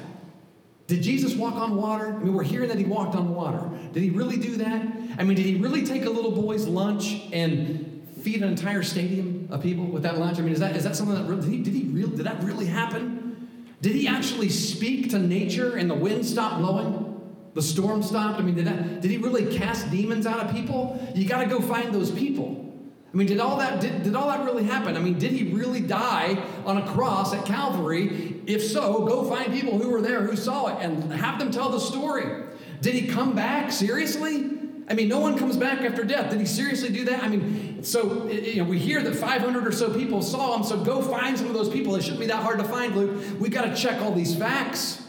Did 0.90 1.04
Jesus 1.04 1.36
walk 1.36 1.54
on 1.54 1.76
water? 1.76 2.08
I 2.08 2.24
mean, 2.24 2.34
we're 2.34 2.42
hearing 2.42 2.68
that 2.70 2.80
he 2.80 2.84
walked 2.84 3.16
on 3.16 3.36
water. 3.36 3.70
Did 3.94 4.02
he 4.02 4.10
really 4.10 4.38
do 4.38 4.56
that? 4.56 4.82
I 5.20 5.24
mean, 5.24 5.38
did 5.38 5.46
he 5.46 5.54
really 5.54 5.86
take 5.86 6.06
a 6.06 6.10
little 6.10 6.32
boy's 6.32 6.66
lunch 6.66 7.22
and 7.32 8.08
feed 8.24 8.42
an 8.42 8.50
entire 8.50 8.82
stadium 8.82 9.48
of 9.52 9.62
people 9.62 9.86
with 9.86 10.02
that 10.02 10.18
lunch? 10.18 10.40
I 10.40 10.42
mean, 10.42 10.52
is 10.52 10.60
that 10.62 10.76
is 10.76 10.86
that 10.86 10.96
something 10.96 11.16
that 11.16 11.30
really, 11.30 11.44
did 11.44 11.52
he 11.52 11.62
did 11.62 11.74
he 11.76 11.84
real 11.84 12.08
did 12.08 12.26
that 12.26 12.44
really 12.44 12.66
happen? 12.66 13.48
Did 13.82 13.96
he 13.96 14.08
actually 14.08 14.50
speak 14.50 15.12
to 15.12 15.20
nature 15.20 15.76
and 15.76 15.88
the 15.88 15.96
wind 15.96 16.26
stopped 16.26 16.58
blowing? 16.58 17.06
The 17.54 17.62
storm 17.62 18.02
stopped. 18.02 18.40
I 18.40 18.42
mean, 18.42 18.56
did, 18.56 18.66
that, 18.66 19.02
did 19.02 19.12
he 19.12 19.18
really 19.18 19.56
cast 19.56 19.92
demons 19.92 20.26
out 20.26 20.40
of 20.40 20.52
people? 20.52 21.00
You 21.14 21.30
got 21.30 21.42
to 21.42 21.46
go 21.46 21.62
find 21.62 21.94
those 21.94 22.10
people. 22.10 22.69
I 23.12 23.18
mean, 23.18 23.26
did 23.26 23.40
all 23.40 23.58
that 23.58 23.82
did, 23.82 24.04
did 24.04 24.16
all 24.16 24.28
that 24.28 24.46
really 24.46 24.64
happen? 24.64 24.96
I 24.96 25.00
mean, 25.00 25.18
did 25.18 25.32
he 25.32 25.52
really 25.52 25.82
die 25.82 26.44
on 26.66 26.78
a 26.78 26.88
cross 26.88 27.34
at 27.34 27.44
Calvary? 27.46 28.42
If 28.46 28.64
so, 28.64 29.06
go 29.06 29.24
find 29.24 29.52
people 29.52 29.80
who 29.80 29.90
were 29.90 30.02
there 30.02 30.22
who 30.22 30.36
saw 30.36 30.68
it 30.68 30.84
and 30.84 31.12
have 31.14 31.40
them 31.40 31.50
tell 31.50 31.70
the 31.70 31.80
story. 31.80 32.44
Did 32.82 32.94
he 32.94 33.08
come 33.08 33.36
back 33.36 33.72
seriously? 33.72 34.58
I 34.88 34.94
mean, 34.94 35.08
no 35.08 35.20
one 35.20 35.38
comes 35.38 35.58
back 35.58 35.82
after 35.82 36.04
death. 36.04 36.32
Did 36.32 36.40
he 36.40 36.46
seriously 36.46 36.90
do 36.90 37.06
that? 37.06 37.24
I 37.24 37.28
mean, 37.28 37.84
so 37.84 38.28
you 38.28 38.58
know, 38.58 38.64
we 38.64 38.80
hear 38.80 39.02
that 39.04 39.16
500 39.16 39.68
or 39.68 39.72
so 39.72 39.94
people 39.94 40.22
saw 40.22 40.56
him. 40.56 40.64
So 40.64 40.84
go 40.84 41.02
find 41.02 41.38
some 41.38 41.48
of 41.48 41.54
those 41.54 41.70
people. 41.70 41.96
It 41.96 42.02
shouldn't 42.02 42.20
be 42.20 42.28
that 42.28 42.42
hard 42.42 42.60
to 42.60 42.64
find, 42.64 42.96
Luke. 42.96 43.40
We 43.40 43.50
got 43.50 43.64
to 43.66 43.76
check 43.76 44.02
all 44.02 44.12
these 44.12 44.36
facts. 44.36 45.04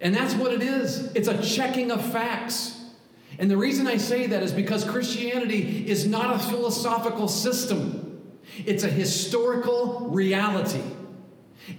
And 0.00 0.14
that's 0.14 0.34
what 0.34 0.52
it 0.52 0.62
is 0.62 1.12
it's 1.14 1.28
a 1.28 1.42
checking 1.42 1.90
of 1.90 2.04
facts. 2.12 2.79
And 3.40 3.50
the 3.50 3.56
reason 3.56 3.86
I 3.86 3.96
say 3.96 4.26
that 4.26 4.42
is 4.42 4.52
because 4.52 4.84
Christianity 4.84 5.88
is 5.88 6.06
not 6.06 6.36
a 6.36 6.38
philosophical 6.38 7.26
system, 7.26 8.20
it's 8.66 8.84
a 8.84 8.88
historical 8.88 10.10
reality. 10.10 10.82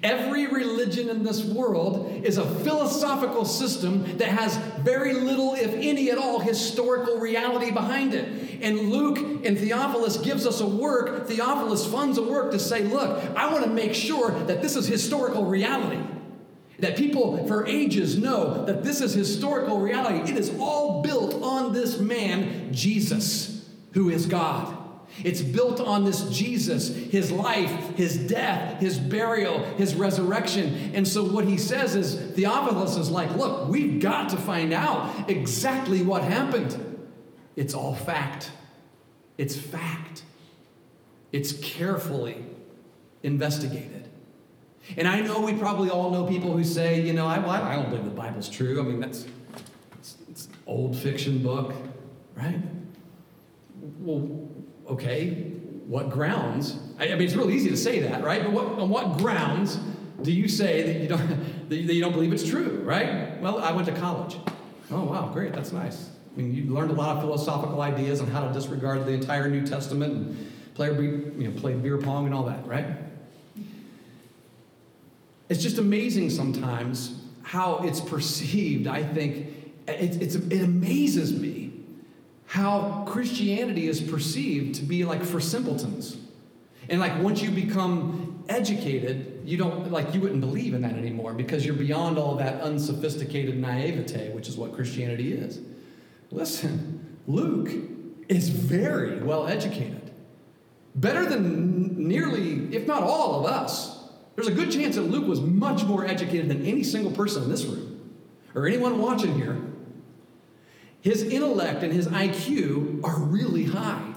Every 0.01 0.47
religion 0.47 1.09
in 1.09 1.21
this 1.21 1.43
world 1.43 2.23
is 2.23 2.39
a 2.39 2.45
philosophical 2.63 3.45
system 3.45 4.17
that 4.17 4.29
has 4.29 4.55
very 4.79 5.13
little, 5.13 5.53
if 5.53 5.73
any 5.73 6.09
at 6.09 6.17
all, 6.17 6.39
historical 6.39 7.17
reality 7.17 7.71
behind 7.71 8.15
it. 8.15 8.61
And 8.63 8.89
Luke 8.89 9.45
and 9.45 9.57
Theophilus 9.57 10.17
gives 10.17 10.47
us 10.47 10.61
a 10.61 10.67
work, 10.67 11.27
Theophilus 11.27 11.85
funds 11.85 12.17
a 12.17 12.23
work 12.23 12.51
to 12.53 12.59
say, 12.59 12.83
look, 12.83 13.23
I 13.35 13.51
want 13.51 13.65
to 13.65 13.69
make 13.69 13.93
sure 13.93 14.31
that 14.45 14.63
this 14.63 14.75
is 14.75 14.87
historical 14.87 15.45
reality 15.45 15.99
that 16.81 16.97
people 16.97 17.47
for 17.47 17.65
ages 17.65 18.17
know 18.17 18.65
that 18.65 18.83
this 18.83 19.01
is 19.01 19.13
historical 19.13 19.79
reality. 19.79 20.31
It 20.31 20.37
is 20.37 20.55
all 20.59 21.01
built 21.01 21.41
on 21.41 21.73
this 21.73 21.99
man, 21.99 22.73
Jesus, 22.73 23.69
who 23.93 24.09
is 24.09 24.25
God. 24.25 24.77
It's 25.23 25.41
built 25.41 25.79
on 25.79 26.05
this 26.05 26.29
Jesus, 26.29 26.87
his 26.87 27.31
life, 27.31 27.95
his 27.95 28.17
death, 28.17 28.79
his 28.79 28.97
burial, 28.97 29.59
his 29.75 29.93
resurrection. 29.93 30.91
And 30.93 31.07
so 31.07 31.23
what 31.23 31.45
he 31.45 31.57
says 31.57 31.95
is 31.95 32.15
Theophilus 32.35 32.97
is 32.97 33.11
like, 33.11 33.35
look, 33.35 33.67
we've 33.67 34.01
got 34.01 34.29
to 34.29 34.37
find 34.37 34.73
out 34.73 35.29
exactly 35.29 36.01
what 36.01 36.23
happened. 36.23 37.07
It's 37.55 37.73
all 37.73 37.93
fact. 37.93 38.51
It's 39.37 39.55
fact. 39.55 40.23
It's 41.31 41.53
carefully 41.53 42.43
investigated. 43.21 44.09
And 44.97 45.07
I 45.07 45.21
know 45.21 45.41
we 45.41 45.53
probably 45.53 45.89
all 45.89 46.11
know 46.11 46.25
people 46.25 46.51
who 46.51 46.63
say, 46.63 47.01
you 47.01 47.13
know, 47.13 47.27
I, 47.27 47.37
I 47.37 47.75
don't 47.75 47.89
believe 47.89 48.05
the 48.05 48.11
Bible's 48.11 48.49
true. 48.49 48.79
I 48.79 48.83
mean, 48.83 48.99
that's 48.99 49.25
it's, 49.99 50.17
it's 50.29 50.49
old 50.65 50.97
fiction 50.97 51.39
book, 51.39 51.73
right? 52.35 52.59
Well, 53.99 54.49
okay, 54.89 55.51
what 55.87 56.09
grounds? 56.09 56.77
I, 56.99 57.05
I, 57.05 57.15
mean, 57.15 57.21
it's 57.21 57.35
real 57.35 57.51
easy 57.51 57.69
to 57.69 57.77
say 57.77 57.99
that, 57.99 58.23
right? 58.23 58.43
But 58.43 58.51
what, 58.51 58.65
on 58.79 58.89
what 58.89 59.17
grounds 59.17 59.79
do 60.21 60.31
you 60.31 60.47
say 60.47 60.83
that 60.83 61.01
you 61.01 61.07
don't 61.07 61.69
that 61.69 61.75
you 61.75 62.01
don't 62.01 62.13
believe 62.13 62.33
it's 62.33 62.47
true, 62.47 62.81
right? 62.83 63.39
Well, 63.41 63.59
I 63.59 63.71
went 63.71 63.87
to 63.87 63.93
college. 63.93 64.37
Oh, 64.91 65.03
wow, 65.03 65.29
great, 65.31 65.53
that's 65.53 65.71
nice. 65.71 66.09
I 66.33 66.39
mean, 66.39 66.53
you 66.53 66.73
learned 66.73 66.91
a 66.91 66.93
lot 66.93 67.15
of 67.15 67.21
philosophical 67.21 67.81
ideas 67.81 68.21
on 68.21 68.27
how 68.27 68.45
to 68.45 68.53
disregard 68.53 69.05
the 69.05 69.11
entire 69.11 69.49
New 69.49 69.65
Testament 69.65 70.13
and 70.13 70.51
play, 70.75 70.89
you 70.89 71.49
know, 71.49 71.59
play 71.59 71.73
beer 71.73 71.97
pong 71.97 72.25
and 72.25 72.35
all 72.35 72.43
that, 72.43 72.65
right? 72.65 72.85
It's 75.51 75.61
just 75.61 75.79
amazing 75.79 76.29
sometimes 76.29 77.13
how 77.43 77.79
it's 77.79 77.99
perceived. 77.99 78.87
I 78.87 79.03
think 79.03 79.47
it, 79.85 80.21
it's, 80.21 80.35
it 80.35 80.63
amazes 80.63 81.37
me 81.37 81.73
how 82.45 83.03
Christianity 83.05 83.89
is 83.89 83.99
perceived 83.99 84.75
to 84.75 84.83
be 84.83 85.03
like 85.03 85.21
for 85.21 85.41
simpletons. 85.41 86.15
And 86.87 87.01
like 87.01 87.21
once 87.21 87.41
you 87.41 87.51
become 87.51 88.45
educated, 88.47 89.41
you 89.43 89.57
don't 89.57 89.91
like 89.91 90.13
you 90.13 90.21
wouldn't 90.21 90.39
believe 90.39 90.73
in 90.73 90.83
that 90.83 90.93
anymore 90.93 91.33
because 91.33 91.65
you're 91.65 91.75
beyond 91.75 92.17
all 92.17 92.35
that 92.35 92.61
unsophisticated 92.61 93.57
naivete, 93.57 94.31
which 94.31 94.47
is 94.47 94.55
what 94.55 94.73
Christianity 94.73 95.33
is. 95.33 95.59
Listen, 96.31 97.17
Luke 97.27 97.71
is 98.29 98.47
very 98.47 99.21
well 99.21 99.47
educated. 99.47 100.11
Better 100.95 101.25
than 101.25 102.07
nearly, 102.07 102.73
if 102.73 102.87
not 102.87 103.03
all 103.03 103.41
of 103.41 103.51
us. 103.51 104.00
There's 104.41 104.57
a 104.57 104.59
good 104.59 104.71
chance 104.71 104.95
that 104.95 105.03
Luke 105.03 105.27
was 105.27 105.39
much 105.39 105.83
more 105.83 106.03
educated 106.03 106.49
than 106.49 106.65
any 106.65 106.81
single 106.81 107.11
person 107.11 107.43
in 107.43 107.49
this 107.51 107.63
room 107.63 108.11
or 108.55 108.65
anyone 108.65 108.97
watching 108.97 109.35
here. 109.35 109.61
His 111.01 111.21
intellect 111.21 111.83
and 111.83 111.93
his 111.93 112.07
IQ 112.07 113.03
are 113.03 113.19
really 113.19 113.65
high. 113.65 114.15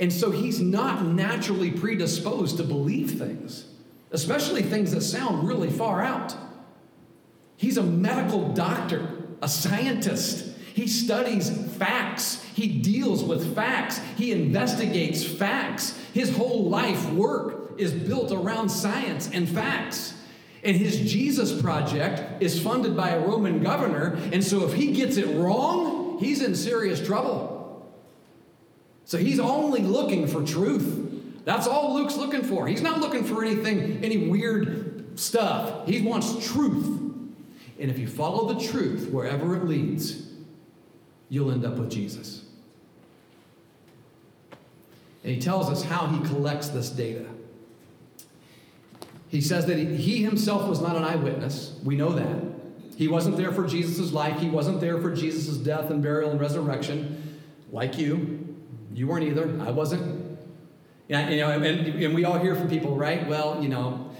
And 0.00 0.10
so 0.10 0.30
he's 0.30 0.62
not 0.62 1.04
naturally 1.04 1.70
predisposed 1.70 2.56
to 2.56 2.62
believe 2.62 3.18
things, 3.18 3.66
especially 4.12 4.62
things 4.62 4.92
that 4.92 5.02
sound 5.02 5.46
really 5.46 5.68
far 5.68 6.00
out. 6.00 6.34
He's 7.58 7.76
a 7.76 7.82
medical 7.82 8.54
doctor, 8.54 9.06
a 9.42 9.48
scientist. 9.48 10.56
He 10.72 10.86
studies 10.86 11.50
facts. 11.76 12.42
He 12.54 12.80
deals 12.80 13.22
with 13.22 13.54
facts. 13.54 14.00
He 14.16 14.32
investigates 14.32 15.22
facts. 15.22 15.98
His 16.14 16.34
whole 16.34 16.70
life 16.70 17.10
work 17.10 17.65
is 17.78 17.92
built 17.92 18.32
around 18.32 18.68
science 18.68 19.30
and 19.32 19.48
facts. 19.48 20.14
And 20.62 20.76
his 20.76 20.98
Jesus 20.98 21.60
project 21.60 22.42
is 22.42 22.60
funded 22.60 22.96
by 22.96 23.10
a 23.10 23.20
Roman 23.20 23.62
governor. 23.62 24.18
And 24.32 24.42
so 24.42 24.64
if 24.64 24.74
he 24.74 24.92
gets 24.92 25.16
it 25.16 25.26
wrong, 25.36 26.18
he's 26.18 26.42
in 26.42 26.54
serious 26.54 27.04
trouble. 27.04 27.86
So 29.04 29.18
he's 29.18 29.38
only 29.38 29.82
looking 29.82 30.26
for 30.26 30.42
truth. 30.42 31.44
That's 31.44 31.68
all 31.68 31.94
Luke's 31.94 32.16
looking 32.16 32.42
for. 32.42 32.66
He's 32.66 32.82
not 32.82 32.98
looking 32.98 33.22
for 33.22 33.44
anything, 33.44 34.04
any 34.04 34.28
weird 34.28 35.16
stuff. 35.18 35.86
He 35.86 36.00
wants 36.00 36.44
truth. 36.44 37.02
And 37.78 37.90
if 37.90 37.98
you 37.98 38.08
follow 38.08 38.52
the 38.52 38.66
truth 38.66 39.10
wherever 39.10 39.54
it 39.54 39.64
leads, 39.64 40.26
you'll 41.28 41.52
end 41.52 41.64
up 41.64 41.76
with 41.76 41.90
Jesus. 41.90 42.44
And 45.22 45.34
he 45.34 45.40
tells 45.40 45.70
us 45.70 45.84
how 45.84 46.06
he 46.06 46.18
collects 46.26 46.68
this 46.68 46.90
data. 46.90 47.26
He 49.28 49.40
says 49.40 49.66
that 49.66 49.76
he, 49.76 50.22
himself 50.22 50.68
was 50.68 50.80
not 50.80 50.96
an 50.96 51.04
eyewitness. 51.04 51.78
We 51.82 51.96
know 51.96 52.10
that. 52.12 52.56
He 52.96 53.08
wasn't 53.08 53.36
there 53.36 53.52
for 53.52 53.66
Jesus' 53.66 54.12
life, 54.12 54.40
he 54.40 54.48
wasn't 54.48 54.80
there 54.80 55.00
for 55.00 55.14
Jesus' 55.14 55.56
death 55.58 55.90
and 55.90 56.02
burial 56.02 56.30
and 56.30 56.40
resurrection, 56.40 57.40
like 57.70 57.98
you. 57.98 58.56
You 58.94 59.06
weren't 59.06 59.24
either. 59.24 59.60
I 59.60 59.70
wasn't. 59.70 60.38
Yeah, 61.08 61.28
you 61.28 61.40
know, 61.40 61.50
and, 61.50 62.02
and 62.02 62.14
we 62.14 62.24
all 62.24 62.38
hear 62.38 62.56
from 62.56 62.68
people, 62.68 62.96
right? 62.96 63.28
Well, 63.28 63.62
you 63.62 63.68
know, 63.68 64.10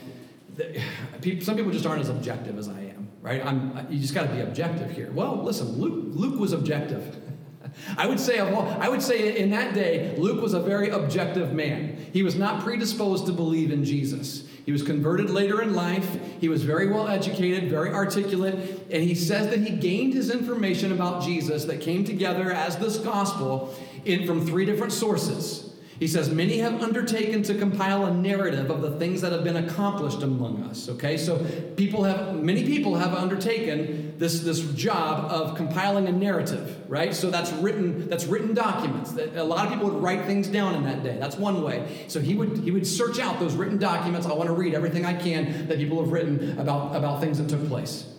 the, 0.57 0.80
people, 1.20 1.44
some 1.44 1.57
people 1.57 1.72
just 1.72 1.86
aren't 1.86 2.02
as 2.02 2.09
objective 2.09 2.59
as 2.59 2.68
I 2.68 2.80
am, 2.80 3.09
right? 3.22 3.44
I'm, 3.44 3.86
you 3.90 3.98
just 3.98 4.14
got 4.14 4.28
to 4.28 4.34
be 4.34 4.40
objective 4.40 4.90
here. 4.90 5.11
Well, 5.12 5.42
listen, 5.42 5.80
Luke, 5.80 6.14
Luke 6.14 6.38
was 6.38 6.52
objective. 6.52 7.16
I 7.98 8.07
would 8.07 8.20
say, 8.20 8.38
I 8.38 8.88
would 8.88 9.02
say 9.02 9.36
in 9.38 9.50
that 9.50 9.74
day, 9.74 10.14
Luke 10.16 10.40
was 10.40 10.54
a 10.54 10.61
very 10.61 10.90
objective 10.90 11.52
man. 11.52 12.07
He 12.12 12.22
was 12.22 12.36
not 12.36 12.62
predisposed 12.62 13.26
to 13.26 13.32
believe 13.32 13.72
in 13.72 13.84
Jesus. 13.84 14.45
He 14.66 14.72
was 14.72 14.82
converted 14.82 15.30
later 15.30 15.62
in 15.62 15.74
life. 15.74 16.18
He 16.40 16.48
was 16.48 16.64
very 16.64 16.88
well 16.88 17.06
educated, 17.06 17.70
very 17.70 17.90
articulate, 17.90 18.54
and 18.90 19.02
he 19.02 19.14
says 19.14 19.48
that 19.50 19.60
he 19.60 19.70
gained 19.76 20.12
his 20.12 20.28
information 20.28 20.90
about 20.90 21.22
Jesus 21.22 21.64
that 21.66 21.80
came 21.80 22.02
together 22.04 22.52
as 22.52 22.76
this 22.76 22.98
gospel 22.98 23.72
in, 24.04 24.26
from 24.26 24.44
three 24.44 24.64
different 24.64 24.92
sources. 24.92 25.72
He 26.00 26.08
says, 26.08 26.30
Many 26.30 26.58
have 26.58 26.82
undertaken 26.82 27.44
to 27.44 27.54
compile 27.54 28.06
a 28.06 28.12
narrative 28.12 28.68
of 28.68 28.82
the 28.82 28.90
things 28.98 29.20
that 29.20 29.30
have 29.30 29.44
been 29.44 29.56
accomplished 29.56 30.24
among 30.24 30.64
us. 30.64 30.88
Okay, 30.88 31.16
so 31.16 31.38
people 31.76 32.02
have, 32.02 32.34
many 32.34 32.64
people 32.64 32.96
have 32.96 33.14
undertaken 33.14 34.05
this, 34.18 34.40
this 34.40 34.60
job 34.72 35.30
of 35.30 35.56
compiling 35.56 36.06
a 36.08 36.12
narrative, 36.12 36.84
right? 36.88 37.14
So 37.14 37.30
that's 37.30 37.52
written, 37.52 38.08
that's 38.08 38.24
written 38.24 38.54
documents. 38.54 39.12
That 39.12 39.36
a 39.36 39.44
lot 39.44 39.66
of 39.66 39.72
people 39.72 39.90
would 39.90 40.02
write 40.02 40.26
things 40.26 40.48
down 40.48 40.74
in 40.74 40.84
that 40.84 41.02
day. 41.02 41.16
That's 41.18 41.36
one 41.36 41.62
way. 41.62 42.04
So 42.08 42.20
he 42.20 42.34
would 42.34 42.58
he 42.58 42.70
would 42.70 42.86
search 42.86 43.18
out 43.18 43.38
those 43.38 43.54
written 43.54 43.78
documents. 43.78 44.26
I 44.26 44.32
want 44.32 44.48
to 44.48 44.54
read 44.54 44.74
everything 44.74 45.04
I 45.04 45.14
can 45.14 45.68
that 45.68 45.78
people 45.78 46.02
have 46.02 46.12
written 46.12 46.58
about, 46.58 46.96
about 46.96 47.20
things 47.20 47.38
that 47.38 47.48
took 47.48 47.66
place. 47.68 48.12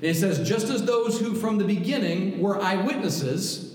It 0.00 0.14
says, 0.14 0.48
just 0.48 0.68
as 0.68 0.84
those 0.84 1.20
who 1.20 1.34
from 1.34 1.58
the 1.58 1.64
beginning 1.64 2.40
were 2.40 2.60
eyewitnesses 2.60 3.70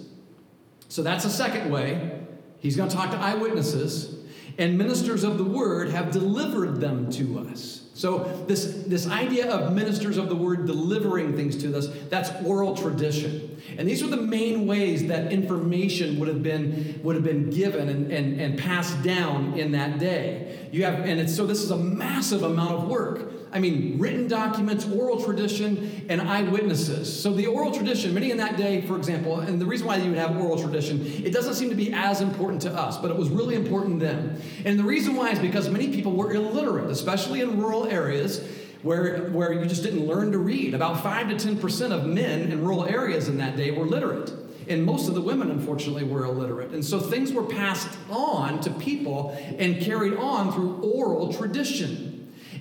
so 0.95 1.03
that's 1.03 1.25
a 1.25 1.29
second 1.29 1.71
way. 1.71 2.21
He's 2.59 2.77
going 2.77 2.89
to 2.89 2.95
talk 2.95 3.11
to 3.11 3.17
eyewitnesses, 3.17 4.17
and 4.57 4.77
ministers 4.77 5.23
of 5.23 5.37
the 5.37 5.43
word 5.43 5.89
have 5.89 6.11
delivered 6.11 6.79
them 6.79 7.11
to 7.11 7.39
us. 7.39 7.84
So 7.95 8.43
this, 8.45 8.83
this 8.87 9.07
idea 9.07 9.49
of 9.49 9.73
ministers 9.73 10.17
of 10.17 10.27
the 10.27 10.35
word 10.35 10.65
delivering 10.65 11.37
things 11.37 11.55
to 11.63 11.77
us, 11.77 11.87
that's 12.09 12.29
oral 12.45 12.75
tradition. 12.75 13.61
And 13.77 13.87
these 13.87 14.03
are 14.03 14.07
the 14.07 14.17
main 14.17 14.67
ways 14.67 15.07
that 15.07 15.31
information 15.31 16.19
would 16.19 16.27
have 16.27 16.43
been, 16.43 16.99
would 17.03 17.15
have 17.15 17.23
been 17.23 17.49
given 17.49 17.87
and, 17.87 18.11
and, 18.11 18.41
and 18.41 18.59
passed 18.59 19.01
down 19.01 19.57
in 19.57 19.71
that 19.71 19.97
day. 19.97 20.67
You 20.73 20.83
have, 20.83 21.05
and 21.05 21.29
so 21.29 21.45
this 21.45 21.63
is 21.63 21.71
a 21.71 21.77
massive 21.77 22.43
amount 22.43 22.71
of 22.71 22.89
work. 22.89 23.31
I 23.55 23.59
mean, 23.59 23.97
written 23.97 24.27
documents, 24.27 24.85
oral 24.85 25.23
tradition, 25.23 26.05
and 26.09 26.21
eyewitnesses. 26.21 27.21
So 27.21 27.31
the 27.31 27.47
oral 27.47 27.71
tradition, 27.71 28.13
many 28.13 28.29
in 28.29 28.35
that 28.37 28.57
day, 28.57 28.81
for 28.81 28.97
example, 28.97 29.39
and 29.39 29.61
the 29.61 29.65
reason 29.65 29.87
why 29.87 29.95
you 29.95 30.09
would 30.09 30.19
have 30.19 30.35
oral 30.35 30.61
tradition, 30.61 31.05
it 31.23 31.31
doesn't 31.31 31.53
seem 31.53 31.69
to 31.69 31.75
be 31.75 31.93
as 31.93 32.19
important 32.19 32.61
to 32.63 32.73
us, 32.73 32.97
but 32.97 33.09
it 33.09 33.15
was 33.15 33.29
really 33.29 33.55
important 33.55 34.01
then. 34.01 34.41
And 34.65 34.77
the 34.77 34.83
reason 34.83 35.15
why 35.15 35.29
is 35.29 35.39
because 35.39 35.69
many 35.69 35.87
people 35.87 36.11
were 36.11 36.33
illiterate, 36.33 36.91
especially 36.91 37.39
in 37.39 37.57
rural 37.57 37.84
areas 37.88 38.47
where, 38.81 39.29
where 39.29 39.51
you 39.53 39.65
just 39.65 39.83
didn't 39.83 40.05
learn 40.05 40.31
to 40.31 40.38
read. 40.38 40.73
About 40.73 41.01
5 41.01 41.29
to 41.29 41.36
10% 41.36 41.91
of 41.91 42.05
men 42.05 42.51
in 42.51 42.61
rural 42.61 42.86
areas 42.86 43.27
in 43.27 43.38
that 43.38 43.57
day 43.57 43.71
were 43.71 43.86
literate. 43.86 44.31
And 44.67 44.83
most 44.83 45.07
of 45.07 45.15
the 45.15 45.21
women, 45.21 45.51
unfortunately, 45.51 46.03
were 46.03 46.25
illiterate. 46.25 46.71
And 46.71 46.83
so 46.83 46.99
things 46.99 47.31
were 47.31 47.43
passed 47.43 47.97
on 48.09 48.59
to 48.61 48.71
people 48.71 49.38
and 49.57 49.81
carried 49.81 50.17
on 50.17 50.51
through 50.51 50.81
oral 50.81 51.33
tradition 51.33 52.15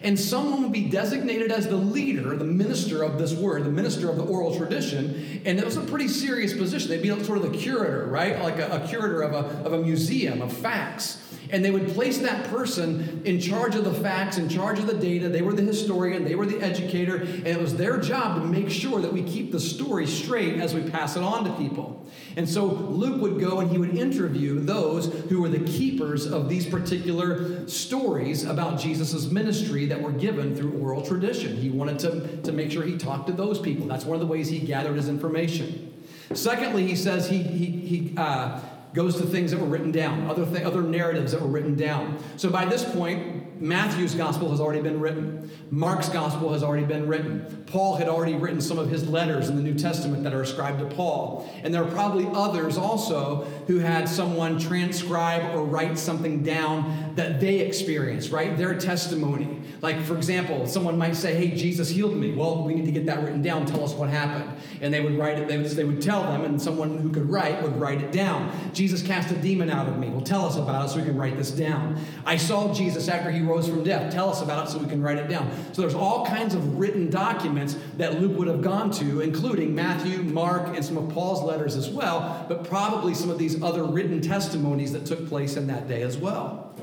and 0.05 0.20
someone 0.20 0.62
would 0.62 0.72
be 0.72 0.85
designated 0.85 1.51
as 1.51 1.66
the 1.66 1.77
leader, 1.77 2.37
the 2.37 2.45
minister 2.45 3.03
of 3.03 3.18
this 3.18 3.33
word, 3.33 3.64
the 3.64 3.70
minister 3.70 4.11
of 4.11 4.16
the 4.16 4.22
oral 4.22 4.55
tradition, 4.55 5.41
and 5.47 5.59
it 5.59 5.64
was 5.64 5.79
a 5.79 5.81
pretty 5.81 6.09
serious 6.09 6.53
position. 6.53 6.91
They'd 6.91 7.03
be 7.03 7.09
sort 7.25 7.39
of 7.39 7.51
the 7.51 7.59
curator, 7.59 8.05
right? 8.05 8.39
Like 8.43 8.59
a, 8.59 8.83
a 8.83 8.87
curator 8.87 9.22
of 9.22 9.33
a, 9.33 9.66
of 9.66 9.72
a 9.72 9.79
museum 9.79 10.43
of 10.43 10.53
facts. 10.53 11.24
And 11.55 11.65
they 11.65 11.71
would 11.71 11.87
place 11.91 12.19
that 12.19 12.49
person 12.49 13.23
in 13.25 13.39
charge 13.39 13.77
of 13.77 13.85
the 13.85 13.95
facts, 13.95 14.39
in 14.39 14.49
charge 14.49 14.81
of 14.81 14.89
the 14.89 14.95
data. 14.95 15.29
They 15.29 15.41
were 15.41 15.53
the 15.53 15.63
historian, 15.63 16.25
they 16.25 16.35
were 16.35 16.47
the 16.47 16.61
educator, 16.61 17.19
and 17.19 17.47
it 17.47 17.61
was 17.61 17.77
their 17.77 17.97
job 18.01 18.43
to 18.43 18.45
make 18.45 18.69
sure 18.69 19.01
that 19.01 19.13
we 19.13 19.23
keep 19.23 19.53
the 19.53 19.61
story 19.61 20.05
straight 20.09 20.55
as 20.55 20.75
we 20.75 20.83
pass 20.83 21.15
it 21.15 21.23
on 21.23 21.45
to 21.45 21.53
people. 21.53 22.05
And 22.37 22.49
so 22.49 22.65
Luke 22.67 23.23
would 23.23 23.39
go 23.39 23.61
and 23.61 23.71
he 23.71 23.79
would 23.79 23.97
interview 23.97 24.59
those 24.59 25.07
who 25.29 25.43
were 25.43 25.49
the 25.49 25.61
keepers 25.61 26.27
of 26.27 26.49
these 26.49 26.67
particular 26.67 27.69
stories 27.69 28.43
about 28.43 28.81
Jesus' 28.81 29.31
ministry 29.31 29.87
that 29.87 30.03
were 30.03 30.11
given 30.11 30.57
through 30.57 30.73
oral 30.81 31.07
tradition. 31.07 31.57
He 31.57 31.71
wanted 31.71 32.01
to, 32.01 32.43
to 32.43 32.51
make 32.51 32.73
sure 32.73 32.83
he 32.83 32.99
talked 32.99 33.29
to 33.29 33.33
those 33.33 33.61
people. 33.61 33.87
That's 33.87 34.05
one 34.05 34.17
of 34.17 34.21
the 34.21 34.27
ways 34.27 34.49
he 34.49 34.59
gathered 34.59 34.97
his 34.97 35.09
information. 35.09 35.93
Secondly, 36.33 36.85
he 36.85 36.97
says 36.97 37.29
he, 37.29 37.45
he, 37.45 37.67
he 37.67 38.15
uh, 38.17 38.59
goes 38.95 39.16
to 39.16 39.26
things 39.26 39.51
that 39.51 39.61
were 39.61 39.66
written 39.66 39.90
down, 39.90 40.26
other, 40.30 40.47
th- 40.47 40.64
other 40.64 40.82
narratives 40.82 41.32
that 41.32 41.42
were 41.42 41.49
written 41.49 41.74
down. 41.74 42.16
So 42.36 42.49
by 42.49 42.64
this 42.64 42.84
point, 42.84 43.54
Matthew's 43.61 44.15
gospel 44.15 44.51
has 44.51 44.61
already 44.61 44.83
been 44.83 45.01
written. 45.01 45.51
Mark's 45.71 46.09
gospel 46.09 46.53
has 46.53 46.63
already 46.63 46.85
been 46.85 47.07
written. 47.09 47.65
Paul 47.67 47.97
had 47.97 48.09
already 48.09 48.35
written 48.35 48.61
some 48.61 48.79
of 48.79 48.91
his 48.91 49.09
letters 49.09 49.49
in 49.49 49.57
the 49.57 49.63
New 49.63 49.75
Testament 49.75 50.23
that 50.25 50.35
are 50.35 50.43
ascribed 50.43 50.79
to 50.81 50.87
Paul. 50.95 51.49
And 51.63 51.73
there 51.73 51.83
are 51.83 51.91
probably 51.91 52.29
others 52.33 52.77
also 52.77 53.45
who 53.67 53.79
had 53.79 54.09
someone 54.09 54.59
transcribe 54.59 55.55
or 55.55 55.65
write 55.65 55.99
something 55.99 56.43
down 56.43 57.15
that 57.17 57.41
they 57.41 57.61
experienced, 57.61 58.31
right? 58.31 58.57
Their 58.57 58.79
testimony. 58.79 59.63
Like, 59.81 60.01
for 60.03 60.17
example, 60.17 60.67
someone 60.67 60.99
might 60.99 61.17
say, 61.17 61.35
Hey, 61.35 61.55
Jesus 61.55 61.89
healed 61.89 62.17
me. 62.17 62.33
Well, 62.33 62.65
we 62.65 62.75
need 62.75 62.87
to 62.87 62.93
get 62.93 63.07
that 63.07 63.23
written 63.23 63.43
down. 63.43 63.67
Tell 63.67 63.85
us 63.85 63.93
what 63.93 64.09
happened. 64.09 64.51
And 64.81 64.93
they 64.93 65.01
would 65.01 65.19
write 65.19 65.39
it, 65.39 65.49
they 65.49 65.59
would, 65.59 65.71
they 65.71 65.85
would 65.85 66.03
tell 66.03 66.23
them, 66.23 66.45
and 66.45 66.61
someone 66.61 66.99
who 66.99 67.11
could 67.11 67.29
write 67.31 67.63
would 67.63 67.77
write 67.79 68.01
it 68.01 68.11
down. 68.11 68.53
Jesus 68.73 69.03
cast 69.03 69.31
a 69.31 69.37
demon 69.37 69.71
out 69.71 69.89
of 69.89 69.99
me. 69.99 70.09
Well, 70.09 70.23
tell 70.23 70.47
us 70.47 70.57
about 70.57 70.87
it 70.87 70.89
so 70.91 70.99
we 70.99 71.05
can 71.05 71.17
write 71.17 71.37
this 71.37 71.51
down. 71.51 71.99
I 72.25 72.37
saw 72.37 72.73
Jesus 72.73 73.09
after 73.09 73.31
he 73.31 73.41
rose 73.41 73.54
from 73.63 73.85
death. 73.85 74.13
Tell 74.13 74.31
us 74.31 74.43
about 74.43 74.67
it 74.67 74.71
so 74.71 74.79
we 74.79 74.89
can 74.89 75.03
write 75.03 75.19
it 75.19 75.29
down. 75.29 75.51
So 75.73 75.83
there's 75.83 75.95
all 75.95 76.27
kinds 76.27 76.55
of 76.55 76.79
written 76.79 77.11
documents 77.11 77.77
that 77.97 78.21
Luke 78.21 78.37
would 78.39 78.49
have 78.49 78.63
gone 78.63 78.91
to, 78.93 79.21
including 79.21 79.75
Matthew, 79.75 80.23
Mark, 80.23 80.75
and 80.75 80.85
some 80.85 80.97
of 80.97 81.09
Paul's 81.15 81.43
letters 81.43 81.77
as 81.77 81.89
well, 81.89 82.45
but 82.49 82.69
probably 82.69 83.15
some 83.15 83.31
of 83.31 83.39
these 83.39 83.63
other 83.63 83.85
written 83.85 84.21
testimonies 84.21 84.93
that 84.93 85.07
took 85.07 85.29
place 85.29 85.57
in 85.57 85.67
that 85.69 85.89
day 85.89 86.03
as 86.03 86.17
well. 86.17 86.75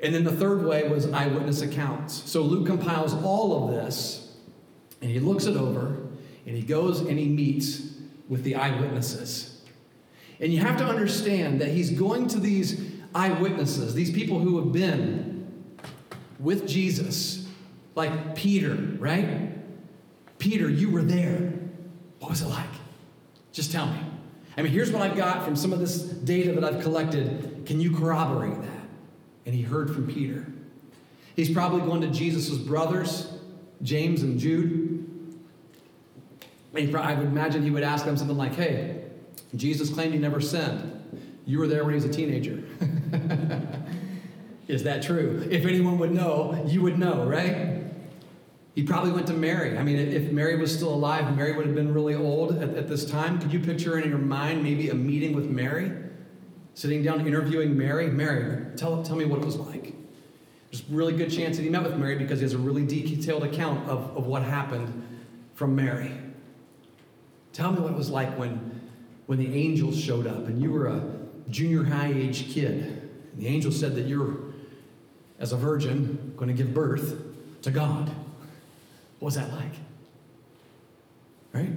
And 0.00 0.12
then 0.12 0.24
the 0.24 0.32
third 0.32 0.64
way 0.64 0.88
was 0.88 1.10
eyewitness 1.12 1.62
accounts. 1.62 2.28
So 2.28 2.42
Luke 2.42 2.66
compiles 2.66 3.14
all 3.14 3.64
of 3.64 3.74
this 3.74 4.34
and 5.00 5.10
he 5.10 5.20
looks 5.20 5.46
it 5.46 5.56
over 5.56 5.96
and 6.44 6.56
he 6.56 6.62
goes 6.62 7.00
and 7.00 7.18
he 7.18 7.28
meets 7.28 7.92
with 8.28 8.42
the 8.42 8.56
eyewitnesses. 8.56 9.62
And 10.40 10.52
you 10.52 10.58
have 10.58 10.76
to 10.78 10.84
understand 10.84 11.60
that 11.60 11.68
he's 11.68 11.90
going 11.90 12.26
to 12.28 12.40
these 12.40 12.80
eyewitnesses, 13.14 13.94
these 13.94 14.10
people 14.10 14.40
who 14.40 14.58
have 14.58 14.72
been 14.72 15.31
with 16.42 16.66
Jesus, 16.66 17.48
like 17.94 18.34
Peter, 18.34 18.74
right? 18.98 19.52
Peter, 20.38 20.68
you 20.68 20.90
were 20.90 21.02
there. 21.02 21.52
What 22.18 22.30
was 22.30 22.42
it 22.42 22.48
like? 22.48 22.68
Just 23.52 23.70
tell 23.70 23.86
me. 23.86 23.98
I 24.56 24.62
mean, 24.62 24.72
here's 24.72 24.90
what 24.90 25.02
I've 25.02 25.16
got 25.16 25.44
from 25.44 25.56
some 25.56 25.72
of 25.72 25.78
this 25.78 26.02
data 26.02 26.52
that 26.52 26.64
I've 26.64 26.82
collected. 26.82 27.64
Can 27.64 27.80
you 27.80 27.96
corroborate 27.96 28.60
that? 28.60 28.86
And 29.46 29.54
he 29.54 29.62
heard 29.62 29.94
from 29.94 30.06
Peter. 30.06 30.46
He's 31.36 31.50
probably 31.50 31.80
going 31.80 32.02
to 32.02 32.08
Jesus' 32.08 32.58
brothers, 32.58 33.32
James 33.82 34.22
and 34.22 34.38
Jude. 34.38 35.38
And 36.74 36.96
I 36.96 37.14
would 37.14 37.26
imagine 37.26 37.62
he 37.62 37.70
would 37.70 37.82
ask 37.82 38.04
them 38.04 38.16
something 38.16 38.36
like, 38.36 38.54
Hey, 38.54 39.04
Jesus 39.54 39.90
claimed 39.90 40.12
he 40.12 40.18
never 40.18 40.40
sinned. 40.40 40.98
You 41.46 41.58
were 41.58 41.66
there 41.66 41.84
when 41.84 41.94
he 41.94 41.96
was 41.96 42.04
a 42.04 42.12
teenager. 42.12 42.62
Is 44.68 44.84
that 44.84 45.02
true? 45.02 45.46
If 45.50 45.66
anyone 45.66 45.98
would 45.98 46.12
know, 46.12 46.64
you 46.66 46.82
would 46.82 46.98
know, 46.98 47.24
right? 47.24 47.82
He 48.74 48.82
probably 48.82 49.12
went 49.12 49.26
to 49.26 49.34
Mary. 49.34 49.76
I 49.76 49.82
mean, 49.82 49.96
if 49.96 50.32
Mary 50.32 50.56
was 50.56 50.74
still 50.74 50.94
alive, 50.94 51.36
Mary 51.36 51.52
would 51.54 51.66
have 51.66 51.74
been 51.74 51.92
really 51.92 52.14
old 52.14 52.56
at, 52.56 52.70
at 52.70 52.88
this 52.88 53.04
time. 53.04 53.38
Could 53.38 53.52
you 53.52 53.60
picture 53.60 53.98
in 53.98 54.08
your 54.08 54.18
mind 54.18 54.62
maybe 54.62 54.88
a 54.88 54.94
meeting 54.94 55.34
with 55.34 55.46
Mary? 55.46 55.92
Sitting 56.74 57.02
down 57.02 57.26
interviewing 57.26 57.76
Mary? 57.76 58.06
Mary, 58.06 58.64
tell, 58.76 59.02
tell 59.02 59.16
me 59.16 59.26
what 59.26 59.40
it 59.40 59.44
was 59.44 59.56
like. 59.56 59.94
There's 60.70 60.88
a 60.88 60.92
really 60.94 61.12
good 61.12 61.30
chance 61.30 61.58
that 61.58 61.64
he 61.64 61.68
met 61.68 61.82
with 61.82 61.98
Mary 61.98 62.16
because 62.16 62.38
he 62.38 62.44
has 62.44 62.54
a 62.54 62.58
really 62.58 62.86
detailed 62.86 63.44
account 63.44 63.86
of, 63.90 64.16
of 64.16 64.26
what 64.26 64.42
happened 64.42 65.06
from 65.54 65.76
Mary. 65.76 66.12
Tell 67.52 67.72
me 67.72 67.80
what 67.80 67.92
it 67.92 67.98
was 67.98 68.08
like 68.08 68.38
when, 68.38 68.80
when 69.26 69.38
the 69.38 69.54
angels 69.54 70.00
showed 70.00 70.26
up 70.26 70.46
and 70.46 70.62
you 70.62 70.72
were 70.72 70.86
a 70.86 71.02
junior 71.50 71.84
high 71.84 72.10
age 72.10 72.50
kid. 72.50 73.10
And 73.32 73.42
the 73.42 73.48
angel 73.48 73.70
said 73.70 73.94
that 73.96 74.06
you're, 74.06 74.41
as 75.42 75.52
a 75.52 75.56
virgin, 75.56 76.32
going 76.36 76.48
to 76.48 76.54
give 76.54 76.72
birth 76.72 77.20
to 77.62 77.70
God. 77.72 78.08
What 79.18 79.26
was 79.26 79.34
that 79.34 79.52
like? 79.52 79.72
Right? 81.52 81.72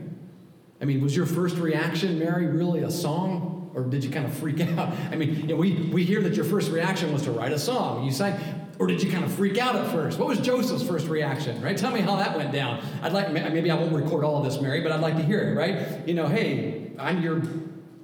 I 0.80 0.86
mean, 0.86 1.02
was 1.02 1.16
your 1.16 1.26
first 1.26 1.58
reaction, 1.58 2.20
Mary, 2.20 2.46
really 2.46 2.84
a 2.84 2.92
song? 2.92 3.72
Or 3.74 3.84
did 3.84 4.04
you 4.04 4.12
kind 4.12 4.26
of 4.26 4.34
freak 4.38 4.62
out? 4.78 4.94
I 5.12 5.16
mean, 5.16 5.36
you 5.36 5.48
know, 5.48 5.56
we, 5.56 5.90
we 5.92 6.04
hear 6.04 6.22
that 6.22 6.36
your 6.36 6.46
first 6.46 6.72
reaction 6.72 7.12
was 7.12 7.24
to 7.24 7.32
write 7.32 7.52
a 7.52 7.60
song. 7.60 8.06
You 8.06 8.12
sang, 8.12 8.36
or 8.78 8.86
did 8.86 9.02
you 9.02 9.12
kind 9.12 9.26
of 9.26 9.34
freak 9.34 9.58
out 9.58 9.76
at 9.76 9.92
first? 9.92 10.20
What 10.20 10.28
was 10.28 10.40
Joseph's 10.40 10.84
first 10.84 11.08
reaction, 11.08 11.60
right? 11.62 11.76
Tell 11.76 11.92
me 11.92 12.02
how 12.02 12.18
that 12.18 12.38
went 12.38 12.54
down. 12.54 12.86
I'd 13.02 13.14
like, 13.14 13.32
maybe 13.32 13.72
I 13.72 13.76
won't 13.76 13.94
record 13.94 14.24
all 14.24 14.38
of 14.38 14.46
this, 14.46 14.62
Mary, 14.62 14.82
but 14.82 14.92
I'd 14.92 15.02
like 15.02 15.18
to 15.18 15.24
hear 15.24 15.40
it, 15.40 15.56
right? 15.56 16.08
You 16.08 16.14
know, 16.14 16.28
hey, 16.28 16.92
I'm 17.00 17.24
your 17.24 17.42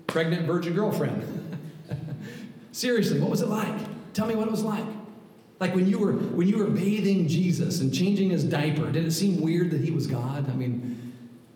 pregnant 0.08 0.48
virgin 0.48 0.74
girlfriend. 0.74 1.60
Seriously, 2.72 3.20
what 3.20 3.30
was 3.30 3.42
it 3.42 3.48
like? 3.48 3.76
Tell 4.14 4.26
me 4.26 4.34
what 4.34 4.48
it 4.48 4.52
was 4.52 4.64
like. 4.64 4.86
Like 5.62 5.76
when 5.76 5.88
you 5.88 6.00
were 6.00 6.14
when 6.14 6.48
you 6.48 6.58
were 6.58 6.66
bathing 6.66 7.28
Jesus 7.28 7.82
and 7.82 7.94
changing 7.94 8.32
his 8.32 8.44
diaper, 8.44 8.92
did 8.92 9.06
it 9.06 9.12
seem 9.12 9.42
weird 9.42 9.70
that 9.72 9.82
he 9.82 9.92
was 9.92 10.08
God? 10.08 10.50
I 10.50 10.54
mean, 10.54 11.14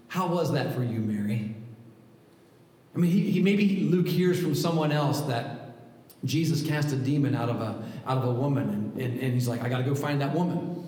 how 0.08 0.28
was 0.28 0.54
that 0.54 0.76
for 0.76 0.84
you, 0.84 1.00
Mary? 1.00 1.56
I 2.94 3.00
mean, 3.00 3.10
he, 3.10 3.32
he 3.32 3.42
maybe 3.42 3.82
Luke 3.82 4.08
hears 4.08 4.40
from 4.40 4.54
someone 4.54 4.92
else 4.92 5.22
that 5.22 5.74
Jesus 6.24 6.62
cast 6.62 6.94
a 6.94 6.96
demon 6.96 7.34
out 7.34 7.50
of 7.50 7.60
a 7.60 7.84
out 8.06 8.20
of 8.20 8.26
a 8.26 8.32
woman, 8.32 8.70
and, 8.70 9.02
and, 9.02 9.20
and 9.20 9.34
he's 9.34 9.48
like, 9.48 9.64
I 9.64 9.70
got 9.70 9.80
to 9.80 9.84
go 9.84 9.96
find 9.96 10.22
that 10.22 10.36
woman. 10.36 10.88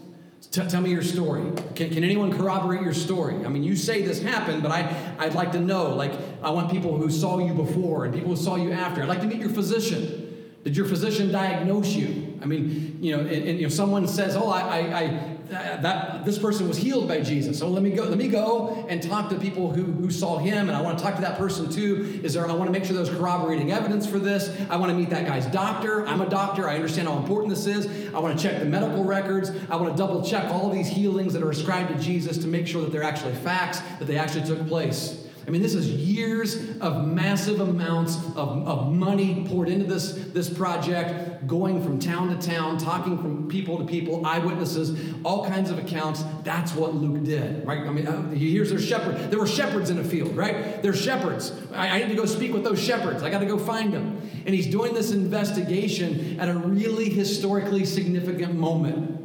T- 0.51 0.67
tell 0.67 0.81
me 0.81 0.91
your 0.91 1.01
story. 1.01 1.41
Can, 1.73 1.89
can 1.89 2.03
anyone 2.03 2.31
corroborate 2.31 2.83
your 2.83 2.93
story? 2.93 3.43
I 3.43 3.49
mean, 3.49 3.63
you 3.63 3.75
say 3.75 4.03
this 4.03 4.21
happened, 4.21 4.61
but 4.61 4.71
I, 4.71 5.15
I'd 5.17 5.33
like 5.33 5.51
to 5.53 5.59
know. 5.59 5.95
Like, 5.95 6.11
I 6.43 6.51
want 6.51 6.69
people 6.69 6.95
who 6.95 7.09
saw 7.09 7.39
you 7.39 7.55
before 7.55 8.05
and 8.05 8.13
people 8.13 8.29
who 8.29 8.35
saw 8.35 8.57
you 8.57 8.71
after. 8.71 9.01
I'd 9.01 9.09
like 9.09 9.21
to 9.21 9.27
meet 9.27 9.39
your 9.39 9.49
physician. 9.49 10.26
Did 10.67 10.75
your 10.75 10.85
physician 10.85 11.31
diagnose 11.31 11.93
you? 11.93 12.37
I 12.41 12.45
mean, 12.45 12.97
you 12.99 13.15
know, 13.15 13.21
and, 13.21 13.31
and 13.31 13.61
know, 13.61 13.69
someone 13.69 14.05
says, 14.05 14.35
"Oh, 14.35 14.49
I, 14.49 14.59
I, 14.59 14.99
I 14.99 15.37
that 15.47 16.25
this 16.25 16.37
person 16.37 16.67
was 16.67 16.75
healed 16.75 17.07
by 17.07 17.21
Jesus." 17.21 17.57
So 17.57 17.69
let 17.69 17.81
me 17.81 17.91
go. 17.91 18.03
Let 18.03 18.17
me 18.17 18.27
go 18.27 18.85
and 18.89 19.01
talk 19.01 19.29
to 19.29 19.39
people 19.39 19.71
who, 19.71 19.83
who 19.83 20.11
saw 20.11 20.39
him, 20.39 20.67
and 20.67 20.77
I 20.77 20.81
want 20.81 20.97
to 20.97 21.03
talk 21.05 21.15
to 21.15 21.21
that 21.21 21.37
person 21.37 21.71
too. 21.71 22.19
Is 22.21 22.33
there? 22.33 22.45
I 22.45 22.51
want 22.51 22.67
to 22.67 22.73
make 22.73 22.83
sure 22.83 22.97
there's 22.97 23.09
corroborating 23.09 23.71
evidence 23.71 24.05
for 24.05 24.19
this. 24.19 24.53
I 24.69 24.75
want 24.75 24.91
to 24.91 24.97
meet 24.97 25.09
that 25.11 25.25
guy's 25.25 25.45
doctor. 25.45 26.05
I'm 26.05 26.19
a 26.19 26.29
doctor. 26.29 26.67
I 26.67 26.75
understand 26.75 27.07
how 27.07 27.15
important 27.15 27.55
this 27.55 27.65
is. 27.65 28.13
I 28.13 28.19
want 28.19 28.37
to 28.37 28.43
check 28.43 28.59
the 28.59 28.65
medical 28.65 29.05
records. 29.05 29.51
I 29.69 29.77
want 29.77 29.95
to 29.95 29.97
double 29.97 30.21
check 30.21 30.51
all 30.51 30.69
these 30.69 30.89
healings 30.89 31.31
that 31.31 31.43
are 31.43 31.49
ascribed 31.49 31.97
to 31.97 32.03
Jesus 32.03 32.37
to 32.39 32.47
make 32.47 32.67
sure 32.67 32.81
that 32.81 32.91
they're 32.91 33.03
actually 33.03 33.35
facts, 33.35 33.79
that 33.99 34.05
they 34.09 34.17
actually 34.17 34.43
took 34.43 34.67
place. 34.67 35.26
I 35.47 35.49
mean, 35.49 35.61
this 35.61 35.75
is 35.75 35.89
years 35.89 36.77
of 36.81 37.07
massive 37.07 37.61
amounts 37.61 38.17
of, 38.35 38.67
of 38.67 38.91
money 38.91 39.45
poured 39.47 39.69
into 39.69 39.85
this, 39.85 40.11
this 40.11 40.49
project, 40.49 41.47
going 41.47 41.81
from 41.81 41.99
town 41.99 42.37
to 42.37 42.47
town, 42.49 42.77
talking 42.77 43.17
from 43.17 43.47
people 43.47 43.77
to 43.77 43.85
people, 43.85 44.25
eyewitnesses, 44.25 44.99
all 45.23 45.45
kinds 45.45 45.69
of 45.69 45.79
accounts. 45.79 46.21
That's 46.43 46.73
what 46.73 46.95
Luke 46.95 47.23
did, 47.23 47.65
right? 47.65 47.79
I 47.79 47.91
mean, 47.91 48.07
uh, 48.07 48.29
here's 48.31 48.71
their 48.71 48.79
shepherd. 48.79 49.31
There 49.31 49.39
were 49.39 49.47
shepherds 49.47 49.89
in 49.89 49.99
a 49.99 50.03
field, 50.03 50.35
right? 50.35 50.81
They're 50.83 50.93
shepherds. 50.93 51.53
I, 51.73 51.91
I 51.91 51.99
need 51.99 52.09
to 52.09 52.15
go 52.15 52.25
speak 52.25 52.51
with 52.51 52.65
those 52.65 52.83
shepherds. 52.83 53.23
I 53.23 53.29
got 53.29 53.39
to 53.39 53.45
go 53.45 53.57
find 53.57 53.93
them. 53.93 54.21
And 54.45 54.53
he's 54.53 54.67
doing 54.67 54.93
this 54.93 55.11
investigation 55.11 56.41
at 56.41 56.49
a 56.49 56.55
really 56.55 57.09
historically 57.09 57.85
significant 57.85 58.53
moment 58.53 59.16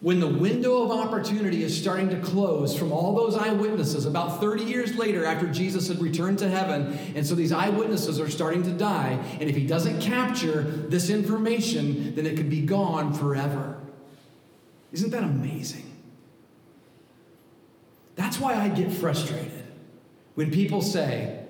when 0.00 0.20
the 0.20 0.28
window 0.28 0.82
of 0.82 0.92
opportunity 0.92 1.64
is 1.64 1.76
starting 1.76 2.08
to 2.10 2.20
close 2.20 2.76
from 2.76 2.92
all 2.92 3.16
those 3.16 3.36
eyewitnesses, 3.36 4.06
about 4.06 4.40
30 4.40 4.64
years 4.64 4.96
later 4.96 5.24
after 5.24 5.48
Jesus 5.48 5.88
had 5.88 6.00
returned 6.00 6.38
to 6.38 6.48
heaven, 6.48 6.96
and 7.16 7.26
so 7.26 7.34
these 7.34 7.50
eyewitnesses 7.50 8.20
are 8.20 8.30
starting 8.30 8.62
to 8.62 8.70
die, 8.70 9.18
and 9.40 9.50
if 9.50 9.56
he 9.56 9.66
doesn't 9.66 10.00
capture 10.00 10.62
this 10.62 11.10
information, 11.10 12.14
then 12.14 12.26
it 12.26 12.36
could 12.36 12.48
be 12.48 12.60
gone 12.60 13.12
forever. 13.12 13.76
Isn't 14.92 15.10
that 15.10 15.24
amazing? 15.24 15.84
That's 18.14 18.38
why 18.38 18.54
I 18.54 18.68
get 18.68 18.92
frustrated 18.92 19.64
when 20.34 20.52
people 20.52 20.80
say, 20.80 21.40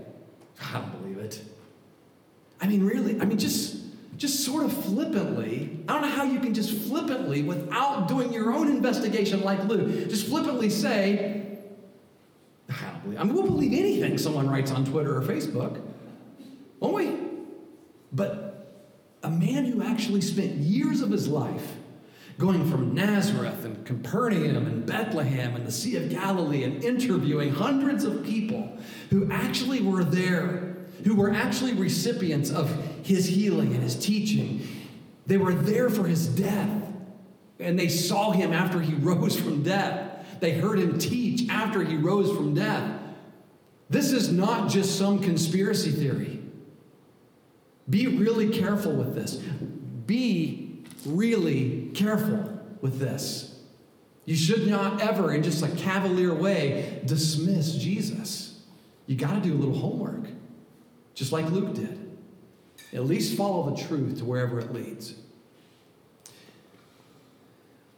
I 0.63 0.73
don't 0.73 1.03
believe 1.03 1.19
it. 1.19 1.43
I 2.61 2.67
mean, 2.67 2.85
really, 2.85 3.21
I 3.21 3.27
mean, 3.27 3.39
just 3.39 3.78
just 4.19 4.45
sort 4.45 4.65
of 4.65 4.73
flippantly, 4.85 5.79
I 5.89 5.93
don't 5.93 6.03
know 6.03 6.09
how 6.09 6.25
you 6.25 6.41
can 6.41 6.53
just 6.53 6.73
flippantly, 6.73 7.43
without 7.43 8.09
doing 8.09 8.33
your 8.33 8.53
own 8.53 8.69
investigation 8.69 9.43
like 9.43 9.63
Luke, 9.65 10.09
just 10.09 10.27
flippantly 10.27 10.69
say, 10.69 11.59
I 12.69 12.91
don't 12.91 13.03
believe, 13.05 13.21
I 13.21 13.25
mean, 13.25 13.35
we'll 13.35 13.47
believe 13.47 13.73
anything 13.73 14.19
someone 14.19 14.51
writes 14.51 14.73
on 14.73 14.85
Twitter 14.85 15.17
or 15.17 15.23
Facebook, 15.23 15.81
won't 16.81 16.95
we? 16.95 17.17
But 18.13 18.77
a 19.23 19.31
man 19.31 19.65
who 19.65 19.83
actually 19.83 20.21
spent 20.21 20.57
years 20.57 21.01
of 21.01 21.11
his 21.11 21.29
life 21.29 21.77
going 22.39 22.69
from 22.71 22.95
Nazareth 22.95 23.65
and 23.65 23.85
Capernaum 23.85 24.67
and 24.67 24.85
Bethlehem 24.85 25.55
and 25.55 25.67
the 25.67 25.73
Sea 25.73 25.97
of 25.97 26.11
Galilee 26.11 26.65
and 26.65 26.83
interviewing 26.85 27.53
hundreds 27.53 28.05
of 28.05 28.25
people 28.25 28.79
who 29.11 29.31
actually 29.31 29.81
were 29.81 30.05
there 30.05 30.77
who 31.05 31.15
were 31.15 31.33
actually 31.33 31.75
recipients 31.75 32.51
of 32.51 32.71
his 33.05 33.27
healing 33.27 33.75
and 33.75 33.83
his 33.83 33.97
teaching. 33.97 34.67
They 35.27 35.37
were 35.37 35.55
there 35.55 35.91
for 35.91 36.07
his 36.07 36.27
death, 36.27 36.71
and 37.59 37.79
they 37.79 37.89
saw 37.89 38.31
him 38.31 38.53
after 38.53 38.81
he 38.81 38.95
rose 39.01 39.39
from 39.39 39.63
death. 39.63 40.27
They 40.41 40.53
heard 40.53 40.79
him 40.79 40.99
teach 40.99 41.49
after 41.49 41.83
he 41.83 41.97
rose 41.97 42.35
from 42.37 42.55
death. 42.55 43.01
This 43.91 44.13
is 44.13 44.31
not 44.31 44.69
just 44.69 44.99
some 44.99 45.21
conspiracy 45.21 45.91
theory. 45.91 46.41
Be 47.89 48.07
really 48.07 48.51
careful 48.51 48.93
with 48.93 49.15
this. 49.15 49.37
Be 50.07 50.85
really 51.07 51.91
careful 51.95 52.61
with 52.81 52.99
this. 52.99 53.59
You 54.27 54.37
should 54.37 54.69
not 54.69 55.01
ever, 55.01 55.33
in 55.33 55.43
just 55.43 55.63
a 55.63 55.69
cavalier 55.69 56.35
way, 56.35 57.01
dismiss 57.07 57.75
Jesus. 57.75 58.61
You 59.07 59.17
got 59.17 59.35
to 59.35 59.41
do 59.41 59.55
a 59.55 59.57
little 59.57 59.79
homework 59.79 60.29
just 61.15 61.33
like 61.33 61.51
Luke 61.51 61.75
did. 61.75 61.98
At 62.93 63.05
least 63.05 63.37
follow 63.37 63.71
the 63.71 63.83
truth 63.83 64.19
to 64.19 64.25
wherever 64.25 64.59
it 64.59 64.73
leads. 64.73 65.15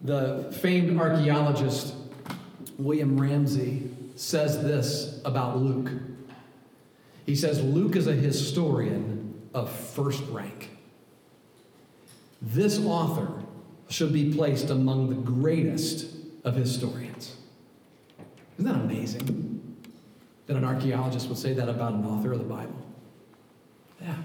The 0.00 0.56
famed 0.60 0.98
archaeologist 0.98 1.94
William 2.78 3.20
Ramsay 3.20 3.90
says 4.16 4.62
this 4.62 5.20
about 5.24 5.58
Luke. 5.58 5.90
He 7.26 7.36
says 7.36 7.62
Luke 7.62 7.96
is 7.96 8.06
a 8.06 8.14
historian 8.14 9.48
of 9.54 9.70
first 9.70 10.24
rank. 10.30 10.70
This 12.42 12.78
author 12.78 13.30
should 13.88 14.12
be 14.12 14.32
placed 14.32 14.70
among 14.70 15.10
the 15.10 15.16
greatest 15.16 16.14
of 16.44 16.54
historians. 16.56 17.36
Isn't 18.58 18.72
that 18.72 18.80
amazing 18.80 19.76
that 20.46 20.56
an 20.56 20.64
archaeologist 20.64 21.28
would 21.28 21.38
say 21.38 21.52
that 21.52 21.68
about 21.68 21.92
an 21.92 22.04
author 22.04 22.32
of 22.32 22.38
the 22.38 22.44
Bible? 22.44 22.86
Yeah. 24.00 24.16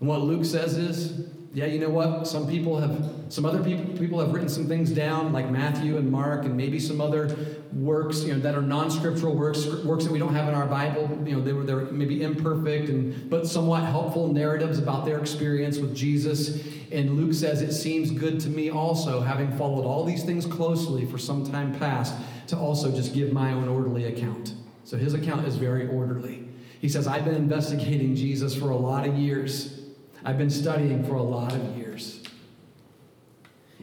And 0.00 0.08
what 0.08 0.20
Luke 0.22 0.44
says 0.44 0.76
is, 0.76 1.28
yeah, 1.54 1.66
you 1.66 1.78
know 1.78 1.88
what? 1.88 2.26
Some 2.26 2.48
people 2.48 2.80
have, 2.80 3.10
some 3.28 3.46
other 3.46 3.62
people, 3.62 3.96
people 3.96 4.18
have 4.18 4.32
written 4.32 4.48
some 4.48 4.66
things 4.66 4.90
down, 4.90 5.32
like 5.32 5.48
Matthew 5.50 5.96
and 5.98 6.10
Mark, 6.10 6.44
and 6.44 6.56
maybe 6.56 6.80
some 6.80 7.00
other 7.00 7.36
works, 7.72 8.24
you 8.24 8.34
know, 8.34 8.40
that 8.40 8.56
are 8.56 8.60
non-scriptural 8.60 9.36
works, 9.36 9.64
works 9.84 10.02
that 10.02 10.12
we 10.12 10.18
don't 10.18 10.34
have 10.34 10.48
in 10.48 10.54
our 10.54 10.66
Bible. 10.66 11.08
You 11.24 11.36
know, 11.36 11.40
they 11.40 11.52
were 11.52 11.62
they're 11.62 11.84
maybe 11.92 12.24
imperfect 12.24 12.88
and 12.88 13.30
but 13.30 13.46
somewhat 13.46 13.84
helpful 13.84 14.32
narratives 14.32 14.80
about 14.80 15.04
their 15.04 15.20
experience 15.20 15.78
with 15.78 15.94
Jesus. 15.94 16.66
And 16.90 17.16
Luke 17.16 17.34
says, 17.34 17.62
it 17.62 17.72
seems 17.72 18.10
good 18.10 18.40
to 18.40 18.48
me 18.48 18.70
also, 18.70 19.20
having 19.20 19.56
followed 19.56 19.84
all 19.86 20.04
these 20.04 20.24
things 20.24 20.46
closely 20.46 21.06
for 21.06 21.18
some 21.18 21.48
time 21.48 21.72
past, 21.78 22.14
to 22.48 22.58
also 22.58 22.90
just 22.90 23.14
give 23.14 23.32
my 23.32 23.52
own 23.52 23.68
orderly 23.68 24.06
account. 24.06 24.54
So 24.82 24.96
his 24.96 25.14
account 25.14 25.46
is 25.46 25.54
very 25.54 25.86
orderly. 25.86 26.48
He 26.80 26.88
says, 26.88 27.06
I've 27.06 27.24
been 27.24 27.36
investigating 27.36 28.16
Jesus 28.16 28.56
for 28.56 28.70
a 28.70 28.76
lot 28.76 29.06
of 29.06 29.16
years. 29.16 29.82
I've 30.24 30.38
been 30.38 30.50
studying 30.50 31.04
for 31.04 31.16
a 31.16 31.22
lot 31.22 31.52
of 31.52 31.76
years. 31.76 32.22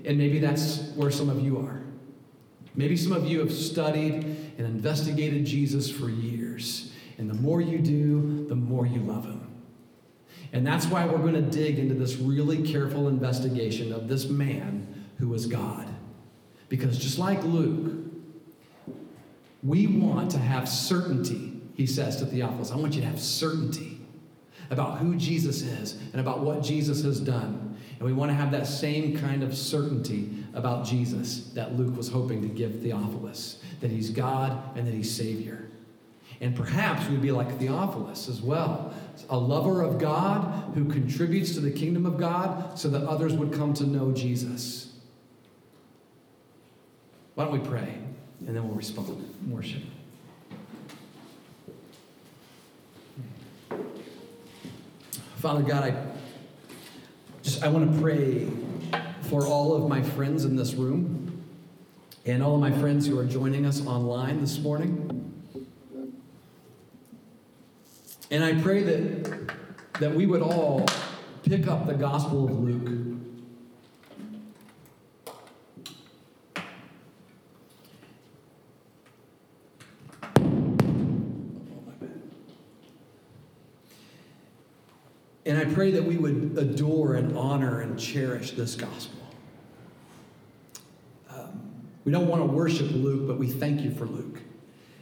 And 0.04 0.18
maybe 0.18 0.40
that's 0.40 0.82
where 0.96 1.12
some 1.12 1.30
of 1.30 1.40
you 1.40 1.60
are. 1.60 1.84
Maybe 2.74 2.98
some 2.98 3.12
of 3.12 3.28
you 3.28 3.40
have 3.40 3.54
studied 3.54 4.14
and 4.58 4.60
investigated 4.60 5.46
Jesus 5.46 5.92
for 5.92 6.10
years. 6.10 6.92
And 7.20 7.30
the 7.30 7.36
more 7.36 7.62
you 7.62 7.78
do, 7.78 8.48
the 8.48 8.56
more 8.56 8.88
you 8.88 9.02
love 9.02 9.26
him. 9.26 9.48
And 10.54 10.66
that's 10.66 10.88
why 10.88 11.06
we're 11.06 11.20
going 11.20 11.34
to 11.34 11.42
dig 11.42 11.78
into 11.78 11.94
this 11.94 12.16
really 12.16 12.64
careful 12.64 13.08
investigation 13.08 13.94
of 13.94 14.08
this 14.08 14.28
man 14.28 15.06
who 15.20 15.28
was 15.28 15.46
God. 15.46 15.88
Because 16.68 16.98
just 16.98 17.20
like 17.20 17.44
Luke, 17.44 17.94
we 19.62 19.86
want 19.86 20.32
to 20.32 20.40
have 20.40 20.68
certainty, 20.68 21.62
he 21.76 21.86
says 21.86 22.18
to 22.18 22.26
Theophilus. 22.26 22.72
I 22.72 22.78
want 22.78 22.96
you 22.96 23.02
to 23.02 23.08
have 23.08 23.20
certainty 23.22 23.91
about 24.72 24.98
who 24.98 25.16
Jesus 25.16 25.62
is 25.62 25.98
and 26.14 26.20
about 26.20 26.40
what 26.40 26.64
Jesus 26.64 27.04
has 27.04 27.20
done. 27.20 27.78
And 28.00 28.08
we 28.08 28.14
want 28.14 28.32
to 28.32 28.36
have 28.36 28.52
that 28.52 28.66
same 28.66 29.20
kind 29.20 29.44
of 29.44 29.56
certainty 29.56 30.32
about 30.56 30.86
Jesus 30.86 31.52
that 31.54 31.76
Luke 31.76 31.96
was 31.96 32.10
hoping 32.10 32.42
to 32.42 32.48
give 32.48 32.82
Theophilus 32.82 33.62
that 33.82 33.92
he's 33.92 34.10
God 34.10 34.58
and 34.76 34.88
that 34.88 34.94
he's 34.94 35.14
Savior. 35.14 35.68
And 36.40 36.56
perhaps 36.56 37.08
we'd 37.08 37.22
be 37.22 37.32
like 37.32 37.60
Theophilus 37.60 38.28
as 38.28 38.42
well, 38.42 38.94
a 39.30 39.38
lover 39.38 39.84
of 39.84 40.00
God 40.00 40.74
who 40.74 40.86
contributes 40.86 41.54
to 41.54 41.60
the 41.60 41.70
kingdom 41.70 42.08
of 42.08 42.18
God 42.18 42.80
so 42.80 42.90
that 42.90 43.04
others 43.04 43.34
would 43.34 43.54
come 43.54 43.74
to 43.76 43.84
know 43.84 44.12
Jesus. 44.12 44.94
Why 47.36 47.44
don't 47.44 47.54
we 47.54 47.68
pray 47.68 48.00
and 48.48 48.56
then 48.56 48.68
we'll 48.68 48.76
respond. 48.76 49.30
Worship. 49.48 49.84
Father 55.42 55.64
God, 55.64 55.84
I 55.84 55.96
just 57.42 57.64
I 57.64 57.68
want 57.68 57.92
to 57.92 58.00
pray 58.00 58.48
for 59.22 59.48
all 59.48 59.74
of 59.74 59.90
my 59.90 60.04
friends 60.04 60.46
in 60.46 60.56
this 60.56 60.76
room 60.76 61.44
and 62.28 62.44
all 62.44 62.54
of 62.54 62.62
my 62.62 62.72
friends 62.72 63.08
who 63.08 63.18
are 63.18 63.26
joining 63.26 63.66
us 63.66 63.84
online 63.88 64.40
this 64.40 64.60
morning. 64.60 65.34
And 68.30 68.44
I 68.44 68.54
pray 68.62 68.84
that 68.84 69.52
that 70.00 70.14
we 70.14 70.28
would 70.28 70.44
all 70.44 70.86
pick 71.42 71.68
up 71.68 71.88
the 71.88 71.96
Gospel 71.96 72.46
of 72.46 72.60
Luke 72.60 73.11
And 85.46 85.58
I 85.58 85.66
pray 85.66 85.92
that 85.92 86.04
we 86.04 86.18
would 86.18 86.56
adore 86.58 87.16
and 87.16 87.36
honor 87.38 87.82
and 87.82 88.00
cherish 88.00 88.52
this 88.52 88.76
gospel. 88.76 89.20
Um, 91.30 91.62
we 92.06 92.12
don't 92.12 92.28
want 92.28 92.42
to 92.42 92.46
worship 92.46 92.92
Luke, 92.92 93.28
but 93.28 93.38
we 93.38 93.48
thank 93.48 93.82
you 93.82 93.92
for 93.92 94.06
Luke. 94.06 94.40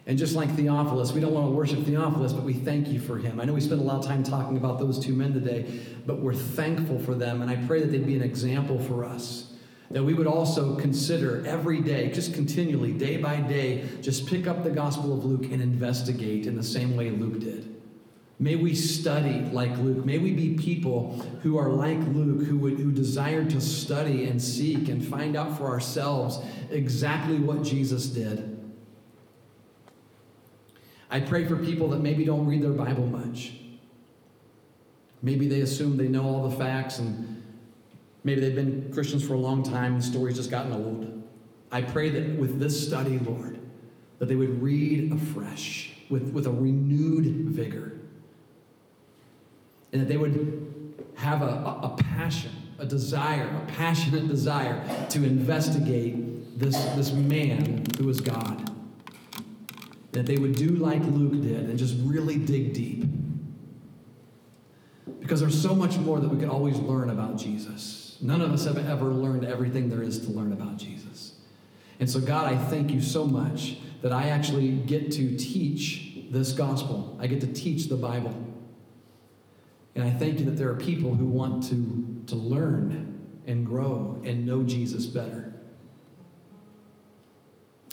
And 0.05 0.17
just 0.17 0.35
like 0.35 0.49
Theophilus, 0.55 1.11
we 1.11 1.21
don't 1.21 1.33
want 1.33 1.47
to 1.47 1.51
worship 1.51 1.83
Theophilus, 1.85 2.33
but 2.33 2.43
we 2.43 2.53
thank 2.53 2.87
you 2.87 2.99
for 2.99 3.17
him. 3.17 3.39
I 3.39 3.45
know 3.45 3.53
we 3.53 3.61
spent 3.61 3.81
a 3.81 3.83
lot 3.83 3.99
of 3.99 4.05
time 4.05 4.23
talking 4.23 4.57
about 4.57 4.79
those 4.79 4.97
two 4.97 5.13
men 5.13 5.33
today, 5.33 5.81
but 6.05 6.19
we're 6.19 6.33
thankful 6.33 6.97
for 6.99 7.13
them. 7.13 7.41
And 7.41 7.51
I 7.51 7.57
pray 7.67 7.81
that 7.81 7.91
they'd 7.91 8.07
be 8.07 8.15
an 8.15 8.23
example 8.23 8.79
for 8.79 9.05
us. 9.05 9.53
That 9.91 10.03
we 10.03 10.13
would 10.13 10.27
also 10.27 10.75
consider 10.75 11.45
every 11.45 11.81
day, 11.81 12.11
just 12.11 12.33
continually, 12.33 12.93
day 12.93 13.17
by 13.17 13.37
day, 13.37 13.87
just 14.01 14.25
pick 14.25 14.47
up 14.47 14.63
the 14.63 14.69
Gospel 14.69 15.13
of 15.13 15.25
Luke 15.25 15.51
and 15.51 15.61
investigate 15.61 16.47
in 16.47 16.55
the 16.55 16.63
same 16.63 16.95
way 16.95 17.09
Luke 17.09 17.39
did. 17.39 17.78
May 18.41 18.55
we 18.55 18.73
study 18.73 19.41
like 19.51 19.77
Luke. 19.79 20.05
May 20.05 20.17
we 20.17 20.31
be 20.31 20.55
people 20.55 21.19
who 21.43 21.57
are 21.57 21.69
like 21.69 21.99
Luke, 21.99 22.47
who, 22.47 22.57
would, 22.59 22.79
who 22.79 22.89
desire 22.89 23.43
to 23.43 23.59
study 23.59 24.25
and 24.25 24.41
seek 24.41 24.87
and 24.87 25.05
find 25.05 25.35
out 25.35 25.57
for 25.57 25.67
ourselves 25.67 26.39
exactly 26.71 27.37
what 27.37 27.63
Jesus 27.63 28.07
did. 28.07 28.55
I 31.11 31.19
pray 31.19 31.45
for 31.45 31.57
people 31.57 31.89
that 31.89 31.99
maybe 31.99 32.23
don't 32.23 32.45
read 32.45 32.61
their 32.61 32.71
Bible 32.71 33.05
much. 33.05 33.55
Maybe 35.21 35.49
they 35.49 35.59
assume 35.59 35.97
they 35.97 36.07
know 36.07 36.23
all 36.23 36.47
the 36.47 36.55
facts 36.55 36.99
and 36.99 37.43
maybe 38.23 38.39
they've 38.39 38.55
been 38.55 38.89
Christians 38.93 39.27
for 39.27 39.33
a 39.33 39.39
long 39.39 39.63
time 39.63 39.95
and 39.95 40.01
the 40.01 40.05
story's 40.05 40.37
just 40.37 40.49
gotten 40.49 40.71
old. 40.71 41.23
I 41.73 41.81
pray 41.81 42.09
that 42.11 42.39
with 42.39 42.57
this 42.57 42.87
study, 42.87 43.19
Lord, 43.19 43.59
that 44.19 44.27
they 44.27 44.35
would 44.35 44.61
read 44.61 45.11
afresh 45.11 45.91
with, 46.09 46.31
with 46.31 46.47
a 46.47 46.51
renewed 46.51 47.25
vigor 47.25 47.98
and 49.91 50.01
that 50.01 50.07
they 50.07 50.17
would 50.17 50.93
have 51.15 51.41
a, 51.41 51.45
a, 51.45 51.79
a 51.83 51.95
passion, 51.97 52.51
a 52.77 52.85
desire, 52.85 53.47
a 53.47 53.71
passionate 53.71 54.27
desire 54.27 54.83
to 55.09 55.23
investigate 55.23 56.59
this, 56.59 56.75
this 56.95 57.11
man 57.11 57.85
who 57.97 58.09
is 58.09 58.21
God. 58.21 58.65
That 60.11 60.25
they 60.25 60.37
would 60.37 60.55
do 60.55 60.69
like 60.69 61.01
Luke 61.03 61.41
did 61.41 61.69
and 61.69 61.77
just 61.77 61.95
really 61.99 62.37
dig 62.37 62.73
deep. 62.73 63.05
Because 65.19 65.39
there's 65.39 65.59
so 65.59 65.75
much 65.75 65.97
more 65.97 66.19
that 66.19 66.27
we 66.27 66.39
could 66.39 66.49
always 66.49 66.77
learn 66.77 67.09
about 67.09 67.37
Jesus. 67.37 68.17
None 68.21 68.41
of 68.41 68.51
us 68.51 68.65
have 68.65 68.77
ever 68.77 69.05
learned 69.05 69.45
everything 69.45 69.89
there 69.89 70.01
is 70.01 70.19
to 70.25 70.31
learn 70.31 70.51
about 70.51 70.77
Jesus. 70.77 71.35
And 71.99 72.09
so, 72.09 72.19
God, 72.19 72.51
I 72.51 72.57
thank 72.57 72.91
you 72.91 73.01
so 73.01 73.25
much 73.25 73.77
that 74.01 74.11
I 74.11 74.29
actually 74.29 74.69
get 74.71 75.11
to 75.13 75.37
teach 75.37 76.17
this 76.31 76.53
gospel. 76.53 77.17
I 77.19 77.27
get 77.27 77.41
to 77.41 77.47
teach 77.47 77.87
the 77.87 77.95
Bible. 77.95 78.33
And 79.95 80.03
I 80.03 80.11
thank 80.11 80.39
you 80.39 80.45
that 80.45 80.51
there 80.51 80.69
are 80.69 80.75
people 80.75 81.15
who 81.15 81.25
want 81.25 81.63
to, 81.69 82.23
to 82.27 82.35
learn 82.35 83.27
and 83.47 83.65
grow 83.65 84.21
and 84.23 84.45
know 84.45 84.63
Jesus 84.63 85.05
better. 85.05 85.53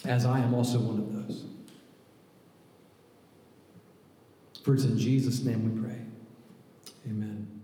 As 0.04 0.24
I 0.24 0.40
am 0.40 0.54
also 0.54 0.78
one 0.78 0.98
of 0.98 1.12
those. 1.12 1.44
For 4.62 4.74
it's 4.74 4.84
in 4.84 4.98
Jesus' 4.98 5.42
name 5.42 5.74
we 5.74 5.80
pray. 5.80 6.00
Amen. 7.06 7.55